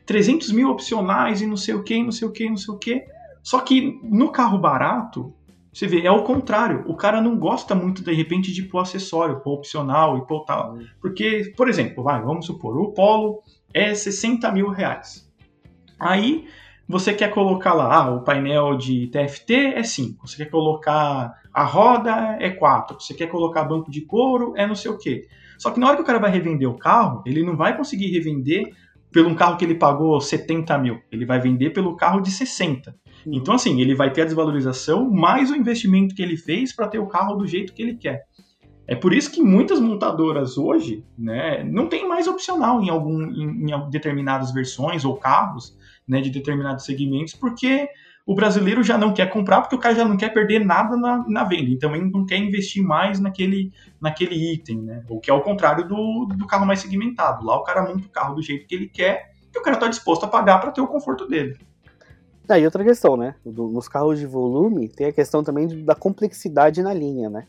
300 0.05 0.53
mil 0.53 0.69
opcionais 0.69 1.41
e 1.41 1.47
não 1.47 1.57
sei 1.57 1.75
o 1.75 1.83
que, 1.83 2.03
não 2.03 2.13
sei 2.13 2.29
o 2.29 2.33
que, 2.33 2.51
não 2.51 2.57
sei 2.57 2.75
o 2.75 2.79
que. 2.79 3.05
Só 3.43 3.61
que 3.61 3.99
no 4.03 4.31
carro 4.31 4.59
barato, 4.59 5.33
Você 5.73 5.87
vê, 5.87 6.05
é 6.05 6.11
o 6.11 6.25
contrário. 6.25 6.85
O 6.87 6.97
cara 6.97 7.21
não 7.23 7.39
gosta 7.39 7.77
muito, 7.77 8.03
de 8.03 8.13
repente, 8.13 8.53
de 8.53 8.65
pôr 8.65 8.81
acessório, 8.81 9.41
pôr 9.41 9.55
opcional 9.55 10.19
e 10.19 10.27
pôr 10.27 10.45
tal. 10.45 10.77
Porque, 11.01 11.53
por 11.57 11.69
exemplo, 11.69 12.03
vai, 12.03 12.21
vamos 12.21 12.45
supor, 12.45 12.77
o 12.77 12.93
Polo 12.93 13.41
é 13.73 13.95
60 13.95 14.51
mil 14.51 14.69
reais. 14.69 15.33
Aí 15.99 16.49
você 16.91 17.15
quer 17.15 17.31
colocar 17.31 17.73
lá, 17.73 17.95
ah, 17.95 18.11
o 18.11 18.23
painel 18.23 18.77
de 18.77 19.07
TFT 19.07 19.55
é 19.77 19.83
5, 19.85 20.27
você 20.27 20.39
quer 20.39 20.51
colocar 20.51 21.33
a 21.55 21.63
roda 21.63 22.37
é 22.41 22.51
4, 22.51 23.01
você 23.01 23.15
quer 23.15 23.29
colocar 23.29 23.63
banco 23.63 23.91
de 23.91 24.01
couro 24.01 24.55
é 24.57 24.67
não 24.67 24.75
sei 24.75 24.91
o 24.91 24.99
quê. 24.99 25.29
Só 25.57 25.71
que 25.71 25.79
na 25.79 25.87
hora 25.87 25.97
que 25.97 26.03
o 26.03 26.07
cara 26.07 26.19
vai 26.19 26.33
revender 26.33 26.69
o 26.69 26.77
carro, 26.77 27.23
ele 27.25 27.45
não 27.45 27.57
vai 27.57 27.77
conseguir 27.77 28.11
revender 28.11 28.73
pelo 29.13 29.29
um 29.29 29.37
carro 29.37 29.57
que 29.57 29.65
ele 29.65 29.77
pagou 29.77 30.21
70 30.21 30.79
mil, 30.79 31.01
ele 31.13 31.25
vai 31.25 31.39
vender 31.39 31.71
pelo 31.71 31.97
carro 31.97 32.21
de 32.21 32.31
60. 32.31 32.93
Então, 33.27 33.55
assim, 33.55 33.81
ele 33.81 33.95
vai 33.95 34.13
ter 34.13 34.23
a 34.23 34.25
desvalorização 34.25 35.09
mais 35.11 35.51
o 35.51 35.57
investimento 35.57 36.15
que 36.15 36.23
ele 36.23 36.37
fez 36.37 36.75
para 36.75 36.89
ter 36.89 36.99
o 36.99 37.07
carro 37.07 37.37
do 37.37 37.47
jeito 37.47 37.73
que 37.73 37.83
ele 37.83 37.95
quer. 37.95 38.25
É 38.87 38.97
por 38.97 39.13
isso 39.13 39.31
que 39.31 39.41
muitas 39.41 39.79
montadoras 39.79 40.59
hoje 40.59 41.05
né, 41.17 41.63
não 41.63 41.87
tem 41.87 42.09
mais 42.09 42.27
opcional 42.27 42.83
em, 42.83 42.89
algum, 42.89 43.23
em, 43.23 43.71
em 43.71 43.91
determinadas 43.91 44.53
versões 44.53 45.05
ou 45.05 45.17
carros 45.17 45.79
né, 46.11 46.21
de 46.21 46.29
determinados 46.29 46.85
segmentos, 46.85 47.35
porque 47.35 47.89
o 48.27 48.35
brasileiro 48.35 48.83
já 48.83 48.99
não 48.99 49.15
quer 49.15 49.31
comprar, 49.31 49.61
porque 49.61 49.77
o 49.77 49.79
cara 49.79 49.95
já 49.95 50.05
não 50.05 50.17
quer 50.17 50.31
perder 50.31 50.65
nada 50.65 50.97
na, 50.97 51.25
na 51.29 51.45
venda. 51.45 51.71
Então 51.71 51.95
ele 51.95 52.11
não 52.11 52.27
quer 52.27 52.37
investir 52.37 52.83
mais 52.83 53.21
naquele, 53.21 53.73
naquele 54.01 54.53
item, 54.53 54.83
né? 54.83 55.05
O 55.09 55.21
que 55.21 55.31
é 55.31 55.35
o 55.35 55.41
contrário 55.41 55.87
do, 55.87 56.27
do 56.27 56.47
carro 56.47 56.67
mais 56.67 56.81
segmentado. 56.81 57.47
Lá 57.47 57.57
o 57.57 57.63
cara 57.63 57.83
monta 57.83 58.07
o 58.07 58.11
carro 58.11 58.35
do 58.35 58.43
jeito 58.43 58.67
que 58.67 58.75
ele 58.75 58.89
quer 58.89 59.31
e 59.55 59.59
o 59.59 59.63
cara 59.63 59.77
está 59.77 59.87
disposto 59.87 60.25
a 60.25 60.29
pagar 60.29 60.61
para 60.61 60.73
ter 60.73 60.81
o 60.81 60.89
conforto 60.89 61.29
dele. 61.29 61.57
Ah, 62.49 62.59
e 62.59 62.65
outra 62.65 62.83
questão, 62.83 63.17
né? 63.17 63.37
Do, 63.47 63.69
nos 63.69 63.87
carros 63.87 64.19
de 64.19 64.27
volume, 64.27 64.89
tem 64.89 65.07
a 65.07 65.13
questão 65.13 65.45
também 65.45 65.85
da 65.85 65.95
complexidade 65.95 66.83
na 66.83 66.93
linha, 66.93 67.31
né? 67.31 67.47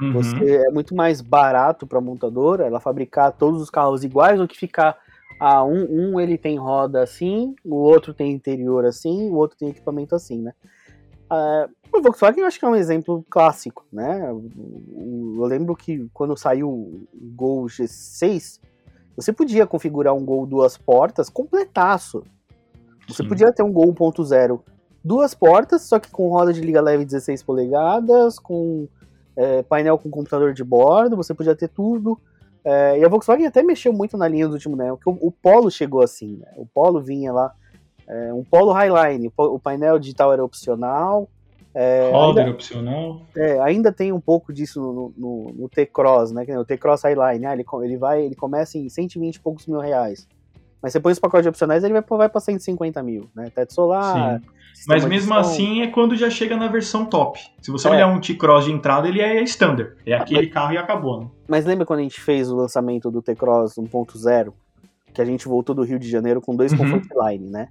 Uhum. 0.00 0.12
Você 0.14 0.62
é 0.66 0.70
muito 0.70 0.94
mais 0.94 1.20
barato 1.20 1.86
para 1.86 1.98
a 1.98 2.02
montadora 2.02 2.64
ela 2.64 2.80
fabricar 2.80 3.32
todos 3.32 3.60
os 3.60 3.68
carros 3.68 4.04
iguais 4.04 4.38
do 4.38 4.48
que 4.48 4.56
ficar 4.56 4.96
ah, 5.38 5.64
um, 5.64 6.12
um 6.12 6.20
ele 6.20 6.36
tem 6.36 6.56
roda 6.56 7.02
assim, 7.02 7.54
o 7.64 7.76
outro 7.76 8.12
tem 8.12 8.32
interior 8.32 8.84
assim, 8.84 9.28
o 9.28 9.34
outro 9.34 9.56
tem 9.56 9.68
equipamento 9.68 10.14
assim, 10.14 10.42
né? 10.42 10.52
Ah, 11.30 11.68
o 11.92 12.02
Volkswagen 12.02 12.40
eu 12.40 12.46
acho 12.46 12.58
que 12.58 12.64
é 12.64 12.68
um 12.68 12.76
exemplo 12.76 13.24
clássico, 13.30 13.84
né? 13.92 14.30
Eu 14.30 15.44
lembro 15.44 15.74
que 15.76 16.08
quando 16.12 16.36
saiu 16.36 16.68
o 16.68 17.08
Gol 17.14 17.66
G6, 17.66 18.60
você 19.16 19.32
podia 19.32 19.66
configurar 19.66 20.14
um 20.14 20.24
Gol 20.24 20.46
duas 20.46 20.76
portas 20.76 21.28
completaço. 21.28 22.22
Você 23.08 23.22
Sim. 23.22 23.28
podia 23.28 23.52
ter 23.52 23.62
um 23.62 23.72
Gol 23.72 23.94
1.0 23.94 24.60
duas 25.02 25.34
portas, 25.34 25.82
só 25.82 25.98
que 25.98 26.10
com 26.10 26.28
roda 26.28 26.52
de 26.52 26.60
liga 26.60 26.80
leve 26.80 27.04
16 27.04 27.42
polegadas, 27.42 28.38
com 28.38 28.86
é, 29.36 29.62
painel 29.62 29.98
com 29.98 30.10
computador 30.10 30.52
de 30.52 30.62
bordo, 30.62 31.16
você 31.16 31.32
podia 31.32 31.54
ter 31.54 31.68
tudo. 31.68 32.20
É, 32.64 32.98
e 32.98 33.04
a 33.04 33.08
Volkswagen 33.08 33.46
até 33.46 33.62
mexeu 33.62 33.92
muito 33.92 34.16
na 34.16 34.28
linha 34.28 34.46
do 34.46 34.54
último, 34.54 34.76
né? 34.76 34.88
Porque 34.90 35.08
o, 35.08 35.28
o 35.28 35.32
Polo 35.32 35.70
chegou 35.70 36.02
assim, 36.02 36.36
né? 36.36 36.52
O 36.56 36.66
Polo 36.66 37.00
vinha 37.00 37.32
lá, 37.32 37.52
é, 38.06 38.32
um 38.32 38.44
Polo 38.44 38.72
Highline, 38.72 39.32
o 39.36 39.58
painel 39.58 39.98
digital 39.98 40.32
era 40.32 40.44
opcional. 40.44 41.28
É, 41.74 42.10
Roda 42.10 42.40
era 42.40 42.50
opcional. 42.50 43.22
É, 43.36 43.60
ainda 43.60 43.92
tem 43.92 44.12
um 44.12 44.20
pouco 44.20 44.52
disso 44.52 44.80
no, 44.80 45.14
no, 45.16 45.52
no 45.52 45.68
T-Cross, 45.68 46.32
né? 46.32 46.44
O 46.58 46.64
T-Cross 46.64 47.02
Highline, 47.02 47.46
ah, 47.46 47.52
ele, 47.52 47.64
ele, 47.82 47.96
vai, 47.96 48.24
ele 48.24 48.34
começa 48.34 48.78
em 48.78 48.88
120 48.88 49.36
e 49.36 49.40
poucos 49.40 49.66
mil 49.66 49.78
reais. 49.78 50.26
Mas 50.82 50.92
você 50.92 51.00
põe 51.00 51.12
os 51.12 51.18
pacotes 51.18 51.46
opcionais, 51.46 51.82
ele 51.82 51.92
vai, 51.92 52.02
vai 52.02 52.28
para 52.28 52.40
150 52.40 53.02
mil, 53.02 53.28
né? 53.34 53.50
Teto 53.54 53.74
solar. 53.74 54.40
Mas 54.86 55.04
mesmo 55.04 55.34
assim 55.34 55.82
é 55.82 55.88
quando 55.88 56.14
já 56.14 56.30
chega 56.30 56.56
na 56.56 56.68
versão 56.68 57.04
top. 57.04 57.40
Se 57.60 57.70
você 57.70 57.88
é. 57.88 57.90
olhar 57.90 58.06
um 58.06 58.20
T-Cross 58.20 58.66
de 58.66 58.72
entrada, 58.72 59.08
ele 59.08 59.20
é 59.20 59.42
standard. 59.42 59.92
É 60.06 60.14
aquele 60.14 60.42
mas, 60.42 60.52
carro 60.52 60.72
e 60.72 60.78
acabou, 60.78 61.20
né? 61.20 61.26
Mas 61.48 61.64
lembra 61.64 61.84
quando 61.84 62.00
a 62.00 62.02
gente 62.02 62.20
fez 62.20 62.50
o 62.50 62.56
lançamento 62.56 63.10
do 63.10 63.20
T-Cross 63.20 63.74
1.0? 63.74 64.52
Que 65.12 65.20
a 65.20 65.24
gente 65.24 65.48
voltou 65.48 65.74
do 65.74 65.82
Rio 65.82 65.98
de 65.98 66.08
Janeiro 66.08 66.40
com 66.40 66.54
dois 66.54 66.72
uhum. 66.72 66.78
Comfort 66.78 67.10
Line, 67.26 67.50
né? 67.50 67.68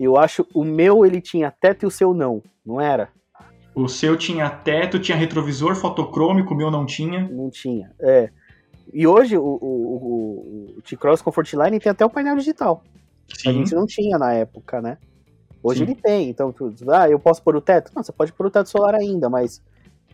Eu 0.00 0.16
acho 0.16 0.46
o 0.54 0.64
meu 0.64 1.04
ele 1.04 1.20
tinha 1.20 1.50
teto 1.50 1.84
e 1.84 1.86
o 1.86 1.90
seu 1.90 2.12
não, 2.12 2.42
não 2.64 2.80
era? 2.80 3.08
O 3.74 3.86
seu 3.88 4.16
tinha 4.16 4.50
teto, 4.50 4.98
tinha 4.98 5.16
retrovisor 5.16 5.76
fotocrômico, 5.76 6.54
o 6.54 6.56
meu 6.56 6.70
não 6.70 6.84
tinha. 6.84 7.28
Não 7.28 7.50
tinha, 7.50 7.92
é. 8.00 8.30
E 8.92 9.06
hoje 9.06 9.36
o, 9.36 9.42
o, 9.42 10.74
o, 10.74 10.74
o 10.78 10.82
T-Cross 10.82 11.22
Comfortline 11.22 11.78
tem 11.78 11.90
até 11.90 12.04
o 12.04 12.10
painel 12.10 12.36
digital. 12.36 12.82
Sim. 13.28 13.50
A 13.50 13.52
gente 13.52 13.74
não 13.74 13.86
tinha 13.86 14.18
na 14.18 14.32
época, 14.32 14.80
né? 14.80 14.98
Hoje 15.62 15.80
Sim. 15.80 15.84
ele 15.84 15.94
tem, 15.94 16.30
então 16.30 16.52
tu, 16.52 16.72
ah, 16.90 17.08
eu 17.08 17.18
posso 17.18 17.42
pôr 17.42 17.56
o 17.56 17.60
teto? 17.60 17.90
Não, 17.94 18.02
você 18.02 18.12
pode 18.12 18.32
pôr 18.32 18.46
o 18.46 18.50
teto 18.50 18.68
solar 18.68 18.94
ainda, 18.94 19.28
mas 19.28 19.60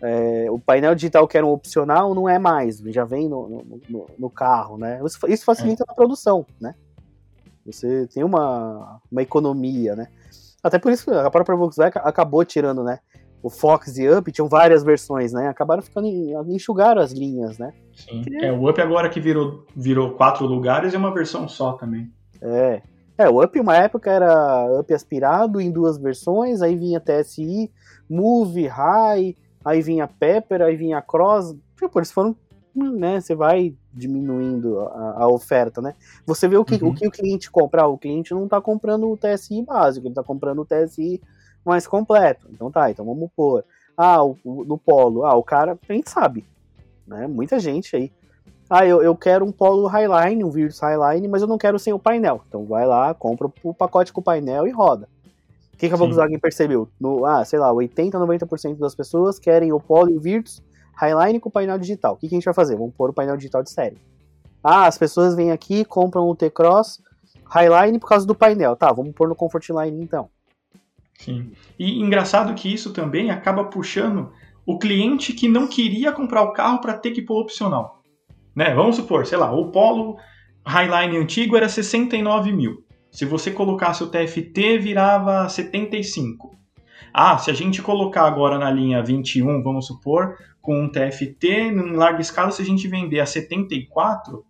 é, 0.01 0.51
o 0.51 0.59
painel 0.59 0.95
digital 0.95 1.29
que 1.29 1.37
era 1.37 1.47
um 1.47 1.51
opcional 1.51 2.15
não 2.15 2.29
é 2.29 2.39
mais, 2.39 2.79
já 2.79 3.05
vem 3.05 3.29
no, 3.29 3.65
no, 3.89 4.07
no, 4.19 4.31
carro, 4.31 4.77
né? 4.77 5.01
Isso 5.29 5.45
facilita 5.45 5.85
é. 5.87 5.93
a 5.93 5.95
produção, 5.95 6.47
né? 6.61 6.75
Você 7.65 8.07
tem 8.09 8.25
uma, 8.25 9.01
uma 9.11 9.23
economia, 9.23 9.95
né? 9.95 10.09
Até 10.63 10.79
por 10.79 10.93
isso 10.93 11.05
que 11.05 11.11
a 11.11 11.31
própria 11.31 11.57
Volkswagen 11.57 12.03
acabou 12.05 12.45
tirando, 12.45 12.83
né? 12.83 13.01
O 13.45 13.51
Fox 13.51 13.99
e 13.99 14.09
Up 14.09 14.33
tinham 14.33 14.49
várias 14.49 14.83
versões, 14.83 15.35
né? 15.35 15.49
Acabaram 15.49 15.83
ficando 15.83 16.09
enxugaram 16.49 17.03
as 17.03 17.13
linhas, 17.13 17.59
né? 17.59 17.75
Sim. 17.95 18.23
É, 18.41 18.51
o 18.51 18.71
Up 18.71 18.81
agora 18.81 19.11
que 19.11 19.21
virou, 19.21 19.67
virou 19.77 20.13
quatro 20.13 20.47
lugares 20.47 20.95
é 20.95 20.97
uma 20.97 21.13
versão 21.13 21.47
só 21.47 21.75
também. 21.75 22.11
É. 22.41 22.81
É, 23.19 23.29
o 23.29 23.45
Up 23.45 23.61
uma 23.61 23.77
época 23.77 24.11
era 24.11 24.81
Up 24.81 24.93
aspirado 24.95 25.61
em 25.61 25.71
duas 25.71 25.99
versões, 25.99 26.63
aí 26.63 26.75
vinha 26.75 26.99
TSI, 26.99 27.71
Move, 28.09 28.67
High, 28.67 29.37
aí 29.63 29.83
vinha 29.83 30.09
Pepper, 30.09 30.63
aí 30.63 30.75
vinha 30.75 31.03
Cross. 31.03 31.55
Tipo, 31.77 31.99
eles 31.99 32.11
foram, 32.11 32.35
né? 32.75 33.21
Você 33.21 33.35
vai 33.35 33.75
diminuindo 33.93 34.81
a, 34.81 35.25
a 35.25 35.29
oferta, 35.29 35.83
né? 35.83 35.95
Você 36.25 36.49
vê 36.49 36.57
o 36.57 36.65
que, 36.65 36.83
uhum. 36.83 36.89
o 36.89 36.95
que 36.95 37.07
o 37.07 37.11
cliente 37.11 37.51
compra. 37.51 37.87
O 37.87 37.99
cliente 37.99 38.33
não 38.33 38.49
tá 38.49 38.59
comprando 38.59 39.07
o 39.07 39.19
TSI 39.19 39.63
básico, 39.63 40.07
ele 40.07 40.15
tá 40.15 40.23
comprando 40.23 40.63
o 40.63 40.65
TSI 40.65 41.21
mais 41.65 41.87
completo. 41.87 42.47
Então 42.51 42.71
tá, 42.71 42.91
então 42.91 43.05
vamos 43.05 43.31
pôr. 43.35 43.65
Ah, 43.97 44.23
o, 44.25 44.37
o, 44.45 44.65
no 44.65 44.77
polo, 44.77 45.25
ah, 45.25 45.37
o 45.37 45.43
cara, 45.43 45.79
a 45.89 45.93
gente 45.93 46.11
sabe, 46.11 46.45
né? 47.07 47.27
Muita 47.27 47.61
gente 47.61 47.95
aí. 47.95 48.13
Ah, 48.69 48.85
eu, 48.85 49.03
eu 49.03 49.15
quero 49.15 49.45
um 49.45 49.53
polo 49.53 49.87
Highline, 49.87 50.43
um 50.43 50.51
Virtus 50.51 50.81
Highline, 50.81 51.29
mas 51.29 51.43
eu 51.43 51.49
não 51.49 51.59
quero 51.59 51.79
sem 51.79 51.93
o 51.93 51.99
painel. 51.99 52.43
Então 52.49 52.65
vai 52.65 52.87
lá, 52.87 53.15
compra 53.15 53.49
o 53.63 53.75
pacote 53.75 54.13
com 54.13 54.21
o 54.21 54.25
painel 54.25 54.67
e 54.67 54.71
roda. 54.71 55.09
O 55.73 55.77
que, 55.77 55.89
que 55.89 55.95
a 55.95 55.97
Volkswagen 55.97 56.39
percebeu? 56.39 56.89
No, 57.01 57.25
ah, 57.25 57.45
sei 57.45 57.59
lá, 57.59 57.73
80, 57.73 58.19
90% 58.19 58.79
das 58.79 58.95
pessoas 58.95 59.39
querem 59.39 59.73
o 59.73 59.81
polo 59.81 60.11
e 60.11 60.17
o 60.17 60.21
Virtus 60.21 60.63
Highline 60.97 61.41
com 61.41 61.51
painel 61.51 61.79
digital. 61.79 62.15
O 62.15 62.17
que, 62.17 62.29
que 62.29 62.35
a 62.35 62.39
gente 62.39 62.45
vai 62.45 62.55
fazer? 62.55 62.77
Vamos 62.77 62.95
pôr 62.95 63.11
o 63.11 63.13
painel 63.13 63.37
digital 63.37 63.63
de 63.63 63.71
série. 63.71 63.99
Ah, 64.63 64.87
as 64.87 64.97
pessoas 64.97 65.35
vêm 65.35 65.51
aqui, 65.51 65.85
compram 65.85 66.29
o 66.29 66.35
T-Cross 66.35 67.03
Highline 67.45 67.99
por 67.99 68.09
causa 68.09 68.27
do 68.27 68.35
painel. 68.35 68.77
Tá, 68.77 68.93
vamos 68.93 69.13
pôr 69.13 69.29
no 69.29 69.35
Comfort 69.35 69.69
Line 69.69 70.03
então. 70.03 70.31
Sim. 71.19 71.53
E 71.79 72.01
engraçado 72.01 72.55
que 72.55 72.73
isso 72.73 72.93
também 72.93 73.31
acaba 73.31 73.65
puxando 73.65 74.33
o 74.67 74.79
cliente 74.79 75.33
que 75.33 75.49
não 75.49 75.67
queria 75.67 76.13
comprar 76.13 76.43
o 76.43 76.53
carro 76.53 76.81
para 76.81 76.95
ter 76.95 77.13
que 77.13 77.23
pôr 77.23 77.41
opcional. 77.41 78.03
Né? 78.55 78.75
Vamos 78.75 78.97
supor, 78.97 79.27
sei 79.27 79.39
lá, 79.39 79.53
o 79.53 79.71
Polo 79.71 80.17
Highline 80.67 81.19
antigo 81.19 81.57
era 81.57 81.69
69 81.69 82.53
mil. 82.53 82.85
Se 83.11 83.25
você 83.25 83.51
colocasse 83.51 84.03
o 84.03 84.09
TFT, 84.09 84.79
virava 84.79 85.49
75. 85.49 86.57
Ah, 87.13 87.39
se 87.39 87.51
a 87.51 87.55
gente 87.55 87.81
colocar 87.81 88.25
agora 88.25 88.59
na 88.59 88.71
linha 88.71 89.03
21, 89.03 89.63
vamos 89.63 89.87
supor, 89.87 90.37
com 90.61 90.83
um 90.83 90.89
TFT 90.89 91.47
em 91.49 91.93
larga 91.93 92.21
escala, 92.21 92.51
se 92.51 92.63
a 92.63 92.65
gente 92.65 92.89
vender 92.89 93.21
a 93.21 93.27
74, 93.27 94.45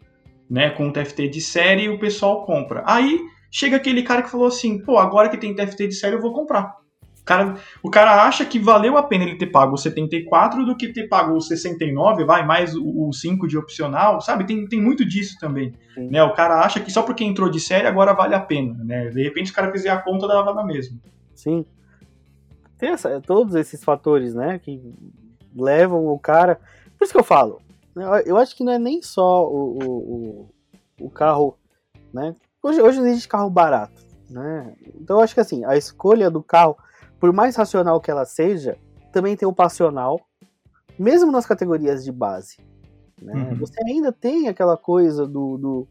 né, 0.48 0.70
com 0.70 0.87
um 0.87 0.92
TFT 0.92 1.29
de 1.29 1.40
série, 1.40 1.88
o 1.88 1.98
pessoal 1.98 2.44
compra. 2.46 2.83
Aí 2.87 3.20
chega 3.54 3.76
aquele 3.76 4.02
cara 4.02 4.20
que 4.20 4.30
falou 4.30 4.48
assim, 4.48 4.80
pô, 4.80 4.98
agora 4.98 5.28
que 5.28 5.38
tem 5.38 5.54
TFT 5.54 5.86
de 5.86 5.94
série 5.94 6.16
eu 6.16 6.20
vou 6.20 6.32
comprar. 6.32 6.76
O 7.20 7.24
cara, 7.24 7.54
o 7.84 7.88
cara 7.88 8.24
acha 8.24 8.44
que 8.44 8.58
valeu 8.58 8.98
a 8.98 9.02
pena 9.04 9.22
ele 9.22 9.38
ter 9.38 9.46
pago 9.46 9.74
o 9.74 9.78
74 9.78 10.66
do 10.66 10.76
que 10.76 10.92
ter 10.92 11.08
pago 11.08 11.36
o 11.36 11.40
69, 11.40 12.24
vai, 12.24 12.44
mais 12.44 12.74
o, 12.74 13.08
o 13.08 13.12
5 13.12 13.46
de 13.46 13.56
opcional, 13.56 14.20
sabe? 14.20 14.44
Tem, 14.44 14.66
tem 14.66 14.80
muito 14.80 15.04
disso 15.04 15.36
também. 15.38 15.72
Né? 15.96 16.20
O 16.24 16.34
cara 16.34 16.64
acha 16.64 16.80
que 16.80 16.90
só 16.90 17.02
porque 17.04 17.22
entrou 17.22 17.48
de 17.48 17.60
série 17.60 17.87
agora 17.87 18.12
vale 18.12 18.35
a 18.35 18.40
pena, 18.40 18.74
né? 18.83 19.08
De 19.10 19.22
repente 19.22 19.52
o 19.52 19.54
cara 19.54 19.70
fizer 19.70 19.90
a 19.90 20.02
conta 20.02 20.26
dava 20.26 20.52
na 20.52 20.64
mesma. 20.64 20.98
Sim. 21.33 21.64
Tem 22.76 22.90
essa, 22.90 23.20
todos 23.20 23.54
esses 23.54 23.85
fatores, 23.85 24.35
né, 24.35 24.58
que 24.58 24.83
levam 25.56 26.08
o 26.08 26.18
cara... 26.18 26.58
Por 26.98 27.04
isso 27.04 27.12
que 27.12 27.20
eu 27.20 27.24
falo, 27.24 27.62
eu 28.26 28.37
acho 28.37 28.56
que 28.56 28.64
não 28.64 28.72
é 28.72 28.79
nem 28.81 29.00
só 29.00 29.48
o, 29.48 29.79
o, 29.79 30.48
o 31.00 31.08
carro, 31.08 31.56
né, 32.12 32.35
Hoje, 32.65 32.81
hoje 32.81 32.98
não 32.98 33.06
existe 33.08 33.29
carro 33.29 33.50
barato, 33.50 34.02
né? 34.31 34.75
Então 34.98 35.19
eu 35.19 35.23
acho 35.23 35.35
que 35.35 35.40
assim, 35.40 35.67
a 35.67 35.77
escolha 35.77 36.31
do 36.31 36.42
carro, 36.42 36.79
por 37.21 37.31
mais 37.31 37.54
racional 37.56 38.00
que 38.00 38.10
ela 38.10 38.25
seja, 38.25 38.79
também 39.12 39.37
tem 39.37 39.46
o 39.46 39.52
passional, 39.52 40.19
mesmo 40.98 41.31
nas 41.31 41.44
categorias 41.44 42.02
de 42.02 42.10
base. 42.10 42.56
Né? 43.21 43.35
Uhum. 43.35 43.58
Você 43.58 43.79
ainda 43.87 44.10
tem 44.10 44.48
aquela 44.48 44.79
coisa 44.79 45.27
do, 45.27 45.58
do, 45.58 45.88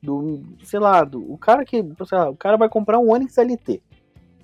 do 0.00 0.42
sei 0.62 0.78
lá, 0.78 1.02
do, 1.02 1.28
o 1.28 1.36
cara 1.36 1.64
que, 1.64 1.84
lá, 2.12 2.30
o 2.30 2.36
cara 2.36 2.56
vai 2.56 2.68
comprar 2.68 3.00
um 3.00 3.10
Onix 3.10 3.36
LT, 3.36 3.82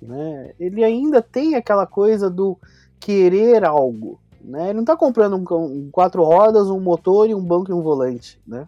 né? 0.01 0.53
Ele 0.59 0.83
ainda 0.83 1.21
tem 1.21 1.55
aquela 1.55 1.87
coisa 1.87 2.29
do 2.29 2.57
querer 2.99 3.63
algo, 3.63 4.19
né? 4.41 4.65
Ele 4.65 4.73
não 4.73 4.81
está 4.81 4.97
comprando 4.97 5.37
um, 5.37 5.57
um, 5.57 5.89
quatro 5.89 6.25
rodas, 6.25 6.69
um 6.69 6.81
motor 6.81 7.29
e 7.29 7.33
um 7.33 7.41
banco 7.41 7.71
e 7.71 7.73
um 7.73 7.81
volante, 7.81 8.37
né? 8.45 8.67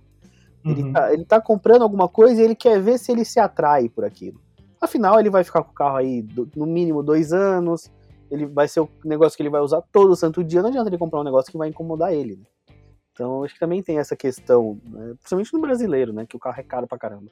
Ele, 0.64 0.84
uhum. 0.84 0.94
tá, 0.94 1.14
ele 1.14 1.26
tá 1.26 1.42
comprando 1.42 1.82
alguma 1.82 2.08
coisa 2.08 2.42
e 2.42 2.46
ele 2.46 2.56
quer 2.56 2.80
ver 2.80 2.98
se 2.98 3.12
ele 3.12 3.26
se 3.26 3.40
atrai 3.40 3.90
por 3.90 4.06
aquilo. 4.06 4.40
Afinal, 4.80 5.20
ele 5.20 5.30
vai 5.30 5.44
ficar 5.44 5.64
com 5.64 5.72
o 5.72 5.76
carro 5.76 5.98
aí 5.98 6.22
do, 6.22 6.50
no 6.56 6.66
mínimo 6.66 7.04
dois 7.04 7.34
anos, 7.34 7.92
ele 8.30 8.46
vai 8.46 8.68
ser 8.68 8.80
o 8.80 8.90
negócio 9.04 9.36
que 9.36 9.44
ele 9.44 9.50
vai 9.50 9.62
usar 9.62 9.82
todo 9.92 10.16
santo 10.16 10.44
dia, 10.44 10.62
não 10.62 10.70
adianta 10.70 10.90
ele 10.90 10.98
comprar 10.98 11.20
um 11.20 11.24
negócio 11.24 11.52
que 11.52 11.58
vai 11.58 11.70
incomodar 11.70 12.14
ele. 12.14 12.38
Né? 12.38 12.76
Então, 13.12 13.44
acho 13.44 13.54
que 13.54 13.60
também 13.60 13.84
tem 13.84 14.00
essa 14.00 14.16
questão, 14.16 14.80
né? 14.86 15.14
principalmente 15.16 15.54
no 15.54 15.62
brasileiro, 15.62 16.14
né? 16.14 16.26
Que 16.26 16.36
o 16.36 16.40
carro 16.40 16.60
é 16.60 16.64
caro 16.64 16.88
pra 16.88 16.98
caramba. 16.98 17.30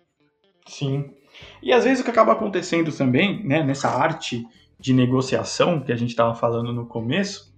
Sim. 0.67 1.11
E 1.63 1.71
às 1.71 1.83
vezes 1.85 2.01
o 2.01 2.03
que 2.03 2.11
acaba 2.11 2.33
acontecendo 2.33 2.91
também, 2.91 3.43
né, 3.43 3.63
nessa 3.63 3.89
arte 3.89 4.45
de 4.79 4.93
negociação 4.93 5.81
que 5.81 5.91
a 5.91 5.95
gente 5.95 6.09
estava 6.09 6.35
falando 6.35 6.73
no 6.73 6.85
começo, 6.85 7.53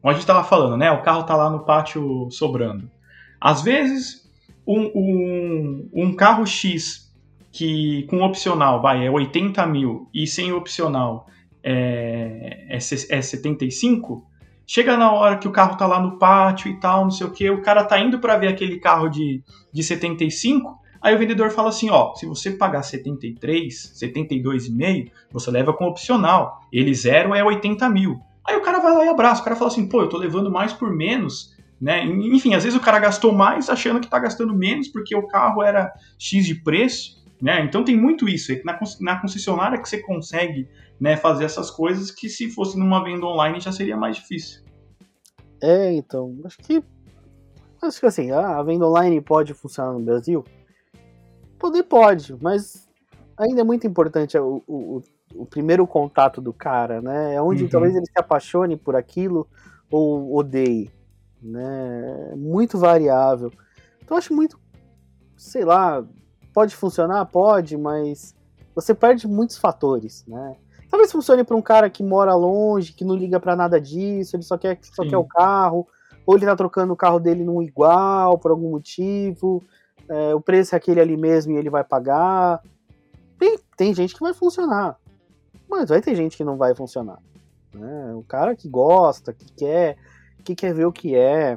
como 0.00 0.10
a 0.10 0.12
gente 0.12 0.22
estava 0.22 0.44
falando, 0.44 0.76
né, 0.76 0.90
o 0.90 1.02
carro 1.02 1.22
está 1.22 1.36
lá 1.36 1.50
no 1.50 1.64
pátio 1.64 2.28
sobrando. 2.30 2.90
Às 3.40 3.62
vezes, 3.62 4.23
um, 4.66 4.90
um, 4.94 5.90
um, 5.92 6.14
carro 6.14 6.46
X 6.46 7.12
que 7.52 8.04
com 8.08 8.22
opcional 8.22 8.80
vai 8.80 9.06
é 9.06 9.10
80 9.10 9.66
mil 9.66 10.08
e 10.12 10.26
sem 10.26 10.52
opcional 10.52 11.26
é, 11.62 12.66
é, 12.68 12.76
é 12.76 13.22
75, 13.22 14.26
chega 14.66 14.96
na 14.96 15.12
hora 15.12 15.38
que 15.38 15.48
o 15.48 15.52
carro 15.52 15.76
tá 15.76 15.86
lá 15.86 16.00
no 16.00 16.18
pátio 16.18 16.70
e 16.70 16.78
tal, 16.78 17.04
não 17.04 17.10
sei 17.10 17.26
o 17.26 17.30
que, 17.30 17.48
o 17.48 17.62
cara 17.62 17.84
tá 17.84 17.98
indo 17.98 18.18
para 18.18 18.36
ver 18.36 18.48
aquele 18.48 18.78
carro 18.78 19.08
de, 19.08 19.42
de 19.72 19.82
75, 19.82 20.78
Aí 21.04 21.14
o 21.14 21.18
vendedor 21.18 21.50
fala 21.50 21.68
assim, 21.68 21.90
ó, 21.90 22.14
se 22.14 22.24
você 22.24 22.52
pagar 22.52 22.82
73, 22.82 23.92
72,5, 23.94 25.10
você 25.30 25.50
leva 25.50 25.70
com 25.74 25.84
opcional. 25.84 26.62
Ele 26.72 26.94
zero 26.94 27.34
é 27.34 27.44
80 27.44 27.86
mil. 27.90 28.18
Aí 28.42 28.56
o 28.56 28.62
cara 28.62 28.80
vai 28.80 28.90
lá 28.90 29.04
e 29.04 29.08
abraça. 29.08 29.42
O 29.42 29.44
cara 29.44 29.54
fala 29.54 29.70
assim, 29.70 29.86
pô, 29.86 30.00
eu 30.00 30.08
tô 30.08 30.16
levando 30.16 30.50
mais 30.50 30.72
por 30.72 30.90
menos, 30.90 31.53
né? 31.84 32.02
Enfim, 32.02 32.54
às 32.54 32.64
vezes 32.64 32.78
o 32.78 32.82
cara 32.82 32.98
gastou 32.98 33.30
mais 33.30 33.68
achando 33.68 34.00
que 34.00 34.08
tá 34.08 34.18
gastando 34.18 34.54
menos 34.54 34.88
porque 34.88 35.14
o 35.14 35.26
carro 35.26 35.62
era 35.62 35.92
X 36.18 36.46
de 36.46 36.54
preço, 36.54 37.22
né? 37.42 37.62
Então 37.62 37.84
tem 37.84 37.94
muito 37.94 38.26
isso. 38.26 38.52
É 38.52 38.62
na, 38.64 38.80
na 39.02 39.20
concessionária 39.20 39.78
que 39.78 39.86
você 39.86 40.00
consegue 40.00 40.66
né, 40.98 41.14
fazer 41.14 41.44
essas 41.44 41.70
coisas 41.70 42.10
que 42.10 42.26
se 42.30 42.48
fosse 42.48 42.78
numa 42.78 43.04
venda 43.04 43.26
online 43.26 43.60
já 43.60 43.70
seria 43.70 43.98
mais 43.98 44.16
difícil. 44.16 44.62
É, 45.62 45.92
então, 45.92 46.34
acho 46.46 46.56
que 46.56 46.82
acho 47.82 48.00
que 48.00 48.06
assim, 48.06 48.30
a 48.30 48.62
venda 48.62 48.88
online 48.88 49.20
pode 49.20 49.52
funcionar 49.52 49.92
no 49.92 50.00
Brasil? 50.00 50.42
Poder 51.58 51.82
pode, 51.82 52.34
mas 52.40 52.88
ainda 53.36 53.60
é 53.60 53.64
muito 53.64 53.86
importante 53.86 54.38
o, 54.38 54.62
o, 54.66 55.02
o 55.34 55.44
primeiro 55.44 55.86
contato 55.86 56.40
do 56.40 56.50
cara, 56.54 57.02
né? 57.02 57.34
É 57.34 57.42
onde 57.42 57.64
uhum. 57.64 57.68
talvez 57.68 57.94
ele 57.94 58.06
se 58.06 58.18
apaixone 58.18 58.74
por 58.74 58.96
aquilo 58.96 59.46
ou 59.90 60.34
odeie, 60.34 60.90
né? 61.44 62.34
Muito 62.36 62.78
variável. 62.78 63.52
Então 64.02 64.16
acho 64.16 64.34
muito, 64.34 64.58
sei 65.36 65.64
lá, 65.64 66.04
pode 66.52 66.74
funcionar, 66.74 67.24
pode, 67.26 67.76
mas 67.76 68.34
você 68.74 68.94
perde 68.94 69.28
muitos 69.28 69.56
fatores, 69.56 70.24
né? 70.26 70.56
Talvez 70.90 71.10
funcione 71.12 71.44
para 71.44 71.56
um 71.56 71.62
cara 71.62 71.90
que 71.90 72.02
mora 72.02 72.34
longe, 72.34 72.92
que 72.92 73.04
não 73.04 73.14
liga 73.14 73.38
para 73.38 73.56
nada 73.56 73.80
disso, 73.80 74.36
ele 74.36 74.42
só 74.42 74.56
quer 74.56 74.78
só 74.82 75.04
quer 75.04 75.16
o 75.16 75.24
carro, 75.24 75.86
ou 76.24 76.36
ele 76.36 76.46
tá 76.46 76.54
trocando 76.54 76.92
o 76.92 76.96
carro 76.96 77.18
dele 77.18 77.44
num 77.44 77.62
igual 77.62 78.38
por 78.38 78.50
algum 78.50 78.70
motivo 78.70 79.62
é, 80.08 80.34
o 80.34 80.40
preço 80.40 80.74
é 80.74 80.78
aquele 80.78 81.00
ali 81.00 81.16
mesmo 81.16 81.52
e 81.52 81.56
ele 81.56 81.70
vai 81.70 81.84
pagar. 81.84 82.62
Tem, 83.38 83.58
tem 83.76 83.94
gente 83.94 84.14
que 84.14 84.20
vai 84.20 84.32
funcionar, 84.32 84.96
mas 85.68 85.88
vai 85.88 86.00
ter 86.00 86.14
gente 86.14 86.36
que 86.36 86.44
não 86.44 86.56
vai 86.56 86.74
funcionar. 86.74 87.18
Né? 87.74 88.14
O 88.14 88.22
cara 88.22 88.54
que 88.54 88.68
gosta, 88.68 89.32
que 89.32 89.50
quer, 89.52 89.96
que 90.44 90.54
quer 90.54 90.74
ver 90.74 90.86
o 90.86 90.92
que 90.92 91.14
é, 91.14 91.56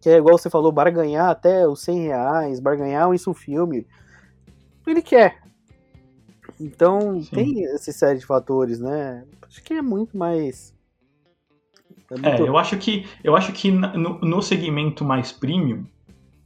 que 0.00 0.08
é 0.08 0.16
igual 0.16 0.38
você 0.38 0.50
falou, 0.50 0.72
barganhar 0.72 1.28
até 1.28 1.66
os 1.66 1.80
100 1.82 2.00
reais, 2.00 2.60
barganhar 2.60 3.12
isso 3.14 3.32
filme, 3.34 3.86
ele 4.86 5.02
quer. 5.02 5.42
Então 6.60 7.20
Sim. 7.22 7.30
tem 7.30 7.62
esse 7.74 7.92
série 7.92 8.18
de 8.18 8.26
fatores, 8.26 8.78
né? 8.78 9.24
Acho 9.46 9.62
que 9.62 9.74
é 9.74 9.82
muito 9.82 10.16
mais. 10.16 10.74
É, 12.10 12.14
é 12.14 12.30
muito... 12.30 12.44
é 12.44 12.48
eu 12.48 12.56
acho 12.56 12.76
que 12.78 13.06
eu 13.22 13.36
acho 13.36 13.52
que 13.52 13.70
no, 13.70 14.20
no 14.20 14.42
segmento 14.42 15.04
mais 15.04 15.32
premium 15.32 15.84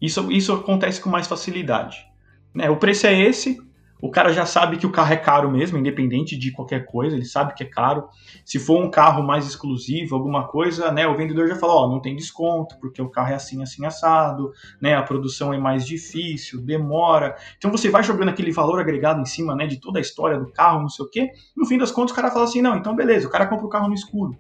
isso, 0.00 0.32
isso 0.32 0.52
acontece 0.52 1.00
com 1.00 1.10
mais 1.10 1.26
facilidade. 1.26 2.06
Né? 2.54 2.70
O 2.70 2.76
preço 2.76 3.06
é 3.06 3.20
esse, 3.20 3.60
o 4.02 4.10
cara 4.10 4.32
já 4.32 4.46
sabe 4.46 4.76
que 4.76 4.86
o 4.86 4.92
carro 4.92 5.12
é 5.12 5.16
caro 5.16 5.50
mesmo, 5.50 5.78
independente 5.78 6.36
de 6.36 6.50
qualquer 6.50 6.86
coisa, 6.86 7.16
ele 7.16 7.24
sabe 7.24 7.54
que 7.54 7.62
é 7.62 7.66
caro. 7.66 8.08
Se 8.44 8.58
for 8.58 8.82
um 8.82 8.90
carro 8.90 9.22
mais 9.22 9.46
exclusivo, 9.46 10.14
alguma 10.14 10.48
coisa, 10.48 10.90
né, 10.90 11.06
o 11.06 11.16
vendedor 11.16 11.48
já 11.48 11.56
fala, 11.56 11.74
ó, 11.74 11.88
não 11.88 12.00
tem 12.00 12.16
desconto, 12.16 12.78
porque 12.80 13.02
o 13.02 13.10
carro 13.10 13.32
é 13.32 13.34
assim, 13.34 13.62
assim, 13.62 13.84
assado, 13.84 14.50
né, 14.80 14.94
a 14.94 15.02
produção 15.02 15.52
é 15.52 15.58
mais 15.58 15.86
difícil, 15.86 16.60
demora. 16.60 17.36
Então 17.58 17.70
você 17.70 17.90
vai 17.90 18.02
jogando 18.02 18.30
aquele 18.30 18.52
valor 18.52 18.80
agregado 18.80 19.20
em 19.20 19.26
cima, 19.26 19.54
né, 19.54 19.66
de 19.66 19.80
toda 19.80 19.98
a 19.98 20.02
história 20.02 20.38
do 20.38 20.50
carro, 20.50 20.80
não 20.80 20.88
sei 20.88 21.04
o 21.04 21.10
quê. 21.10 21.30
No 21.56 21.66
fim 21.66 21.78
das 21.78 21.90
contas, 21.90 22.12
o 22.12 22.16
cara 22.16 22.30
fala 22.30 22.44
assim, 22.44 22.62
não, 22.62 22.76
então 22.76 22.94
beleza, 22.94 23.26
o 23.26 23.30
cara 23.30 23.46
compra 23.46 23.66
o 23.66 23.70
carro 23.70 23.88
no 23.88 23.94
escuro. 23.94 24.36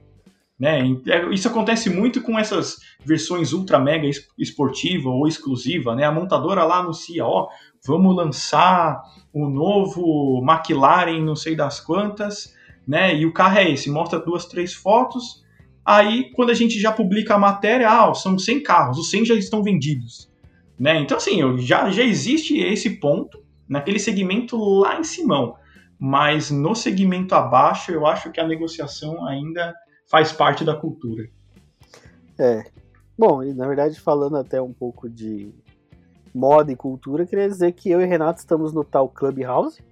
Né? 0.60 0.80
É, 1.06 1.26
isso 1.32 1.48
acontece 1.48 1.88
muito 1.88 2.20
com 2.20 2.38
essas 2.38 2.76
versões 3.02 3.54
ultra 3.54 3.78
mega 3.78 4.06
esportiva 4.38 5.08
ou 5.08 5.26
exclusiva. 5.26 5.96
Né? 5.96 6.04
A 6.04 6.12
montadora 6.12 6.64
lá 6.64 6.80
anuncia, 6.80 7.24
ó, 7.24 7.48
vamos 7.86 8.14
lançar 8.14 9.02
o 9.32 9.48
novo 9.48 10.42
McLaren, 10.44 11.22
não 11.22 11.36
sei 11.36 11.54
das 11.54 11.80
quantas, 11.80 12.54
né? 12.86 13.14
E 13.14 13.24
o 13.26 13.32
carro 13.32 13.58
é 13.58 13.70
esse, 13.70 13.90
mostra 13.90 14.18
duas, 14.18 14.46
três 14.46 14.74
fotos. 14.74 15.44
Aí, 15.84 16.30
quando 16.34 16.50
a 16.50 16.54
gente 16.54 16.78
já 16.78 16.92
publica 16.92 17.34
a 17.34 17.38
matéria, 17.38 17.88
ah, 17.88 18.14
são 18.14 18.38
100 18.38 18.62
carros, 18.62 18.98
os 18.98 19.10
100 19.10 19.26
já 19.26 19.34
estão 19.34 19.62
vendidos. 19.62 20.30
Né? 20.78 20.98
Então, 21.00 21.16
assim, 21.16 21.58
já, 21.58 21.90
já 21.90 22.02
existe 22.02 22.58
esse 22.58 22.98
ponto 22.98 23.42
naquele 23.68 23.98
segmento 23.98 24.56
lá 24.56 24.98
em 24.98 25.04
Simão. 25.04 25.56
Mas 25.98 26.50
no 26.50 26.74
segmento 26.74 27.34
abaixo, 27.34 27.92
eu 27.92 28.06
acho 28.06 28.30
que 28.30 28.40
a 28.40 28.46
negociação 28.46 29.26
ainda 29.26 29.74
faz 30.10 30.32
parte 30.32 30.64
da 30.64 30.74
cultura. 30.74 31.28
É. 32.38 32.64
Bom, 33.18 33.42
e 33.42 33.52
na 33.52 33.66
verdade, 33.66 34.00
falando 34.00 34.36
até 34.36 34.62
um 34.62 34.72
pouco 34.72 35.08
de 35.08 35.52
moda 36.34 36.70
e 36.70 36.76
cultura, 36.76 37.26
queria 37.26 37.48
dizer 37.48 37.72
que 37.72 37.90
eu 37.90 38.00
e 38.00 38.04
Renato 38.04 38.38
estamos 38.38 38.72
no 38.72 38.84
tal 38.84 39.08
Clubhouse. 39.08 39.82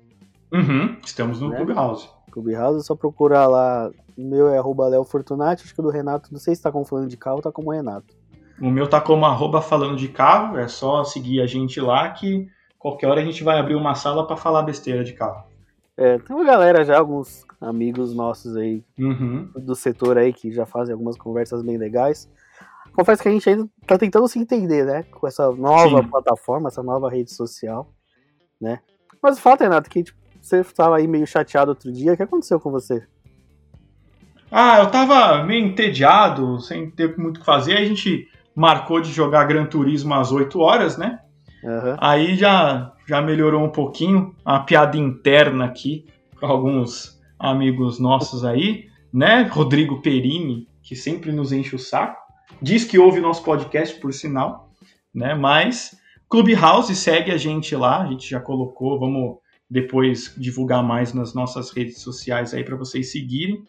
Uhum, 0.53 0.97
estamos 1.05 1.41
no 1.41 1.51
né? 1.51 1.57
Clubhouse. 1.57 2.09
Clubhouse, 2.31 2.81
é 2.81 2.83
só 2.83 2.95
procurar 2.95 3.47
lá. 3.47 3.91
O 4.17 4.23
meu 4.23 4.49
é 4.49 4.59
arroba 4.59 4.89
Léo 4.89 5.05
Fortunati, 5.05 5.65
acho 5.65 5.75
que 5.75 5.81
o 5.81 5.83
do 5.83 5.91
Renato, 5.91 6.33
não 6.33 6.41
sei 6.41 6.55
se 6.55 6.63
tá 6.63 6.73
como 6.73 6.85
falando 6.85 7.09
de 7.09 7.17
carro, 7.17 7.41
tá 7.41 7.53
como 7.53 7.71
Renato. 7.71 8.17
O 8.61 8.71
meu 8.71 8.89
tá 8.89 9.01
como 9.01 9.25
arroba 9.25 9.61
falando 9.61 9.97
de 9.97 10.09
carro, 10.09 10.59
é 10.59 10.67
só 10.67 11.05
seguir 11.05 11.41
a 11.41 11.47
gente 11.47 11.81
lá 11.81 12.11
que 12.11 12.49
qualquer 12.79 13.07
hora 13.07 13.21
a 13.21 13.25
gente 13.25 13.45
vai 13.45 13.59
abrir 13.59 13.77
uma 13.77 13.95
sala 13.95 14.27
para 14.27 14.37
falar 14.37 14.63
besteira 14.63 15.05
de 15.05 15.13
carro. 15.13 15.45
É, 15.97 16.19
tem 16.19 16.35
uma 16.35 16.45
galera 16.45 16.85
já, 16.85 16.99
alguns 16.99 17.45
amigos 17.61 18.15
nossos 18.15 18.57
aí 18.57 18.85
uhum. 18.99 19.51
do 19.57 19.75
setor 19.75 20.17
aí 20.17 20.33
que 20.33 20.53
já 20.53 20.65
fazem 20.65 20.93
algumas 20.93 21.17
conversas 21.17 21.63
bem 21.63 21.77
legais. 21.77 22.29
Confesso 22.99 23.23
que 23.23 23.29
a 23.29 23.31
gente 23.31 23.49
ainda 23.49 23.69
tá 23.87 23.97
tentando 23.97 24.27
se 24.27 24.41
entender, 24.41 24.85
né? 24.85 25.05
Com 25.05 25.29
essa 25.29 25.53
nova 25.53 26.03
Sim. 26.03 26.09
plataforma, 26.09 26.67
essa 26.67 26.83
nova 26.83 27.09
rede 27.09 27.33
social, 27.33 27.95
né? 28.61 28.81
Mas 29.23 29.39
o 29.39 29.41
fato, 29.41 29.61
Renato, 29.61 29.89
que 29.89 30.03
tipo, 30.03 30.19
você 30.43 30.63
estava 30.63 30.97
aí 30.97 31.07
meio 31.07 31.25
chateado 31.25 31.71
outro 31.71 31.93
dia. 31.93 32.13
O 32.13 32.17
que 32.17 32.25
aconteceu 32.25 32.59
com 32.59 32.73
você? 32.73 33.07
Ah, 34.51 34.81
eu 34.81 34.91
tava 34.91 35.45
meio 35.45 35.65
entediado, 35.65 36.59
sem 36.59 36.91
ter 36.91 37.17
muito 37.17 37.37
o 37.37 37.41
que 37.41 37.47
fazer. 37.47 37.77
A 37.77 37.85
gente 37.85 38.27
marcou 38.53 39.01
de 39.01 39.13
jogar 39.13 39.45
Gran 39.45 39.67
Turismo 39.67 40.15
às 40.15 40.33
8 40.33 40.59
horas, 40.59 40.99
né? 40.99 41.21
Uhum. 41.63 41.97
Aí 41.99 42.35
já, 42.35 42.93
já 43.07 43.23
melhorou 43.23 43.63
um 43.63 43.71
pouquinho. 43.71 44.35
Uma 44.45 44.65
piada 44.65 44.99
interna 44.99 45.67
aqui 45.67 46.05
com 46.41 46.47
alguns 46.47 47.17
amigos 47.39 48.01
nossos 48.01 48.45
aí, 48.45 48.87
né? 49.13 49.43
Rodrigo 49.43 50.03
Perini, 50.03 50.67
que 50.83 50.97
sempre 50.97 51.31
nos 51.31 51.53
enche 51.53 51.77
o 51.77 51.79
saco. 51.79 52.27
Diz 52.61 52.85
que 52.85 52.99
ouve 52.99 53.21
nosso 53.21 53.43
podcast, 53.43 53.99
por 54.01 54.13
sinal, 54.13 54.71
né? 55.15 55.35
Mas 55.35 55.97
Clubhouse 56.29 56.95
segue 56.95 57.31
a 57.31 57.37
gente 57.37 57.75
lá, 57.77 58.03
a 58.03 58.07
gente 58.07 58.29
já 58.29 58.41
colocou, 58.41 58.99
vamos 58.99 59.39
depois 59.71 60.35
divulgar 60.37 60.83
mais 60.83 61.13
nas 61.13 61.35
nossas 61.35 61.71
redes 61.71 62.01
sociais 62.01 62.55
aí 62.55 62.65
para 62.65 62.77
vocês 62.77 63.13
seguirem, 63.13 63.63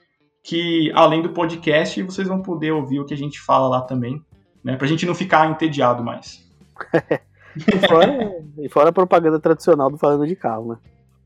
que 0.43 0.91
além 0.95 1.21
do 1.21 1.29
podcast, 1.29 2.01
vocês 2.03 2.27
vão 2.27 2.41
poder 2.41 2.71
ouvir 2.71 2.99
o 2.99 3.05
que 3.05 3.13
a 3.13 3.17
gente 3.17 3.39
fala 3.39 3.67
lá 3.67 3.81
também, 3.81 4.23
né? 4.63 4.75
Pra 4.75 4.87
gente 4.87 5.05
não 5.05 5.13
ficar 5.13 5.49
entediado 5.49 6.03
mais. 6.03 6.47
e, 7.55 7.87
fora, 7.87 8.31
e 8.57 8.69
fora 8.69 8.89
a 8.89 8.93
propaganda 8.93 9.39
tradicional 9.39 9.89
do 9.89 9.97
Falando 9.97 10.25
de 10.25 10.35
Carro, 10.35 10.69
né? 10.69 10.77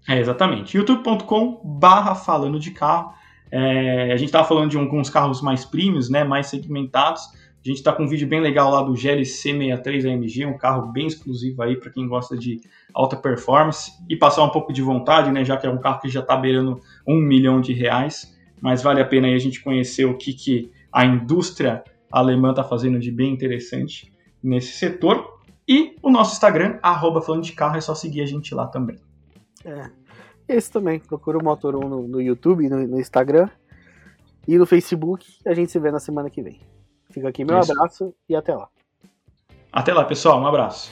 É, 0.08 0.20
exatamente. 0.20 0.76
youtube.com 0.76 1.62
barra 1.64 2.16
falando 2.16 2.60
de 2.60 2.72
carro. 2.72 3.14
É, 3.52 4.12
a 4.12 4.18
gente 4.18 4.30
estava 4.30 4.48
falando 4.48 4.70
de 4.70 4.78
alguns 4.78 5.10
carros 5.10 5.42
mais 5.42 5.64
premiums, 5.64 6.10
né, 6.10 6.24
mais 6.24 6.48
segmentados. 6.48 7.22
A 7.64 7.70
gente 7.70 7.78
está 7.78 7.94
com 7.94 8.04
um 8.04 8.08
vídeo 8.08 8.28
bem 8.28 8.42
legal 8.42 8.70
lá 8.70 8.82
do 8.82 8.94
GLC 8.94 9.54
63 9.54 10.06
AMG, 10.06 10.46
um 10.46 10.58
carro 10.58 10.92
bem 10.92 11.08
exclusivo 11.08 11.62
aí 11.62 11.80
para 11.80 11.90
quem 11.90 12.06
gosta 12.06 12.38
de 12.38 12.60
alta 12.94 13.16
performance 13.16 13.92
e 14.10 14.18
passar 14.18 14.44
um 14.44 14.50
pouco 14.50 14.74
de 14.74 14.82
vontade, 14.82 15.32
né, 15.32 15.46
já 15.46 15.56
que 15.56 15.66
é 15.66 15.70
um 15.70 15.80
carro 15.80 16.02
que 16.02 16.10
já 16.10 16.20
está 16.20 16.36
beirando 16.36 16.82
um 17.08 17.16
milhão 17.16 17.62
de 17.62 17.72
reais. 17.72 18.38
mas 18.62 18.84
vale 18.84 19.02
a 19.02 19.06
pena 19.06 19.28
aí 19.28 19.34
a 19.34 19.40
gente 19.40 19.64
conhecer 19.64 20.04
o 20.04 20.18
que, 20.18 20.34
que 20.34 20.72
a 20.92 21.06
indústria 21.06 21.84
alemã 22.12 22.50
está 22.50 22.64
fazendo 22.64 23.00
de 23.00 23.12
bem 23.12 23.34
interessante 23.34 24.12
nesse 24.42 24.74
setor. 24.74 25.40
E 25.68 25.96
o 26.02 26.12
nosso 26.12 26.34
Instagram, 26.34 26.78
arroba 26.82 27.22
falando 27.22 27.44
de 27.44 27.54
carro, 27.54 27.78
é 27.78 27.82
só 27.82 27.96
seguir 27.96 28.22
a 28.22 28.26
gente 28.26 28.54
lá 28.54 28.68
também. 28.68 28.98
É. 29.64 29.90
Esse 30.48 30.70
também, 30.70 31.00
procura 31.00 31.38
o 31.38 31.44
Motor 31.44 31.76
1 31.78 31.88
no, 31.88 32.08
no 32.08 32.22
YouTube, 32.22 32.68
no, 32.70 32.86
no, 32.86 33.00
Instagram 33.00 33.50
e 34.46 34.58
no 34.58 34.66
Facebook. 34.66 35.26
A 35.46 35.54
gente 35.54 35.72
se 35.72 35.80
vê 35.80 35.90
na 35.90 36.00
semana 36.00 36.30
que 36.30 36.42
vem. 36.42 36.60
Fica 37.14 37.30
aqui 37.30 37.46
meu 37.46 37.60
Isso. 37.60 37.72
abraço 37.72 38.14
e 38.28 38.36
até 38.36 38.56
lá. 38.56 38.68
Até 39.72 39.94
lá, 39.94 40.04
pessoal. 40.04 40.42
Um 40.42 40.48
abraço. 40.48 40.92